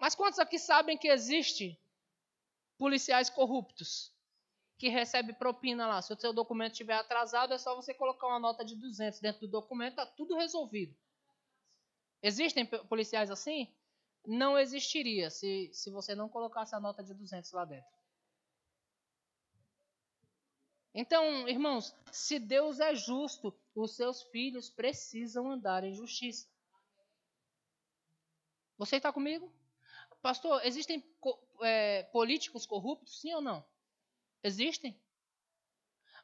Mas 0.00 0.16
quantos 0.16 0.40
aqui 0.40 0.58
sabem 0.58 0.98
que 0.98 1.08
existe 1.08 1.80
policiais 2.76 3.30
corruptos 3.30 4.12
que 4.80 4.88
recebem 4.88 5.34
propina 5.34 5.86
lá? 5.86 6.00
Se 6.00 6.10
o 6.10 6.18
seu 6.18 6.32
documento 6.32 6.72
estiver 6.72 6.94
atrasado, 6.94 7.52
é 7.52 7.58
só 7.58 7.76
você 7.76 7.92
colocar 7.92 8.26
uma 8.26 8.38
nota 8.38 8.64
de 8.64 8.74
200 8.74 9.20
dentro 9.20 9.42
do 9.42 9.48
documento, 9.48 9.90
está 9.90 10.06
tudo 10.06 10.34
resolvido. 10.38 10.96
Existem 12.22 12.64
policiais 12.64 13.30
assim? 13.30 13.70
Não 14.26 14.58
existiria 14.58 15.28
se, 15.28 15.68
se 15.74 15.90
você 15.90 16.14
não 16.14 16.30
colocasse 16.30 16.74
a 16.74 16.80
nota 16.80 17.04
de 17.04 17.12
200 17.12 17.52
lá 17.52 17.66
dentro. 17.66 17.90
Então, 20.94 21.46
irmãos, 21.46 21.94
se 22.10 22.38
Deus 22.38 22.80
é 22.80 22.94
justo, 22.94 23.54
os 23.74 23.94
seus 23.94 24.22
filhos 24.22 24.70
precisam 24.70 25.50
andar 25.50 25.84
em 25.84 25.94
justiça. 25.94 26.48
Você 28.78 28.96
está 28.96 29.12
comigo? 29.12 29.52
Pastor, 30.22 30.64
existem 30.64 31.04
é, 31.60 32.04
políticos 32.04 32.64
corruptos, 32.64 33.20
sim 33.20 33.34
ou 33.34 33.42
não? 33.42 33.62
Existem. 34.42 34.98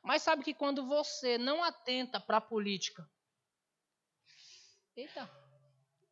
Mas 0.02 0.22
sabe 0.22 0.44
que 0.44 0.54
quando 0.54 0.86
você 0.86 1.36
não 1.36 1.62
atenta 1.62 2.20
para 2.20 2.38
a 2.38 2.40
política. 2.40 3.08
Eita, 4.96 5.28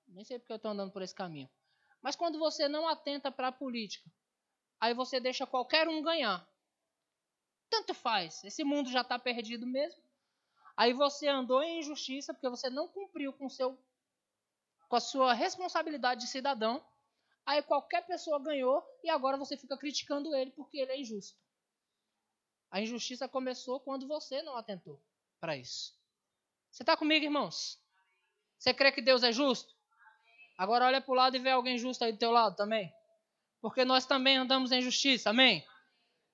nem 0.09 0.25
sei 0.25 0.39
porque 0.39 0.53
eu 0.53 0.57
estou 0.57 0.71
andando 0.71 0.93
por 0.93 1.01
esse 1.01 1.15
caminho. 1.15 1.49
Mas 2.03 2.17
quando 2.17 2.39
você 2.39 2.69
não 2.69 2.87
atenta 2.87 3.33
para 3.33 3.49
a 3.49 3.53
política, 3.53 4.11
aí 4.79 4.93
você 4.93 5.19
deixa 5.19 5.47
qualquer 5.47 5.89
um 5.89 6.03
ganhar. 6.03 6.47
Tanto 7.71 7.95
faz, 7.95 8.45
esse 8.45 8.63
mundo 8.63 8.91
já 8.91 9.01
está 9.01 9.19
perdido 9.19 9.67
mesmo. 9.67 10.03
Aí 10.77 10.93
você 10.93 11.29
andou 11.29 11.63
em 11.63 11.79
injustiça 11.79 12.35
porque 12.35 12.49
você 12.49 12.69
não 12.69 12.89
cumpriu 12.89 13.33
com, 13.33 13.49
seu, 13.49 13.79
com 14.89 14.97
a 14.97 15.01
sua 15.01 15.33
responsabilidade 15.33 16.23
de 16.23 16.27
cidadão. 16.27 16.85
Aí 17.47 17.63
qualquer 17.63 18.05
pessoa 18.07 18.43
ganhou 18.43 18.85
e 19.03 19.09
agora 19.09 19.37
você 19.37 19.57
fica 19.57 19.79
criticando 19.79 20.35
ele 20.35 20.51
porque 20.51 20.79
ele 20.79 20.93
é 20.93 21.01
injusto. 21.01 21.43
A 22.75 22.81
injustiça 22.81 23.29
começou 23.29 23.79
quando 23.79 24.05
você 24.09 24.43
não 24.43 24.57
atentou 24.57 25.01
para 25.39 25.57
isso. 25.57 25.93
Você 26.72 26.83
está 26.83 26.97
comigo, 26.97 27.25
irmãos? 27.25 27.81
Você 28.59 28.75
crê 28.75 28.91
que 28.91 29.01
Deus 29.01 29.22
é 29.22 29.31
justo? 29.31 29.72
Agora 30.59 30.87
olha 30.87 31.01
para 31.01 31.12
o 31.12 31.14
lado 31.14 31.37
e 31.37 31.39
vê 31.39 31.51
alguém 31.51 31.79
justo 31.79 32.03
aí 32.03 32.11
do 32.11 32.18
teu 32.18 32.33
lado 32.33 32.57
também. 32.57 32.93
Porque 33.61 33.85
nós 33.85 34.07
também 34.07 34.39
andamos 34.39 34.72
em 34.72 34.83
justiça, 34.83 35.31
amém? 35.31 35.64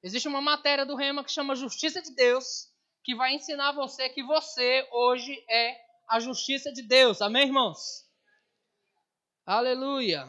Existe 0.02 0.28
uma 0.28 0.40
matéria 0.40 0.86
do 0.86 0.96
Rema 0.96 1.22
que 1.22 1.30
chama 1.30 1.54
Justiça 1.54 2.00
de 2.00 2.14
Deus, 2.14 2.72
que 3.04 3.14
vai 3.14 3.34
ensinar 3.34 3.72
você 3.72 4.08
que 4.08 4.22
você 4.22 4.88
hoje 4.92 5.44
é 5.46 5.78
a 6.08 6.20
justiça 6.20 6.72
de 6.72 6.80
Deus, 6.80 7.20
amém, 7.20 7.48
irmãos? 7.48 8.08
Aleluia. 9.44 10.26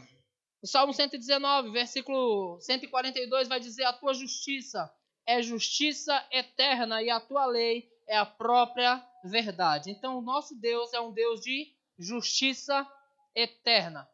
O 0.61 0.67
Salmo 0.67 0.93
119, 0.93 1.71
versículo 1.71 2.59
142 2.59 3.47
vai 3.47 3.61
dizer: 3.61 3.85
A 3.85 3.93
tua 3.93 4.13
justiça 4.13 4.93
é 5.25 5.41
justiça 5.41 6.25
eterna 6.31 7.01
e 7.01 7.09
a 7.09 7.19
tua 7.19 7.45
lei 7.45 7.91
é 8.07 8.17
a 8.17 8.25
própria 8.25 9.05
verdade. 9.23 9.91
Então, 9.91 10.17
o 10.17 10.21
nosso 10.21 10.55
Deus 10.55 10.93
é 10.93 10.99
um 10.99 11.11
Deus 11.11 11.41
de 11.41 11.73
justiça 11.97 12.87
eterna. 13.35 14.09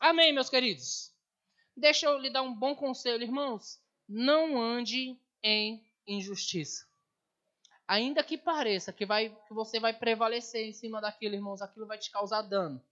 Amém, 0.00 0.32
meus 0.32 0.48
queridos? 0.48 1.12
Deixa 1.76 2.06
eu 2.06 2.18
lhe 2.18 2.30
dar 2.30 2.42
um 2.42 2.54
bom 2.54 2.74
conselho, 2.74 3.22
irmãos. 3.22 3.80
Não 4.08 4.60
ande 4.60 5.20
em 5.42 5.86
injustiça. 6.06 6.88
Ainda 7.86 8.22
que 8.22 8.36
pareça 8.36 8.92
que, 8.92 9.06
vai, 9.06 9.30
que 9.46 9.54
você 9.54 9.80
vai 9.80 9.92
prevalecer 9.92 10.66
em 10.66 10.72
cima 10.72 11.00
daquilo, 11.00 11.34
irmãos, 11.34 11.62
aquilo 11.62 11.86
vai 11.86 11.98
te 11.98 12.10
causar 12.10 12.42
dano. 12.42 12.82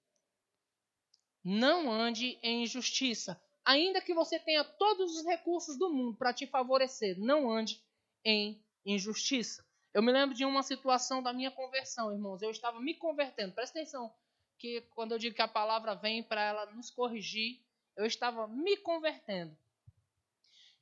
Não 1.44 1.90
ande 1.90 2.38
em 2.42 2.62
injustiça. 2.62 3.40
Ainda 3.66 4.00
que 4.00 4.14
você 4.14 4.38
tenha 4.38 4.62
todos 4.62 5.18
os 5.18 5.26
recursos 5.26 5.76
do 5.76 5.92
mundo 5.92 6.16
para 6.16 6.32
te 6.32 6.46
favorecer, 6.46 7.18
não 7.18 7.50
ande 7.50 7.82
em 8.24 8.64
injustiça. 8.84 9.66
Eu 9.92 10.02
me 10.02 10.12
lembro 10.12 10.36
de 10.36 10.44
uma 10.44 10.62
situação 10.62 11.20
da 11.20 11.32
minha 11.32 11.50
conversão, 11.50 12.12
irmãos. 12.12 12.40
Eu 12.40 12.50
estava 12.52 12.78
me 12.80 12.94
convertendo. 12.94 13.54
Presta 13.54 13.76
atenção, 13.76 14.14
que 14.56 14.82
quando 14.94 15.12
eu 15.12 15.18
digo 15.18 15.34
que 15.34 15.42
a 15.42 15.48
palavra 15.48 15.96
vem 15.96 16.22
para 16.22 16.40
ela 16.40 16.66
nos 16.66 16.90
corrigir, 16.92 17.60
eu 17.96 18.06
estava 18.06 18.46
me 18.46 18.76
convertendo. 18.76 19.58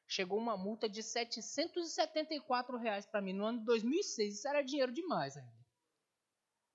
Chegou 0.08 0.40
uma 0.40 0.58
multa 0.58 0.90
de 0.90 1.02
774 1.02 2.78
reais 2.78 3.06
para 3.06 3.22
mim 3.22 3.32
no 3.34 3.46
ano 3.46 3.60
de 3.60 3.66
2006. 3.66 4.40
Isso 4.40 4.48
era 4.48 4.62
dinheiro 4.62 4.92
demais 4.92 5.38
ainda. 5.38 5.58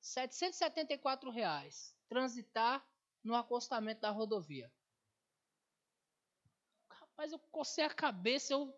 774 0.01 1.31
reais 1.31 1.95
transitar 2.09 2.83
no 3.23 3.35
acostamento 3.35 4.01
da 4.03 4.11
rodovia. 4.11 4.73
Rapaz, 6.91 7.33
eu 7.33 7.39
cocei 7.39 7.85
a 7.85 7.95
cabeça, 7.95 8.53
eu 8.53 8.75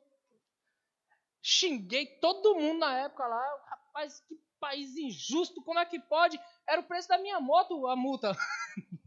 xinguei 1.42 2.18
todo 2.18 2.54
mundo 2.54 2.80
na 2.80 2.98
época 2.98 3.26
lá. 3.26 3.64
Rapaz, 3.66 4.20
que 4.20 4.45
país 4.58 4.96
injusto, 4.96 5.62
como 5.62 5.78
é 5.78 5.86
que 5.86 6.00
pode? 6.00 6.40
Era 6.66 6.80
o 6.80 6.84
preço 6.84 7.08
da 7.08 7.18
minha 7.18 7.40
moto 7.40 7.86
a 7.86 7.96
multa. 7.96 8.32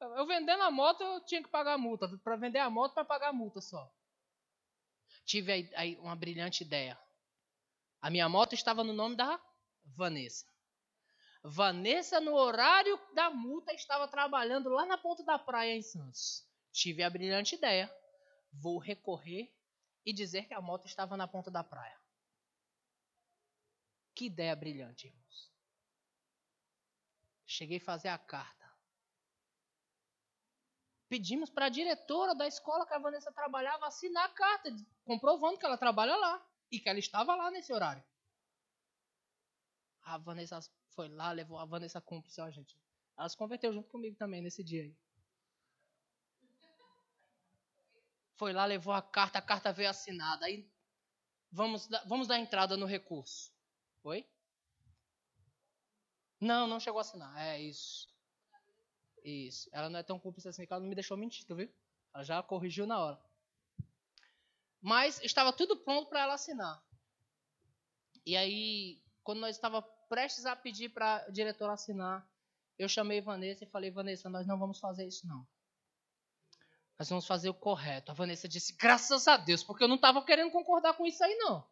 Eu 0.00 0.26
vendendo 0.26 0.62
a 0.62 0.70
moto, 0.70 1.02
eu 1.02 1.20
tinha 1.26 1.42
que 1.42 1.50
pagar 1.50 1.74
a 1.74 1.78
multa. 1.78 2.08
Para 2.24 2.34
vender 2.34 2.58
a 2.58 2.70
moto, 2.70 2.94
para 2.94 3.04
pagar 3.04 3.28
a 3.28 3.32
multa 3.34 3.60
só. 3.60 3.86
Tive 5.26 5.70
aí, 5.74 5.98
uma 5.98 6.16
brilhante 6.16 6.64
ideia. 6.64 6.98
A 8.00 8.08
minha 8.08 8.26
moto 8.26 8.54
estava 8.54 8.82
no 8.82 8.94
nome 8.94 9.14
da 9.14 9.38
Vanessa. 9.84 10.46
Vanessa, 11.44 12.18
no 12.18 12.34
horário 12.34 12.98
da 13.14 13.28
multa, 13.28 13.74
estava 13.74 14.08
trabalhando 14.08 14.70
lá 14.70 14.86
na 14.86 14.96
ponta 14.96 15.22
da 15.22 15.38
praia 15.38 15.76
em 15.76 15.82
Santos. 15.82 16.48
Tive 16.72 17.02
a 17.02 17.10
brilhante 17.10 17.54
ideia. 17.54 17.94
Vou 18.52 18.78
recorrer 18.78 19.54
e 20.04 20.14
dizer 20.14 20.46
que 20.46 20.54
a 20.54 20.62
moto 20.62 20.86
estava 20.86 21.14
na 21.14 21.28
ponta 21.28 21.50
da 21.50 21.62
praia. 21.62 21.99
Que 24.20 24.26
ideia 24.26 24.54
brilhante, 24.54 25.06
irmãos. 25.06 25.50
Cheguei 27.46 27.78
a 27.78 27.80
fazer 27.80 28.08
a 28.08 28.18
carta. 28.18 28.70
Pedimos 31.08 31.48
para 31.48 31.64
a 31.64 31.68
diretora 31.70 32.34
da 32.34 32.46
escola 32.46 32.86
que 32.86 32.92
a 32.92 32.98
Vanessa 32.98 33.32
trabalhava 33.32 33.86
assinar 33.86 34.26
a 34.26 34.34
carta, 34.34 34.76
comprovando 35.06 35.58
que 35.58 35.64
ela 35.64 35.78
trabalha 35.78 36.14
lá 36.16 36.46
e 36.70 36.78
que 36.78 36.86
ela 36.86 36.98
estava 36.98 37.34
lá 37.34 37.50
nesse 37.50 37.72
horário. 37.72 38.04
A 40.02 40.18
Vanessa 40.18 40.60
foi 40.90 41.08
lá, 41.08 41.32
levou 41.32 41.58
a 41.58 41.64
Vanessa 41.64 41.98
cúmplice, 41.98 42.42
ó, 42.42 42.50
gente. 42.50 42.78
Ela 43.16 43.26
se 43.26 43.38
converteu 43.38 43.72
junto 43.72 43.88
comigo 43.88 44.18
também 44.18 44.42
nesse 44.42 44.62
dia 44.62 44.82
aí. 44.82 44.94
Foi 48.34 48.52
lá, 48.52 48.66
levou 48.66 48.92
a 48.92 49.00
carta, 49.00 49.38
a 49.38 49.42
carta 49.42 49.72
veio 49.72 49.88
assinada. 49.88 50.44
Aí 50.44 50.70
vamos, 51.50 51.88
vamos 52.06 52.28
dar 52.28 52.38
entrada 52.38 52.76
no 52.76 52.84
recurso. 52.84 53.58
Oi? 54.02 54.26
Não, 56.40 56.66
não 56.66 56.80
chegou 56.80 56.98
a 56.98 57.02
assinar. 57.02 57.36
É 57.38 57.60
isso. 57.60 58.08
Isso. 59.22 59.68
Ela 59.72 59.90
não 59.90 59.98
é 59.98 60.02
tão 60.02 60.18
cúmplice 60.18 60.48
assim 60.48 60.66
que 60.66 60.72
ela 60.72 60.80
não 60.80 60.88
me 60.88 60.94
deixou 60.94 61.16
mentir, 61.16 61.46
tu 61.46 61.54
viu? 61.54 61.70
Ela 62.14 62.24
já 62.24 62.42
corrigiu 62.42 62.86
na 62.86 62.98
hora. 62.98 63.20
Mas 64.80 65.20
estava 65.22 65.52
tudo 65.52 65.76
pronto 65.76 66.08
para 66.08 66.20
ela 66.20 66.34
assinar. 66.34 66.82
E 68.24 68.36
aí, 68.36 69.02
quando 69.22 69.40
nós 69.40 69.56
estava 69.56 69.82
prestes 69.82 70.46
a 70.46 70.56
pedir 70.56 70.88
para 70.88 71.26
o 71.28 71.32
diretor 71.32 71.68
assinar, 71.68 72.26
eu 72.78 72.88
chamei 72.88 73.20
Vanessa 73.20 73.64
e 73.64 73.68
falei, 73.68 73.90
Vanessa, 73.90 74.30
nós 74.30 74.46
não 74.46 74.58
vamos 74.58 74.78
fazer 74.78 75.06
isso 75.06 75.26
não. 75.26 75.46
Nós 76.98 77.08
vamos 77.08 77.26
fazer 77.26 77.50
o 77.50 77.54
correto. 77.54 78.10
A 78.10 78.14
Vanessa 78.14 78.48
disse, 78.48 78.74
graças 78.74 79.28
a 79.28 79.36
Deus, 79.36 79.62
porque 79.62 79.84
eu 79.84 79.88
não 79.88 79.96
estava 79.96 80.24
querendo 80.24 80.50
concordar 80.50 80.94
com 80.94 81.06
isso 81.06 81.22
aí 81.22 81.34
não. 81.36 81.66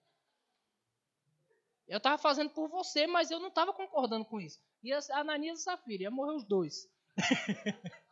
Eu 1.88 1.96
estava 1.98 2.18
fazendo 2.18 2.50
por 2.50 2.68
você, 2.68 3.06
mas 3.06 3.30
eu 3.30 3.40
não 3.40 3.48
estava 3.48 3.72
concordando 3.72 4.24
com 4.26 4.38
isso. 4.40 4.60
E 4.82 4.92
a 4.92 5.00
Ananias 5.12 5.60
e 5.60 5.62
a 5.62 5.76
Safira, 5.76 6.02
ia 6.04 6.10
morrer 6.10 6.36
os 6.36 6.44
dois. 6.44 6.86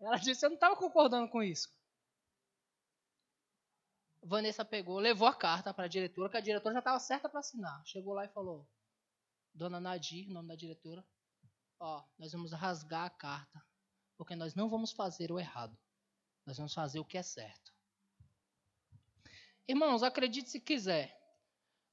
Ela 0.00 0.16
disse, 0.16 0.46
eu 0.46 0.50
não 0.50 0.54
estava 0.54 0.76
concordando 0.76 1.28
com 1.28 1.42
isso. 1.42 1.68
Vanessa 4.22 4.64
pegou, 4.64 4.98
levou 4.98 5.26
a 5.26 5.34
carta 5.34 5.72
para 5.74 5.84
a 5.84 5.88
diretora, 5.88 6.30
que 6.30 6.36
a 6.36 6.40
diretora 6.40 6.74
já 6.74 6.78
estava 6.78 7.00
certa 7.00 7.28
para 7.28 7.40
assinar. 7.40 7.82
Chegou 7.84 8.14
lá 8.14 8.24
e 8.24 8.28
falou: 8.28 8.68
Dona 9.54 9.80
Nadir, 9.80 10.28
nome 10.28 10.48
da 10.48 10.54
diretora, 10.54 11.04
ó, 11.80 12.04
nós 12.18 12.32
vamos 12.32 12.52
rasgar 12.52 13.06
a 13.06 13.10
carta, 13.10 13.64
porque 14.16 14.36
nós 14.36 14.54
não 14.54 14.68
vamos 14.68 14.92
fazer 14.92 15.32
o 15.32 15.38
errado. 15.38 15.76
Nós 16.44 16.56
vamos 16.56 16.74
fazer 16.74 16.98
o 16.98 17.04
que 17.04 17.18
é 17.18 17.22
certo. 17.22 17.72
Irmãos, 19.66 20.02
acredite 20.02 20.48
se 20.48 20.60
quiser, 20.60 21.17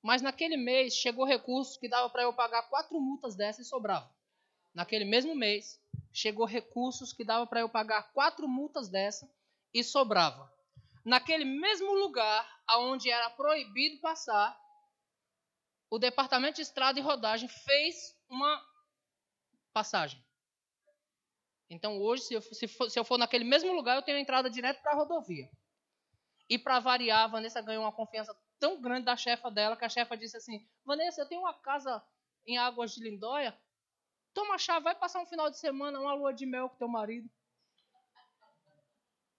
mas 0.05 0.21
naquele 0.21 0.55
mês 0.55 0.93
chegou 0.93 1.25
recurso 1.25 1.79
que 1.79 1.89
dava 1.89 2.07
para 2.11 2.21
eu 2.21 2.31
pagar 2.31 2.69
quatro 2.69 3.01
multas 3.01 3.35
dessas 3.35 3.65
e 3.65 3.69
sobrava. 3.69 4.07
Naquele 4.71 5.03
mesmo 5.03 5.33
mês, 5.33 5.81
chegou 6.13 6.45
recursos 6.45 7.11
que 7.11 7.25
dava 7.25 7.47
para 7.47 7.61
eu 7.61 7.67
pagar 7.67 8.13
quatro 8.13 8.47
multas 8.47 8.87
dessa 8.87 9.27
e 9.73 9.83
sobrava. 9.83 10.53
Naquele 11.03 11.43
mesmo 11.43 11.91
lugar 11.91 12.47
aonde 12.67 13.09
era 13.09 13.31
proibido 13.31 13.99
passar, 13.99 14.55
o 15.89 15.97
Departamento 15.97 16.57
de 16.57 16.61
Estrada 16.61 16.99
e 16.99 17.01
Rodagem 17.01 17.49
fez 17.49 18.15
uma 18.29 18.63
passagem. 19.73 20.23
Então 21.67 21.99
hoje, 21.99 22.25
se 22.25 22.33
eu, 22.35 22.41
se, 22.43 22.67
for, 22.67 22.91
se 22.91 22.99
eu 22.99 23.03
for 23.03 23.17
naquele 23.17 23.43
mesmo 23.43 23.73
lugar, 23.73 23.95
eu 23.95 24.03
tenho 24.03 24.19
entrada 24.19 24.51
direto 24.51 24.83
para 24.83 24.91
a 24.91 24.95
rodovia. 24.97 25.49
E 26.47 26.59
para 26.59 26.79
variar, 26.79 27.23
a 27.23 27.27
Vanessa 27.27 27.59
ganhou 27.59 27.83
uma 27.83 27.91
confiança 27.91 28.35
tão 28.59 28.81
grande 28.81 29.05
da 29.05 29.15
chefa 29.15 29.49
dela 29.49 29.77
que 29.77 29.85
a 29.85 29.89
chefa 29.89 30.17
disse 30.17 30.37
assim: 30.37 30.67
Vanessa, 30.83 31.21
eu 31.21 31.27
tenho 31.27 31.41
uma 31.41 31.53
casa 31.53 32.03
em 32.45 32.57
Águas 32.57 32.93
de 32.93 33.03
Lindóia. 33.03 33.57
Toma 34.33 34.57
chave, 34.57 34.83
vai 34.83 34.95
passar 34.95 35.21
um 35.21 35.25
final 35.25 35.49
de 35.49 35.57
semana, 35.57 35.99
uma 35.99 36.13
lua 36.13 36.33
de 36.33 36.45
mel 36.45 36.69
com 36.69 36.77
teu 36.77 36.87
marido. 36.87 37.29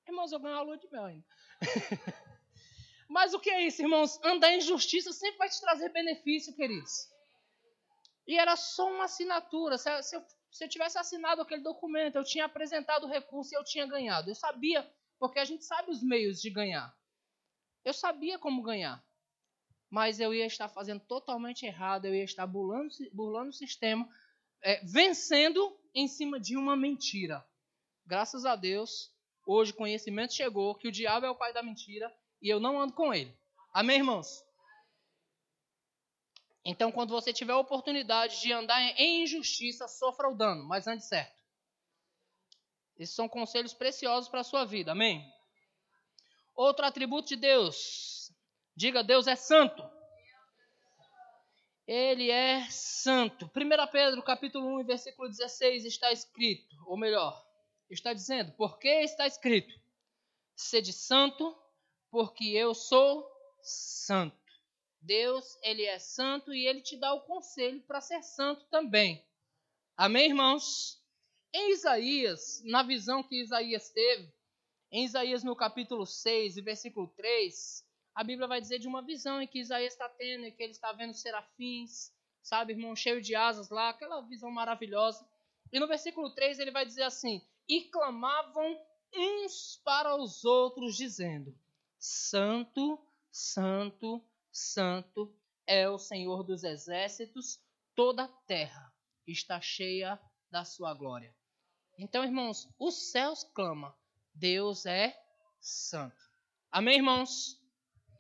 Irmãos, 0.09 0.33
eu 0.33 0.39
ganho 0.39 0.55
uma 0.55 0.62
lua 0.62 0.79
de 0.79 0.89
mel 0.91 1.05
ainda. 1.05 1.27
Mas 3.09 3.35
o 3.35 3.41
que 3.41 3.51
é 3.51 3.62
isso, 3.67 3.83
irmãos? 3.83 4.19
Andar 4.25 4.53
em 4.53 4.61
justiça 4.61 5.12
sempre 5.12 5.39
vai 5.39 5.49
te 5.49 5.61
trazer 5.61 5.91
benefício, 5.91 6.55
queridos. 6.55 7.09
E 8.27 8.39
era 8.39 8.57
só 8.57 8.91
uma 8.91 9.05
assinatura. 9.05 9.79
Se, 9.79 10.03
se, 10.03 10.21
Se 10.51 10.64
eu 10.64 10.69
tivesse 10.69 10.99
assinado 10.99 11.43
aquele 11.43 11.62
documento, 11.62 12.17
eu 12.17 12.25
tinha 12.25 12.47
apresentado 12.47 13.05
o 13.05 13.09
recurso 13.09 13.55
e 13.55 13.57
eu 13.57 13.64
tinha 13.64 13.87
ganhado. 13.87 14.31
Eu 14.31 14.35
sabia, 14.35 14.89
porque 15.19 15.39
a 15.39 15.45
gente 15.45 15.64
sabe 15.64 15.91
os 15.91 16.03
meios 16.03 16.41
de 16.41 16.51
ganhar. 16.51 16.93
Eu 17.87 17.95
sabia 17.95 18.37
como 18.37 18.62
ganhar. 18.62 19.01
Mas 19.89 20.18
eu 20.18 20.34
ia 20.34 20.47
estar 20.47 20.68
fazendo 20.68 20.99
totalmente 20.99 21.64
errado, 21.64 22.05
eu 22.05 22.16
ia 22.16 22.24
estar 22.24 22.45
burlando, 22.45 22.93
burlando 23.12 23.51
o 23.51 23.53
sistema, 23.53 24.12
é, 24.61 24.84
vencendo 24.84 25.78
em 25.95 26.09
cima 26.09 26.41
de 26.41 26.57
uma 26.57 26.74
mentira. 26.76 27.47
Graças 28.05 28.45
a 28.45 28.57
Deus, 28.57 29.14
hoje 29.47 29.70
o 29.70 29.76
conhecimento 29.76 30.34
chegou 30.34 30.74
que 30.74 30.89
o 30.89 30.93
diabo 30.93 31.26
é 31.26 31.30
o 31.30 31.37
pai 31.37 31.53
da 31.53 31.62
mentira 31.62 32.12
e 32.43 32.49
eu 32.49 32.59
não 32.59 32.80
ando 32.80 32.93
com 32.93 33.14
ele. 33.14 33.32
Amém, 33.72 33.99
irmãos? 33.99 34.45
Então, 36.64 36.91
quando 36.91 37.11
você 37.11 37.32
tiver 37.32 37.53
a 37.53 37.59
oportunidade 37.59 38.41
de 38.41 38.53
andar 38.53 38.82
em 38.99 39.22
injustiça, 39.22 39.87
sofra 39.87 40.28
o 40.28 40.34
dano, 40.34 40.64
mas 40.64 40.89
ande 40.89 41.07
certo. 41.07 41.37
Esses 42.99 43.14
são 43.14 43.28
conselhos 43.28 43.72
preciosos 43.72 44.28
para 44.28 44.41
a 44.41 44.45
sua 44.45 44.64
vida. 44.64 44.91
Amém? 44.91 45.36
Outro 46.57 46.86
atributo 46.86 47.28
de 47.28 47.36
Deus. 47.36 48.32
Diga, 48.74 49.04
Deus 49.04 49.26
é 49.26 49.36
santo. 49.36 49.86
Ele 51.86 52.30
é 52.30 52.66
santo. 52.70 53.44
1 53.44 53.92
Pedro, 53.92 54.22
capítulo 54.22 54.80
1, 54.80 54.86
versículo 54.86 55.28
16, 55.28 55.84
está 55.84 56.11
escrito, 56.11 56.74
ou 56.86 56.96
melhor, 56.96 57.46
está 57.90 58.12
dizendo, 58.12 58.52
porque 58.52 58.88
está 58.88 59.26
escrito, 59.26 59.72
sede 60.57 60.92
santo, 60.92 61.57
porque 62.11 62.46
eu 62.46 62.74
sou 62.74 63.30
santo. 63.62 64.36
Deus, 65.00 65.57
ele 65.62 65.84
é 65.84 65.98
santo 65.98 66.52
e 66.52 66.66
ele 66.66 66.80
te 66.80 66.96
dá 66.96 67.12
o 67.12 67.20
conselho 67.20 67.80
para 67.82 68.00
ser 68.00 68.22
santo 68.22 68.64
também. 68.70 69.24
Amém, 69.96 70.26
irmãos? 70.30 71.00
Em 71.52 71.72
Isaías, 71.72 72.62
na 72.64 72.82
visão 72.82 73.22
que 73.22 73.40
Isaías 73.40 73.90
teve, 73.90 74.36
em 74.91 75.05
Isaías 75.05 75.43
no 75.43 75.57
capítulo 75.57 76.07
6 76.07 76.57
e 76.57 76.62
versículo 76.62 77.09
3, 77.16 77.84
a 78.14 78.24
Bíblia 78.24 78.49
vai 78.49 78.61
dizer 78.61 78.78
de 78.78 78.89
uma 78.89 79.03
visão 79.03 79.43
em 79.43 79.47
que 79.47 79.61
Isaías 79.61 79.93
está 79.93 80.09
tendo, 80.09 80.47
e 80.47 80.53
que 80.53 80.62
ele 80.62 80.72
está 80.72 80.93
vendo 80.93 81.14
serafins, 81.14 82.12
sabe, 82.43 82.72
irmão, 82.72 82.97
cheio 82.97 83.20
de 83.20 83.34
asas 83.34 83.68
lá, 83.68 83.91
aquela 83.91 84.20
visão 84.22 84.51
maravilhosa. 84.51 85.26
E 85.72 85.78
no 85.78 85.87
versículo 85.87 86.34
3 86.34 86.59
ele 86.59 86.70
vai 86.70 86.87
dizer 86.87 87.03
assim: 87.03 87.43
E 87.68 87.82
clamavam 87.91 88.80
uns 89.14 89.80
para 89.84 90.16
os 90.16 90.45
outros, 90.45 90.97
dizendo: 90.97 91.55
Santo, 91.99 92.99
Santo, 93.30 94.24
Santo 94.51 95.34
é 95.66 95.89
o 95.89 95.99
Senhor 95.99 96.43
dos 96.45 96.64
exércitos, 96.64 97.61
toda 97.95 98.24
a 98.24 98.28
terra 98.47 98.95
está 99.26 99.61
cheia 99.61 100.18
da 100.51 100.64
sua 100.64 100.95
glória. 100.95 101.34
Então, 101.99 102.24
irmãos, 102.24 102.68
os 102.78 103.11
céus 103.11 103.43
clamam, 103.43 103.93
Deus 104.37 104.84
é 104.84 105.18
santo. 105.61 106.16
Amém, 106.70 106.97
irmãos? 106.97 107.59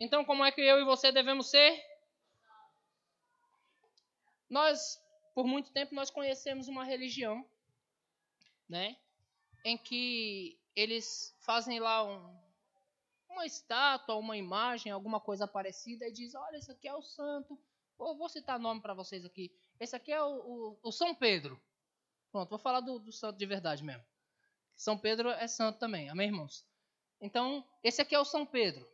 Então, 0.00 0.24
como 0.24 0.44
é 0.44 0.50
que 0.50 0.60
eu 0.60 0.80
e 0.80 0.84
você 0.84 1.12
devemos 1.12 1.50
ser? 1.50 1.82
Nós, 4.48 4.98
por 5.34 5.46
muito 5.46 5.70
tempo, 5.72 5.94
nós 5.94 6.10
conhecemos 6.10 6.68
uma 6.68 6.84
religião, 6.84 7.46
né, 8.68 8.96
em 9.64 9.76
que 9.76 10.58
eles 10.74 11.36
fazem 11.40 11.80
lá 11.80 12.02
um, 12.02 12.40
uma 13.28 13.44
estátua, 13.44 14.16
uma 14.16 14.36
imagem, 14.36 14.90
alguma 14.92 15.20
coisa 15.20 15.46
parecida 15.46 16.06
e 16.06 16.12
diz: 16.12 16.34
Olha, 16.34 16.56
esse 16.56 16.70
aqui 16.70 16.88
é 16.88 16.94
o 16.94 17.02
santo. 17.02 17.58
Ou 17.98 18.16
vou 18.16 18.28
citar 18.28 18.58
nome 18.58 18.80
para 18.80 18.94
vocês 18.94 19.24
aqui. 19.24 19.50
Esse 19.80 19.96
aqui 19.96 20.12
é 20.12 20.22
o, 20.22 20.28
o, 20.28 20.78
o, 20.82 20.92
São 20.92 21.14
Pedro. 21.14 21.60
Pronto, 22.30 22.50
vou 22.50 22.58
falar 22.58 22.80
do, 22.80 22.98
do 22.98 23.12
santo 23.12 23.38
de 23.38 23.46
verdade 23.46 23.82
mesmo. 23.82 24.04
São 24.76 24.98
Pedro 24.98 25.30
é 25.30 25.48
santo 25.48 25.78
também, 25.78 26.08
amém, 26.10 26.28
irmãos? 26.28 26.64
Então, 27.20 27.66
esse 27.82 28.02
aqui 28.02 28.14
é 28.14 28.20
o 28.20 28.24
São 28.24 28.44
Pedro. 28.44 28.86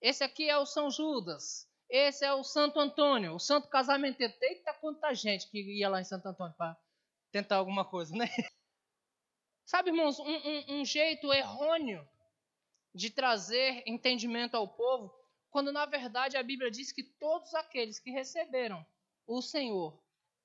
Esse 0.00 0.24
aqui 0.24 0.48
é 0.48 0.56
o 0.56 0.64
São 0.64 0.90
Judas. 0.90 1.68
Esse 1.88 2.24
é 2.24 2.32
o 2.32 2.42
Santo 2.42 2.80
Antônio, 2.80 3.34
o 3.34 3.38
Santo 3.38 3.68
Casamento. 3.68 4.20
Eita, 4.20 4.72
quanta 4.74 5.12
gente 5.14 5.48
que 5.50 5.60
ia 5.60 5.88
lá 5.88 6.00
em 6.00 6.04
Santo 6.04 6.26
Antônio 6.26 6.54
para 6.56 6.76
tentar 7.30 7.56
alguma 7.56 7.84
coisa, 7.84 8.16
né? 8.16 8.26
Sabe, 9.66 9.90
irmãos, 9.90 10.18
um, 10.18 10.24
um, 10.24 10.80
um 10.80 10.84
jeito 10.84 11.32
errôneo 11.32 12.08
de 12.94 13.10
trazer 13.10 13.82
entendimento 13.86 14.56
ao 14.56 14.66
povo, 14.66 15.14
quando 15.50 15.70
na 15.70 15.84
verdade 15.84 16.36
a 16.36 16.42
Bíblia 16.42 16.70
diz 16.70 16.90
que 16.92 17.04
todos 17.04 17.54
aqueles 17.54 17.98
que 17.98 18.10
receberam 18.10 18.84
o 19.26 19.40
Senhor 19.42 20.00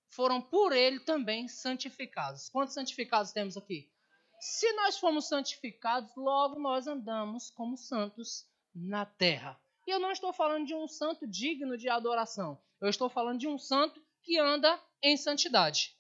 foram 0.09 0.41
por 0.41 0.73
ele 0.73 0.99
também 0.99 1.47
santificados. 1.47 2.49
Quantos 2.49 2.73
santificados 2.73 3.32
temos 3.32 3.57
aqui? 3.57 3.91
Se 4.39 4.71
nós 4.73 4.97
fomos 4.97 5.27
santificados, 5.27 6.15
logo 6.15 6.59
nós 6.59 6.88
andamos 6.88 7.49
como 7.51 7.77
santos 7.77 8.45
na 8.73 9.05
terra. 9.05 9.59
E 9.88 9.91
eu 9.91 9.99
não 9.99 10.11
estou 10.11 10.33
falando 10.33 10.65
de 10.65 10.75
um 10.75 10.88
santo 10.88 11.27
digno 11.27 11.77
de 11.77 11.89
adoração. 11.89 12.61
Eu 12.81 12.89
estou 12.89 13.09
falando 13.09 13.39
de 13.39 13.47
um 13.47 13.57
santo 13.57 14.03
que 14.21 14.39
anda 14.39 14.81
em 15.01 15.15
santidade. 15.15 15.95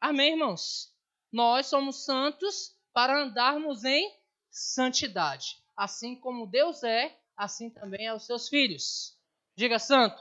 Amém, 0.00 0.32
irmãos? 0.32 0.92
Nós 1.32 1.66
somos 1.66 2.04
santos 2.04 2.76
para 2.92 3.22
andarmos 3.22 3.84
em 3.84 4.12
santidade 4.50 5.64
assim 5.76 6.14
como 6.16 6.46
Deus 6.46 6.82
é, 6.82 7.16
assim 7.36 7.70
também 7.70 8.06
é 8.06 8.14
os 8.14 8.24
seus 8.24 8.48
filhos. 8.48 9.18
Diga 9.56 9.78
santo. 9.78 10.20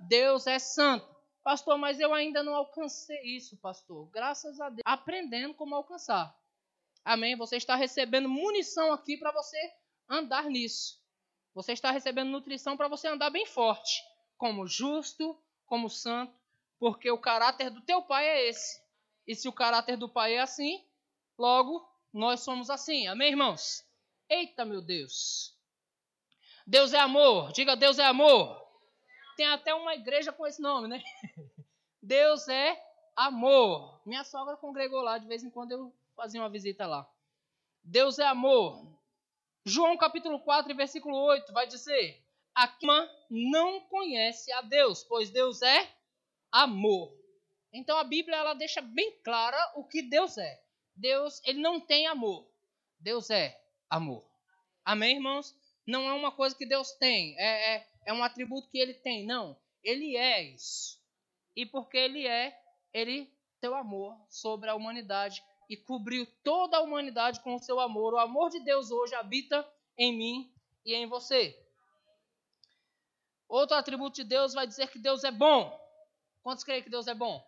Deus 0.00 0.46
é 0.46 0.58
santo. 0.58 1.08
Pastor, 1.42 1.78
mas 1.78 1.98
eu 1.98 2.12
ainda 2.12 2.42
não 2.42 2.54
alcancei 2.54 3.20
isso, 3.36 3.56
pastor. 3.58 4.08
Graças 4.10 4.60
a 4.60 4.68
Deus. 4.68 4.82
Aprendendo 4.84 5.54
como 5.54 5.74
alcançar. 5.74 6.36
Amém? 7.04 7.36
Você 7.36 7.56
está 7.56 7.74
recebendo 7.74 8.28
munição 8.28 8.92
aqui 8.92 9.16
para 9.16 9.32
você 9.32 9.58
andar 10.08 10.44
nisso. 10.44 11.00
Você 11.54 11.72
está 11.72 11.90
recebendo 11.90 12.30
nutrição 12.30 12.76
para 12.76 12.88
você 12.88 13.08
andar 13.08 13.30
bem 13.30 13.46
forte. 13.46 14.02
Como 14.36 14.66
justo, 14.66 15.38
como 15.66 15.88
santo. 15.88 16.38
Porque 16.78 17.10
o 17.10 17.18
caráter 17.18 17.70
do 17.70 17.80
teu 17.82 18.02
pai 18.02 18.26
é 18.26 18.48
esse. 18.48 18.80
E 19.26 19.34
se 19.34 19.48
o 19.48 19.52
caráter 19.52 19.96
do 19.96 20.08
pai 20.08 20.34
é 20.34 20.40
assim, 20.40 20.84
logo 21.38 21.86
nós 22.12 22.40
somos 22.40 22.70
assim. 22.70 23.06
Amém, 23.06 23.30
irmãos? 23.30 23.84
Eita, 24.28 24.64
meu 24.64 24.80
Deus. 24.80 25.56
Deus 26.66 26.92
é 26.92 26.98
amor. 26.98 27.52
Diga, 27.52 27.76
Deus 27.76 27.98
é 27.98 28.04
amor. 28.04 28.60
Tem 29.36 29.46
até 29.46 29.74
uma 29.74 29.94
igreja 29.94 30.32
com 30.32 30.46
esse 30.46 30.60
nome, 30.60 30.88
né? 30.88 31.02
Deus 32.02 32.48
é 32.48 32.80
amor. 33.16 34.00
Minha 34.06 34.24
sogra 34.24 34.56
congregou 34.56 35.00
lá, 35.00 35.18
de 35.18 35.26
vez 35.26 35.42
em 35.42 35.50
quando 35.50 35.72
eu 35.72 35.94
fazia 36.20 36.42
uma 36.42 36.50
visita 36.50 36.86
lá. 36.86 37.10
Deus 37.82 38.18
é 38.18 38.26
amor. 38.26 38.86
João 39.64 39.96
capítulo 39.96 40.38
4, 40.40 40.76
versículo 40.76 41.16
8 41.16 41.50
vai 41.50 41.66
dizer: 41.66 42.22
A 42.54 42.68
cama 42.68 43.10
não 43.30 43.80
conhece 43.86 44.52
a 44.52 44.60
Deus, 44.60 45.02
pois 45.02 45.30
Deus 45.30 45.62
é 45.62 45.90
amor. 46.52 47.10
Então 47.72 47.96
a 47.96 48.04
Bíblia 48.04 48.36
ela 48.36 48.52
deixa 48.52 48.82
bem 48.82 49.18
clara 49.24 49.56
o 49.76 49.84
que 49.84 50.02
Deus 50.02 50.36
é. 50.36 50.62
Deus, 50.94 51.40
ele 51.46 51.58
não 51.58 51.80
tem 51.80 52.06
amor. 52.06 52.46
Deus 52.98 53.30
é 53.30 53.58
amor. 53.88 54.22
Amém, 54.84 55.16
irmãos? 55.16 55.56
Não 55.86 56.06
é 56.06 56.12
uma 56.12 56.30
coisa 56.30 56.54
que 56.54 56.66
Deus 56.66 56.92
tem, 56.92 57.34
é, 57.38 57.76
é, 57.76 57.88
é 58.08 58.12
um 58.12 58.22
atributo 58.22 58.68
que 58.68 58.78
ele 58.78 58.92
tem. 58.92 59.24
Não, 59.24 59.58
ele 59.82 60.18
é 60.18 60.42
isso. 60.42 61.00
E 61.56 61.64
porque 61.64 61.96
ele 61.96 62.26
é, 62.26 62.54
ele 62.92 63.32
seu 63.58 63.74
amor 63.74 64.18
sobre 64.28 64.68
a 64.68 64.74
humanidade 64.74 65.42
e 65.70 65.76
cobriu 65.76 66.26
toda 66.42 66.78
a 66.78 66.80
humanidade 66.80 67.38
com 67.40 67.54
o 67.54 67.60
seu 67.60 67.78
amor. 67.78 68.14
O 68.14 68.18
amor 68.18 68.50
de 68.50 68.58
Deus 68.58 68.90
hoje 68.90 69.14
habita 69.14 69.64
em 69.96 70.12
mim 70.12 70.52
e 70.84 70.92
em 70.96 71.06
você. 71.06 71.56
Outro 73.48 73.76
atributo 73.76 74.16
de 74.16 74.24
Deus 74.24 74.52
vai 74.52 74.66
dizer 74.66 74.90
que 74.90 74.98
Deus 74.98 75.22
é 75.22 75.30
bom. 75.30 75.78
Quantos 76.42 76.64
creem 76.64 76.82
que 76.82 76.90
Deus 76.90 77.06
é 77.06 77.14
bom? 77.14 77.40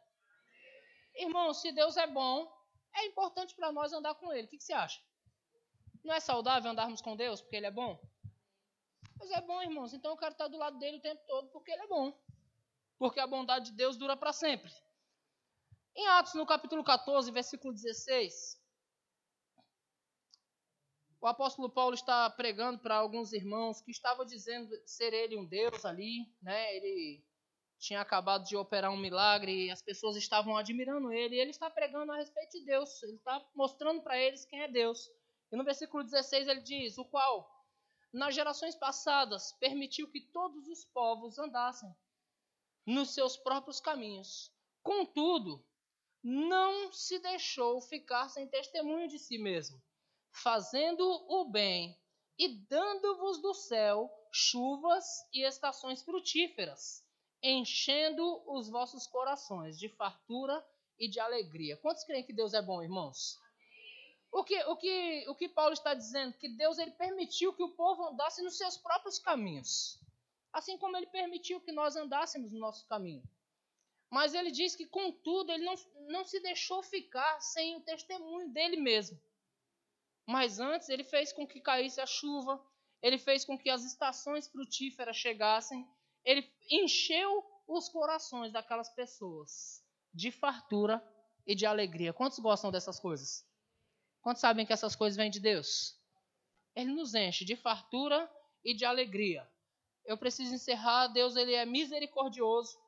Irmão, 1.17 1.53
se 1.53 1.73
Deus 1.73 1.97
é 1.97 2.07
bom, 2.07 2.49
é 2.95 3.07
importante 3.07 3.57
para 3.57 3.73
nós 3.73 3.93
andar 3.93 4.15
com 4.15 4.33
Ele. 4.33 4.47
O 4.47 4.49
que, 4.49 4.59
que 4.59 4.65
você 4.65 4.73
acha? 4.73 5.03
Não 6.05 6.15
é 6.15 6.21
saudável 6.21 6.71
andarmos 6.71 7.03
com 7.03 7.17
Deus 7.17 7.41
porque 7.41 7.57
Ele 7.57 7.67
é 7.67 7.73
bom? 7.73 8.01
Mas 9.19 9.33
é 9.33 9.41
bom, 9.41 9.61
irmãos. 9.61 9.93
Então 9.93 10.13
eu 10.13 10.17
quero 10.17 10.33
estar 10.33 10.47
do 10.47 10.59
lado 10.59 10.79
dele 10.79 10.99
o 10.99 11.03
tempo 11.03 11.21
todo 11.27 11.49
porque 11.49 11.73
Ele 11.73 11.83
é 11.83 11.89
bom. 11.89 12.17
Porque 12.99 13.19
a 13.19 13.27
bondade 13.27 13.73
de 13.73 13.77
Deus 13.77 13.97
dura 13.97 14.17
para 14.17 14.33
sempre. 14.33 14.73
Em 15.95 16.07
Atos, 16.09 16.35
no 16.35 16.47
capítulo 16.47 16.83
14, 16.83 17.31
versículo 17.31 17.75
16, 17.75 18.59
o 21.21 21.27
apóstolo 21.27 21.71
Paulo 21.71 21.95
está 21.95 22.31
pregando 22.31 22.79
para 22.79 22.97
alguns 22.97 23.33
irmãos 23.33 23.81
que 23.83 23.91
estavam 23.91 24.25
dizendo 24.25 24.75
ser 24.87 25.13
ele 25.13 25.37
um 25.37 25.45
Deus 25.45 25.85
ali, 25.85 26.27
né? 26.41 26.77
Ele 26.77 27.23
tinha 27.79 28.01
acabado 28.01 28.45
de 28.45 28.57
operar 28.57 28.91
um 28.91 28.97
milagre 28.97 29.67
e 29.67 29.71
as 29.71 29.83
pessoas 29.83 30.17
estavam 30.17 30.57
admirando 30.57 31.13
ele. 31.13 31.37
E 31.37 31.41
ele 31.41 31.51
está 31.51 31.69
pregando 31.69 32.11
a 32.11 32.17
respeito 32.17 32.59
de 32.59 32.65
Deus. 32.65 33.03
Ele 33.03 33.17
está 33.17 33.45
mostrando 33.55 34.03
para 34.03 34.17
eles 34.17 34.45
quem 34.47 34.63
é 34.63 34.69
Deus. 34.69 35.11
E 35.53 35.57
no 35.57 35.65
versículo 35.65 36.03
16 36.03 36.49
ele 36.49 36.63
diz: 36.63 36.97
O 36.97 37.05
qual, 37.05 37.49
nas 38.13 38.35
gerações 38.35 38.75
passadas, 38.75 39.53
permitiu 39.61 40.11
que 40.11 40.21
todos 40.33 40.67
os 40.69 40.85
povos 40.87 41.39
andassem 41.39 41.95
nos 42.87 43.15
seus 43.15 43.37
próprios 43.37 43.79
caminhos. 43.79 44.51
Contudo, 44.83 45.65
não 46.23 46.93
se 46.93 47.19
deixou 47.19 47.81
ficar 47.81 48.29
sem 48.29 48.47
testemunho 48.47 49.09
de 49.09 49.19
si 49.19 49.39
mesmo, 49.39 49.83
fazendo 50.31 51.05
o 51.29 51.51
bem 51.51 51.99
e 52.39 52.49
dando-vos 52.49 53.41
do 53.43 53.53
céu 53.53 54.11
chuvas 54.31 55.05
e 55.33 55.43
estações 55.43 56.03
frutíferas, 56.03 57.05
enchendo 57.43 58.43
os 58.47 58.69
vossos 58.69 59.07
corações 59.07 59.79
de 59.79 59.89
fartura 59.89 60.65
e 60.99 61.09
de 61.09 61.21
alegria. 61.21 61.77
Quantos 61.77 62.05
creem 62.05 62.25
que 62.25 62.33
Deus 62.33 62.55
é 62.55 62.63
bom, 62.63 62.83
irmãos? 62.83 63.39
O 64.31 64.43
que, 64.45 64.59
o 64.65 64.77
que, 64.77 65.29
o 65.29 65.35
que 65.35 65.49
Paulo 65.49 65.75
está 65.75 65.93
dizendo? 65.93 66.33
Que 66.39 66.49
Deus 66.49 66.79
ele 66.79 66.93
permitiu 66.93 67.53
que 67.53 67.63
o 67.63 67.75
povo 67.75 68.09
andasse 68.09 68.43
nos 68.43 68.57
seus 68.57 68.79
próprios 68.79 69.19
caminhos. 69.19 70.01
Assim 70.53 70.79
como 70.79 70.97
ele 70.97 71.07
permitiu 71.07 71.61
que 71.61 71.73
nós 71.73 71.97
andássemos 71.97 72.51
no 72.53 72.59
nosso 72.59 72.87
caminho. 72.87 73.23
Mas 74.13 74.35
ele 74.35 74.51
diz 74.51 74.77
que, 74.77 74.85
contudo, 74.85 75.51
ele 75.51 75.65
não, 75.65 75.75
não 76.09 76.23
se 76.23 76.39
deixou 76.41 76.83
ficar 76.83 77.41
sem 77.41 77.77
o 77.77 77.81
testemunho 77.81 78.53
dele 78.53 78.77
mesmo. 78.77 79.19
Mas 80.27 80.61
antes, 80.61 80.91
ele 80.91 81.03
fez 81.03 81.33
com 81.33 81.47
que 81.47 81.63
caísse 81.63 81.99
a 81.99 82.05
chuva, 82.05 82.63
ele 83.01 83.17
fez 83.17 83.43
com 83.43 83.59
que 83.59 83.71
as 83.71 83.83
estações 83.85 84.47
frutíferas 84.47 85.17
chegassem, 85.17 85.89
ele 86.27 86.47
encheu 86.71 87.43
os 87.67 87.89
corações 87.89 88.53
daquelas 88.53 88.91
pessoas 88.91 89.83
de 90.13 90.31
fartura 90.31 91.03
e 91.47 91.55
de 91.55 91.65
alegria. 91.65 92.13
Quantos 92.13 92.39
gostam 92.39 92.71
dessas 92.71 93.01
coisas? 93.01 93.49
Quantos 94.21 94.43
sabem 94.43 94.67
que 94.67 94.75
essas 94.75 94.95
coisas 94.95 95.17
vêm 95.17 95.31
de 95.31 95.41
Deus? 95.41 95.99
Ele 96.77 96.93
nos 96.93 97.15
enche 97.15 97.47
de 97.47 97.57
fartura 97.57 98.31
e 98.63 98.75
de 98.75 98.85
alegria. 98.85 99.51
Eu 100.05 100.19
preciso 100.19 100.55
encerrar. 100.55 101.09
Deus 101.09 101.35
ele 101.35 101.55
é 101.55 101.65
misericordioso. 101.65 102.82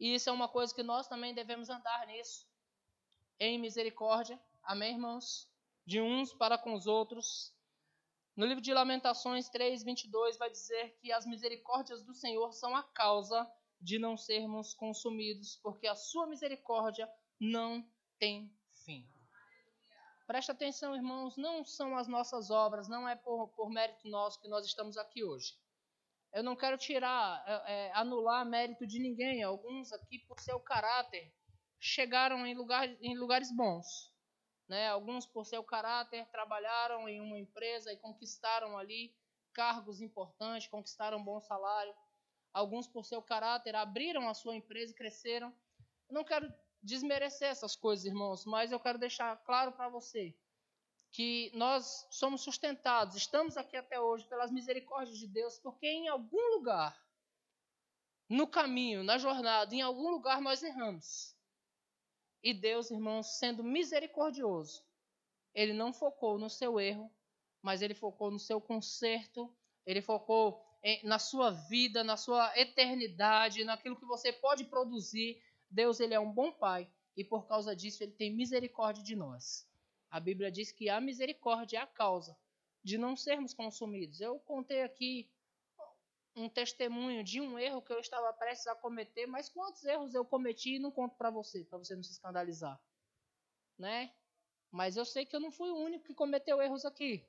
E 0.00 0.14
isso 0.14 0.30
é 0.30 0.32
uma 0.32 0.48
coisa 0.48 0.74
que 0.74 0.82
nós 0.82 1.06
também 1.06 1.34
devemos 1.34 1.68
andar 1.68 2.06
nisso. 2.06 2.48
Em 3.38 3.58
misericórdia. 3.58 4.40
Amém, 4.62 4.94
irmãos? 4.94 5.46
De 5.84 6.00
uns 6.00 6.32
para 6.32 6.56
com 6.56 6.72
os 6.72 6.86
outros. 6.86 7.54
No 8.34 8.46
livro 8.46 8.62
de 8.62 8.72
Lamentações 8.72 9.50
3, 9.50 9.82
22, 9.82 10.38
vai 10.38 10.50
dizer 10.50 10.96
que 11.02 11.12
as 11.12 11.26
misericórdias 11.26 12.02
do 12.02 12.14
Senhor 12.14 12.52
são 12.54 12.74
a 12.74 12.82
causa 12.82 13.46
de 13.78 13.98
não 13.98 14.16
sermos 14.16 14.72
consumidos, 14.72 15.56
porque 15.62 15.86
a 15.86 15.94
sua 15.94 16.26
misericórdia 16.26 17.06
não 17.38 17.86
tem 18.18 18.50
fim. 18.84 19.06
Presta 20.26 20.52
atenção, 20.52 20.94
irmãos, 20.94 21.36
não 21.36 21.64
são 21.64 21.96
as 21.96 22.06
nossas 22.06 22.50
obras, 22.50 22.88
não 22.88 23.08
é 23.08 23.16
por, 23.16 23.48
por 23.48 23.68
mérito 23.68 24.08
nosso 24.08 24.40
que 24.40 24.48
nós 24.48 24.64
estamos 24.64 24.96
aqui 24.96 25.24
hoje. 25.24 25.58
Eu 26.32 26.44
não 26.44 26.54
quero 26.54 26.78
tirar, 26.78 27.44
é, 27.46 27.72
é, 27.72 27.92
anular 27.94 28.46
mérito 28.46 28.86
de 28.86 29.00
ninguém. 29.00 29.42
Alguns 29.42 29.92
aqui, 29.92 30.18
por 30.20 30.38
seu 30.40 30.60
caráter, 30.60 31.32
chegaram 31.78 32.46
em, 32.46 32.54
lugar, 32.54 32.88
em 33.02 33.16
lugares 33.18 33.54
bons. 33.54 34.12
Né? 34.68 34.88
Alguns, 34.88 35.26
por 35.26 35.44
seu 35.44 35.64
caráter, 35.64 36.26
trabalharam 36.30 37.08
em 37.08 37.20
uma 37.20 37.38
empresa 37.38 37.92
e 37.92 37.96
conquistaram 37.96 38.78
ali 38.78 39.12
cargos 39.52 40.00
importantes, 40.00 40.68
conquistaram 40.68 41.22
bom 41.22 41.40
salário. 41.40 41.94
Alguns, 42.52 42.86
por 42.86 43.04
seu 43.04 43.20
caráter, 43.20 43.74
abriram 43.74 44.28
a 44.28 44.34
sua 44.34 44.54
empresa 44.54 44.92
e 44.92 44.96
cresceram. 44.96 45.52
Eu 46.08 46.14
não 46.14 46.24
quero 46.24 46.52
desmerecer 46.82 47.48
essas 47.48 47.74
coisas, 47.74 48.06
irmãos, 48.06 48.44
mas 48.46 48.70
eu 48.70 48.78
quero 48.78 48.98
deixar 48.98 49.36
claro 49.44 49.72
para 49.72 49.88
você 49.88 50.34
que 51.12 51.50
nós 51.54 52.06
somos 52.10 52.42
sustentados, 52.42 53.16
estamos 53.16 53.56
aqui 53.56 53.76
até 53.76 54.00
hoje 54.00 54.26
pelas 54.28 54.50
misericórdias 54.50 55.18
de 55.18 55.26
Deus, 55.26 55.58
porque 55.58 55.86
em 55.86 56.08
algum 56.08 56.56
lugar, 56.56 56.96
no 58.28 58.46
caminho, 58.46 59.02
na 59.02 59.18
jornada, 59.18 59.74
em 59.74 59.82
algum 59.82 60.10
lugar 60.10 60.40
nós 60.40 60.62
erramos. 60.62 61.36
E 62.42 62.54
Deus, 62.54 62.90
irmãos, 62.90 63.38
sendo 63.38 63.62
misericordioso, 63.62 64.84
ele 65.52 65.72
não 65.72 65.92
focou 65.92 66.38
no 66.38 66.48
seu 66.48 66.78
erro, 66.78 67.12
mas 67.60 67.82
ele 67.82 67.94
focou 67.94 68.30
no 68.30 68.38
seu 68.38 68.60
conserto, 68.60 69.52
ele 69.84 70.00
focou 70.00 70.64
na 71.04 71.18
sua 71.18 71.50
vida, 71.50 72.02
na 72.02 72.16
sua 72.16 72.56
eternidade, 72.58 73.64
naquilo 73.64 73.98
que 73.98 74.06
você 74.06 74.32
pode 74.32 74.64
produzir 74.64 75.42
Deus 75.70 76.00
ele 76.00 76.14
é 76.14 76.18
um 76.20 76.32
bom 76.32 76.50
pai 76.50 76.90
e 77.16 77.24
por 77.24 77.46
causa 77.46 77.76
disso 77.76 78.02
ele 78.02 78.12
tem 78.12 78.34
misericórdia 78.34 79.04
de 79.04 79.14
nós. 79.14 79.68
A 80.10 80.18
Bíblia 80.18 80.50
diz 80.50 80.72
que 80.72 80.88
a 80.88 81.00
misericórdia 81.00 81.78
é 81.78 81.80
a 81.80 81.86
causa 81.86 82.36
de 82.82 82.98
não 82.98 83.16
sermos 83.16 83.54
consumidos. 83.54 84.20
Eu 84.20 84.40
contei 84.40 84.82
aqui 84.82 85.30
um 86.34 86.48
testemunho 86.48 87.22
de 87.22 87.40
um 87.40 87.58
erro 87.58 87.82
que 87.82 87.92
eu 87.92 88.00
estava 88.00 88.32
prestes 88.32 88.66
a 88.66 88.74
cometer, 88.74 89.26
mas 89.26 89.48
quantos 89.48 89.84
erros 89.84 90.14
eu 90.14 90.24
cometi 90.24 90.76
e 90.76 90.78
não 90.78 90.90
conto 90.90 91.16
para 91.16 91.30
você, 91.30 91.64
para 91.64 91.78
você 91.78 91.94
não 91.94 92.02
se 92.02 92.12
escandalizar, 92.12 92.80
né? 93.78 94.12
Mas 94.70 94.96
eu 94.96 95.04
sei 95.04 95.26
que 95.26 95.34
eu 95.34 95.40
não 95.40 95.50
fui 95.50 95.70
o 95.70 95.76
único 95.76 96.04
que 96.04 96.14
cometeu 96.14 96.62
erros 96.62 96.84
aqui. 96.84 97.28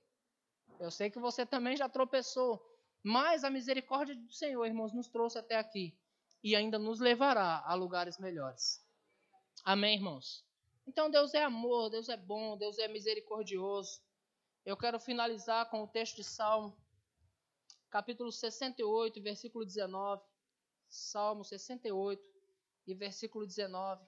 Eu 0.80 0.92
sei 0.92 1.10
que 1.10 1.20
você 1.20 1.46
também 1.46 1.76
já 1.76 1.90
tropeçou, 1.90 2.64
mas 3.04 3.44
a 3.44 3.50
misericórdia 3.50 4.16
do 4.16 4.32
Senhor, 4.32 4.66
irmãos, 4.66 4.94
nos 4.94 5.08
trouxe 5.08 5.38
até 5.38 5.58
aqui 5.58 5.98
e 6.44 6.56
ainda 6.56 6.80
nos 6.80 7.00
levará 7.00 7.64
a 7.66 7.74
lugares 7.74 8.18
melhores. 8.18 8.84
Amém, 9.64 9.96
irmãos? 9.96 10.46
Então 10.92 11.10
Deus 11.10 11.34
é 11.34 11.42
amor, 11.42 11.90
Deus 11.90 12.10
é 12.10 12.18
bom, 12.18 12.58
Deus 12.58 12.78
é 12.78 12.86
misericordioso. 12.86 14.02
Eu 14.66 14.76
quero 14.76 15.00
finalizar 15.00 15.70
com 15.70 15.84
o 15.84 15.88
texto 15.88 16.18
de 16.18 16.24
Salmo, 16.26 16.78
capítulo 17.90 18.30
68, 18.30 19.22
versículo 19.22 19.66
19. 19.66 20.22
Salmo 20.90 21.46
68 21.46 22.22
e 22.86 22.94
versículo 22.94 23.48
19. 23.48 24.06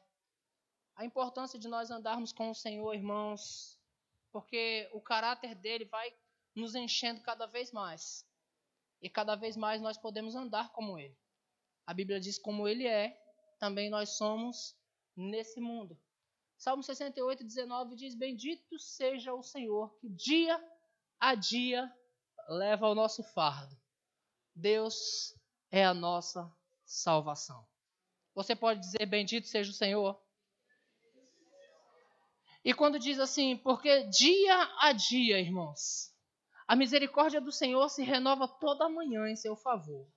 A 0.97 1.05
importância 1.05 1.57
de 1.57 1.69
nós 1.69 1.89
andarmos 1.89 2.33
com 2.33 2.51
o 2.51 2.53
Senhor, 2.53 2.93
irmãos, 2.93 3.79
porque 4.29 4.89
o 4.91 4.99
caráter 4.99 5.55
dele 5.55 5.85
vai 5.85 6.13
nos 6.53 6.75
enchendo 6.75 7.21
cada 7.21 7.45
vez 7.45 7.71
mais. 7.71 8.27
E 9.01 9.09
cada 9.09 9.37
vez 9.37 9.55
mais 9.55 9.81
nós 9.81 9.97
podemos 9.97 10.35
andar 10.35 10.73
como 10.73 10.99
ele. 10.99 11.17
A 11.87 11.93
Bíblia 11.93 12.19
diz 12.19 12.37
como 12.37 12.67
ele 12.67 12.85
é, 12.85 13.17
também 13.57 13.89
nós 13.89 14.17
somos 14.17 14.75
nesse 15.15 15.61
mundo. 15.61 15.97
Salmo 16.63 16.81
68, 16.81 17.43
19 17.43 17.93
diz: 17.93 18.15
Bendito 18.15 18.79
seja 18.79 19.33
o 19.33 19.43
Senhor, 19.43 19.93
que 19.99 20.07
dia 20.07 20.57
a 21.19 21.35
dia 21.35 21.91
leva 22.47 22.87
o 22.87 22.95
nosso 22.95 23.21
fardo. 23.21 23.77
Deus 24.55 25.37
é 25.69 25.83
a 25.83 25.93
nossa 25.93 26.49
salvação. 26.85 27.67
Você 28.33 28.55
pode 28.55 28.79
dizer: 28.79 29.05
Bendito 29.05 29.45
seja 29.45 29.71
o 29.71 29.73
Senhor? 29.73 30.17
E 32.63 32.73
quando 32.73 32.97
diz 32.97 33.19
assim, 33.19 33.57
porque 33.57 34.07
dia 34.07 34.55
a 34.79 34.93
dia, 34.93 35.41
irmãos, 35.41 36.13
a 36.65 36.77
misericórdia 36.77 37.41
do 37.41 37.51
Senhor 37.51 37.89
se 37.89 38.03
renova 38.03 38.47
toda 38.47 38.87
manhã 38.87 39.27
em 39.27 39.35
seu 39.35 39.57
favor. 39.57 40.07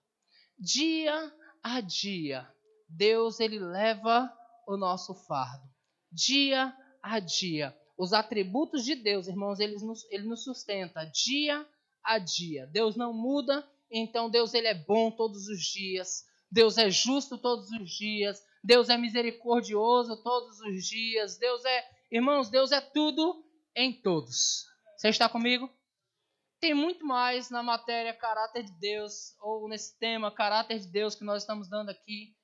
Dia 0.57 1.13
a 1.61 1.81
dia, 1.81 2.49
Deus 2.89 3.41
ele 3.41 3.59
leva 3.59 4.33
o 4.65 4.77
nosso 4.77 5.13
fardo. 5.13 5.76
Dia 6.13 6.75
a 7.03 7.19
dia. 7.21 7.77
Os 7.99 8.13
atributos 8.13 8.85
de 8.85 8.95
Deus, 8.95 9.27
irmãos, 9.27 9.59
ele 9.59 9.75
nos, 9.75 10.05
ele 10.11 10.25
nos 10.25 10.45
sustenta 10.45 11.05
dia 11.05 11.67
a 12.05 12.19
dia. 12.19 12.67
Deus 12.67 12.95
não 12.95 13.13
muda, 13.13 13.67
então 13.91 14.29
Deus 14.29 14.55
ele 14.55 14.69
é 14.69 14.75
bom 14.75 15.11
todos 15.11 15.49
os 15.49 15.61
dias. 15.61 16.25
Deus 16.51 16.79
é 16.79 16.91
justo 16.91 17.39
todos 17.39 17.71
os 17.71 17.91
dias. 17.91 18.43
Deus 18.63 18.89
é 18.89 18.99
misericordioso 18.99 20.23
todos 20.23 20.61
os 20.61 20.85
dias. 20.85 21.39
Deus 21.39 21.65
é, 21.65 21.85
irmãos, 22.11 22.51
Deus 22.51 22.71
é 22.71 22.81
tudo 22.81 23.45
em 23.75 23.93
todos. 23.93 24.65
Você 24.97 25.09
está 25.09 25.29
comigo? 25.29 25.71
Tem 26.61 26.75
muito 26.75 27.05
mais 27.07 27.51
na 27.51 27.63
matéria 27.63 28.15
caráter 28.15 28.65
de 28.65 28.73
Deus, 28.79 29.37
ou 29.41 29.69
nesse 29.69 29.99
tema 29.99 30.31
caráter 30.31 30.81
de 30.81 30.89
Deus 30.89 31.15
que 31.15 31.25
nós 31.25 31.43
estamos 31.43 31.69
dando 31.69 31.91
aqui. 31.91 32.36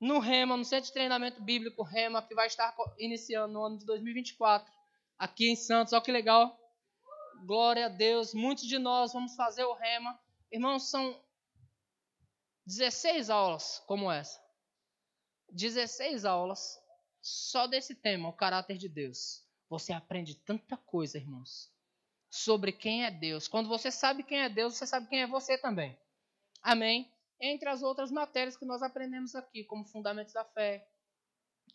No 0.00 0.18
REMA, 0.18 0.56
no 0.56 0.64
Centro 0.64 0.86
de 0.86 0.92
Treinamento 0.92 1.42
Bíblico 1.42 1.82
REMA, 1.82 2.22
que 2.22 2.34
vai 2.34 2.46
estar 2.46 2.74
iniciando 2.98 3.52
no 3.52 3.64
ano 3.64 3.78
de 3.78 3.84
2024, 3.84 4.72
aqui 5.18 5.50
em 5.50 5.56
Santos. 5.56 5.92
Olha 5.92 6.02
que 6.02 6.12
legal. 6.12 6.56
Glória 7.44 7.86
a 7.86 7.88
Deus. 7.88 8.32
Muitos 8.32 8.64
de 8.64 8.78
nós 8.78 9.12
vamos 9.12 9.34
fazer 9.34 9.64
o 9.64 9.74
REMA. 9.74 10.18
Irmãos, 10.52 10.90
são 10.90 11.20
16 12.66 13.30
aulas 13.30 13.82
como 13.86 14.10
essa. 14.10 14.40
16 15.50 16.24
aulas 16.24 16.78
só 17.20 17.66
desse 17.66 17.94
tema, 17.94 18.28
o 18.28 18.32
caráter 18.32 18.78
de 18.78 18.88
Deus. 18.88 19.44
Você 19.68 19.92
aprende 19.92 20.34
tanta 20.34 20.76
coisa, 20.76 21.18
irmãos 21.18 21.72
sobre 22.30 22.72
quem 22.72 23.04
é 23.04 23.10
Deus. 23.10 23.48
Quando 23.48 23.68
você 23.68 23.90
sabe 23.90 24.22
quem 24.22 24.40
é 24.40 24.48
Deus, 24.48 24.74
você 24.74 24.86
sabe 24.86 25.08
quem 25.08 25.22
é 25.22 25.26
você 25.26 25.56
também. 25.56 25.98
Amém? 26.62 27.10
Entre 27.40 27.68
as 27.68 27.82
outras 27.82 28.10
matérias 28.10 28.56
que 28.56 28.64
nós 28.64 28.82
aprendemos 28.82 29.34
aqui, 29.34 29.64
como 29.64 29.84
fundamentos 29.84 30.32
da 30.32 30.44
fé, 30.44 30.88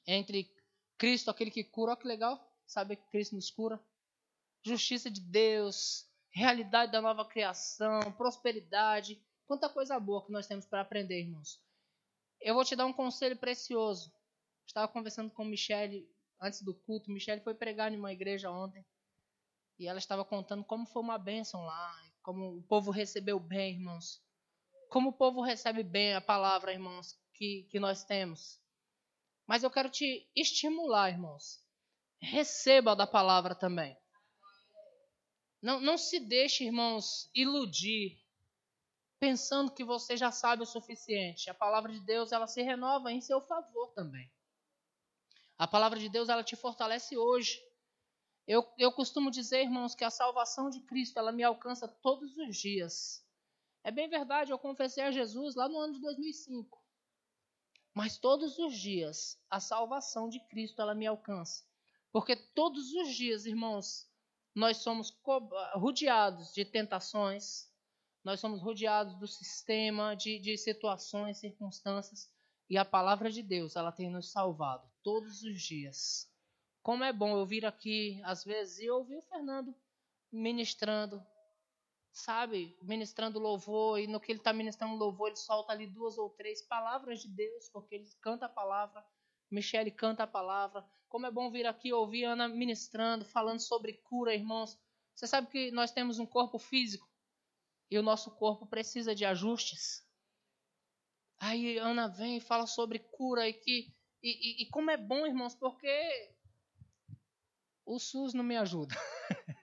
entre 0.05 0.51
Cristo, 0.97 1.30
aquele 1.30 1.51
que 1.51 1.64
cura, 1.64 1.91
olha 1.91 1.99
que 1.99 2.07
legal, 2.07 2.53
sabe 2.66 2.95
que 2.95 3.09
Cristo 3.09 3.36
nos 3.36 3.49
cura. 3.49 3.80
Justiça 4.61 5.09
de 5.09 5.22
Deus, 5.22 6.09
realidade 6.32 6.91
da 6.91 7.01
nova 7.01 7.26
criação, 7.26 8.11
prosperidade, 8.14 9.22
quanta 9.45 9.70
coisa 9.70 9.99
boa 9.99 10.26
que 10.26 10.32
nós 10.32 10.47
temos 10.47 10.66
para 10.66 10.82
aprender, 10.82 11.22
irmãos. 11.22 11.61
Eu 12.41 12.55
vou 12.55 12.66
te 12.66 12.76
dar 12.76 12.86
um 12.86 12.93
conselho 12.93 13.38
precioso. 13.38 14.11
Estava 14.66 14.88
conversando 14.88 15.30
com 15.32 15.45
Michele 15.45 16.09
antes 16.41 16.61
do 16.61 16.74
culto. 16.74 17.11
Michele 17.11 17.41
foi 17.41 17.53
pregar 17.53 17.91
em 17.91 17.97
uma 17.97 18.11
igreja 18.11 18.49
ontem. 18.51 18.86
E 19.78 19.88
ela 19.88 19.99
estava 19.99 20.24
contando 20.24 20.64
como 20.64 20.86
foi 20.86 21.01
uma 21.01 21.18
bênção 21.18 21.66
lá, 21.66 22.11
como 22.22 22.57
o 22.57 22.64
povo 22.64 22.91
recebeu 22.91 23.39
bem, 23.39 23.76
irmãos. 23.76 24.23
Como 24.94 25.10
o 25.10 25.14
povo 25.14 25.41
recebe 25.41 25.82
bem 25.82 26.14
a 26.14 26.22
palavra, 26.22 26.72
irmãos, 26.72 27.20
que, 27.34 27.68
que 27.72 27.80
nós 27.80 28.04
temos. 28.04 28.62
Mas 29.48 29.64
eu 29.64 29.72
quero 29.72 29.89
te 29.89 30.30
estimular, 30.36 31.10
irmãos. 31.10 31.66
Receba 32.22 32.96
da 32.96 33.08
palavra 33.08 33.56
também. 33.56 33.98
Não, 35.60 35.80
não 35.82 35.98
se 35.98 36.20
deixe, 36.20 36.66
irmãos, 36.66 37.28
iludir, 37.34 38.24
pensando 39.20 39.74
que 39.74 39.84
você 39.84 40.16
já 40.16 40.30
sabe 40.30 40.62
o 40.62 40.68
suficiente. 40.68 41.50
A 41.50 41.56
palavra 41.56 41.91
de 41.91 42.00
Deus, 42.00 42.32
ela 42.32 42.46
se 42.46 42.62
renova 42.62 43.12
em 43.12 43.20
seu 43.20 43.41
favor 43.41 43.91
também. 43.96 44.32
A 45.58 45.68
palavra 45.68 45.98
de 45.98 46.08
Deus, 46.08 46.30
ela 46.30 46.44
te 46.44 46.56
fortalece 46.56 47.18
hoje. 47.18 47.60
Eu, 48.46 48.64
eu 48.78 48.91
costumo 48.91 49.32
dizer, 49.32 49.64
irmãos, 49.64 49.96
que 49.96 50.04
a 50.04 50.12
salvação 50.12 50.70
de 50.70 50.82
Cristo, 50.82 51.18
ela 51.18 51.32
me 51.32 51.41
alcança 51.41 51.88
todos 51.88 52.38
os 52.38 52.56
dias. 52.56 53.23
É 53.84 53.92
bem 53.92 54.08
verdade, 54.08 54.52
eu 54.52 54.58
confessei 54.58 55.04
a 55.04 55.12
Jesus 55.12 55.56
lá 55.56 55.68
no 55.68 55.78
ano 55.78 55.94
de 55.94 56.00
2005. 56.00 56.82
Mas 57.94 58.18
todos 58.18 58.58
os 58.58 58.74
dias, 58.74 59.40
a 59.50 59.60
salvação 59.60 60.30
de 60.30 60.40
Cristo, 60.48 60.82
ela 60.82 60.96
me 60.96 61.06
alcança. 61.06 61.64
Porque 62.12 62.36
todos 62.36 62.94
os 62.94 63.14
dias, 63.14 63.46
irmãos, 63.46 64.10
nós 64.56 64.78
somos 64.78 65.16
rodeados 65.74 66.54
de 66.54 66.64
tentações, 66.64 67.70
nós 68.24 68.40
somos 68.40 68.62
rodeados 68.62 69.16
do 69.20 69.28
sistema, 69.28 70.16
de, 70.16 70.40
de 70.40 70.58
situações, 70.58 71.40
circunstâncias, 71.40 72.32
e 72.70 72.78
a 72.78 72.86
palavra 72.86 73.30
de 73.30 73.44
Deus, 73.44 73.76
ela 73.76 73.92
tem 73.92 74.10
nos 74.10 74.32
salvado 74.32 74.90
todos 75.04 75.44
os 75.44 75.62
dias. 75.62 76.32
Como 76.82 77.04
é 77.04 77.12
bom 77.12 77.38
eu 77.38 77.46
vir 77.46 77.66
aqui, 77.66 78.22
às 78.24 78.44
vezes, 78.44 78.80
e 78.80 78.90
ouvir 78.90 79.18
o 79.18 79.22
Fernando 79.22 79.76
ministrando, 80.32 81.24
sabe? 82.14 82.78
Ministrando 82.82 83.39
louvor, 83.39 83.99
e 83.99 84.07
no 84.07 84.20
que 84.20 84.32
ele 84.32 84.39
está 84.39 84.53
ministrando 84.53 84.95
louvor, 84.95 85.30
ele 85.30 85.36
solta 85.36 85.74
ali 85.74 85.88
duas 85.88 86.18
ou 86.18 86.30
três 86.30 86.61
palavras 86.61 87.22
de 87.22 87.28
Deus, 87.28 87.68
porque 87.70 87.95
ele 87.95 88.07
canta 88.22 88.45
a 88.45 88.49
palavra. 88.49 89.03
Michele 89.49 89.91
canta 89.91 90.24
a 90.24 90.28
palavra. 90.28 90.86
Como 91.09 91.26
é 91.26 91.32
bom 91.32 91.51
vir 91.51 91.66
aqui 91.66 91.91
ouvir 91.91 92.24
Ana 92.24 92.47
ministrando, 92.47 93.26
falando 93.26 93.59
sobre 93.59 93.93
cura, 93.93 94.34
irmãos. 94.34 94.80
Você 95.16 95.28
sabe 95.28 95.47
que 95.47 95.72
nós 95.72 95.91
temos 95.91 96.20
um 96.20 96.26
corpo 96.26 96.57
físico 96.57 97.07
e 97.89 97.97
o 97.97 98.03
nosso 98.03 98.32
corpo 98.32 98.66
precisa 98.66 99.14
de 99.14 99.26
ajustes. 99.26 100.03
Aí 101.39 101.78
Ana 101.78 102.07
vem 102.07 102.38
e 102.38 102.41
fala 102.41 102.66
sobre 102.66 102.99
cura 102.99 103.47
e 103.47 103.53
que 103.53 103.93
e, 104.24 104.61
e, 104.61 104.64
e 104.64 104.70
como 104.70 104.89
é 104.89 104.95
bom, 104.95 105.28
irmãos, 105.28 105.53
porque 105.53 106.34
o 107.86 107.99
SUS 107.99 108.34
não 108.34 108.43
me 108.43 108.55
ajuda. 108.55 108.95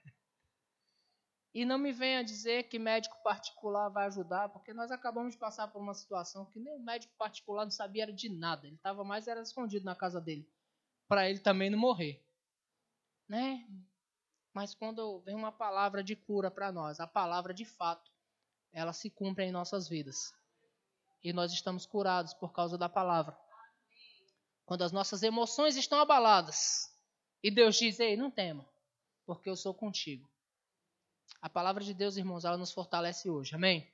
e 1.53 1.65
não 1.65 1.79
me 1.79 1.93
venha 1.93 2.23
dizer 2.23 2.65
que 2.69 2.79
médico 2.79 3.21
particular 3.25 3.89
vai 3.89 4.07
ajudar, 4.07 4.49
porque 4.51 4.73
nós 4.73 4.91
acabamos 4.91 5.33
de 5.33 5.39
passar 5.39 5.69
por 5.69 5.83
uma 5.83 5.95
situação 5.95 6.47
que 6.47 6.61
nem 6.61 6.73
o 6.73 6.79
médico 6.79 7.13
particular 7.19 7.65
não 7.65 7.71
sabia 7.71 8.13
de 8.13 8.29
nada. 8.29 8.67
Ele 8.67 8.77
estava 8.77 9.03
mais 9.03 9.27
era 9.27 9.43
escondido 9.43 9.85
na 9.85 9.97
casa 9.97 10.21
dele, 10.21 10.49
para 11.09 11.29
ele 11.29 11.41
também 11.41 11.69
não 11.69 11.79
morrer, 11.79 12.25
né? 13.29 13.67
Mas 14.53 14.75
quando 14.75 15.21
vem 15.21 15.35
uma 15.35 15.53
palavra 15.53 16.03
de 16.03 16.15
cura 16.15 16.51
para 16.51 16.71
nós, 16.73 17.01
a 17.01 17.07
palavra 17.07 17.53
de 17.53 17.65
fato, 17.65 18.11
ela 18.73 18.93
se 18.93 19.11
cumpre 19.11 19.45
em 19.45 19.53
nossas 19.53 19.89
vidas. 19.89 20.33
E 21.23 21.33
nós 21.33 21.53
estamos 21.53 21.85
curados 21.85 22.33
por 22.35 22.53
causa 22.53 22.79
da 22.79 22.89
palavra. 22.89 23.37
Quando 24.65 24.83
as 24.83 24.93
nossas 24.93 25.23
emoções 25.23 25.77
estão 25.77 26.01
abaladas, 26.01 26.91
e 27.43 27.51
Deus 27.51 27.77
diz: 27.77 27.99
Ei, 27.99 28.17
não 28.17 28.31
tema, 28.31 28.69
porque 29.27 29.51
eu 29.51 29.57
sou 29.57 29.75
contigo. 29.75 30.29
A 31.43 31.49
palavra 31.49 31.85
de 31.85 31.93
Deus, 31.95 32.17
irmãos, 32.17 32.45
ela 32.45 32.57
nos 32.57 32.73
fortalece 32.73 33.29
hoje. 33.31 33.55
Amém? 33.55 33.87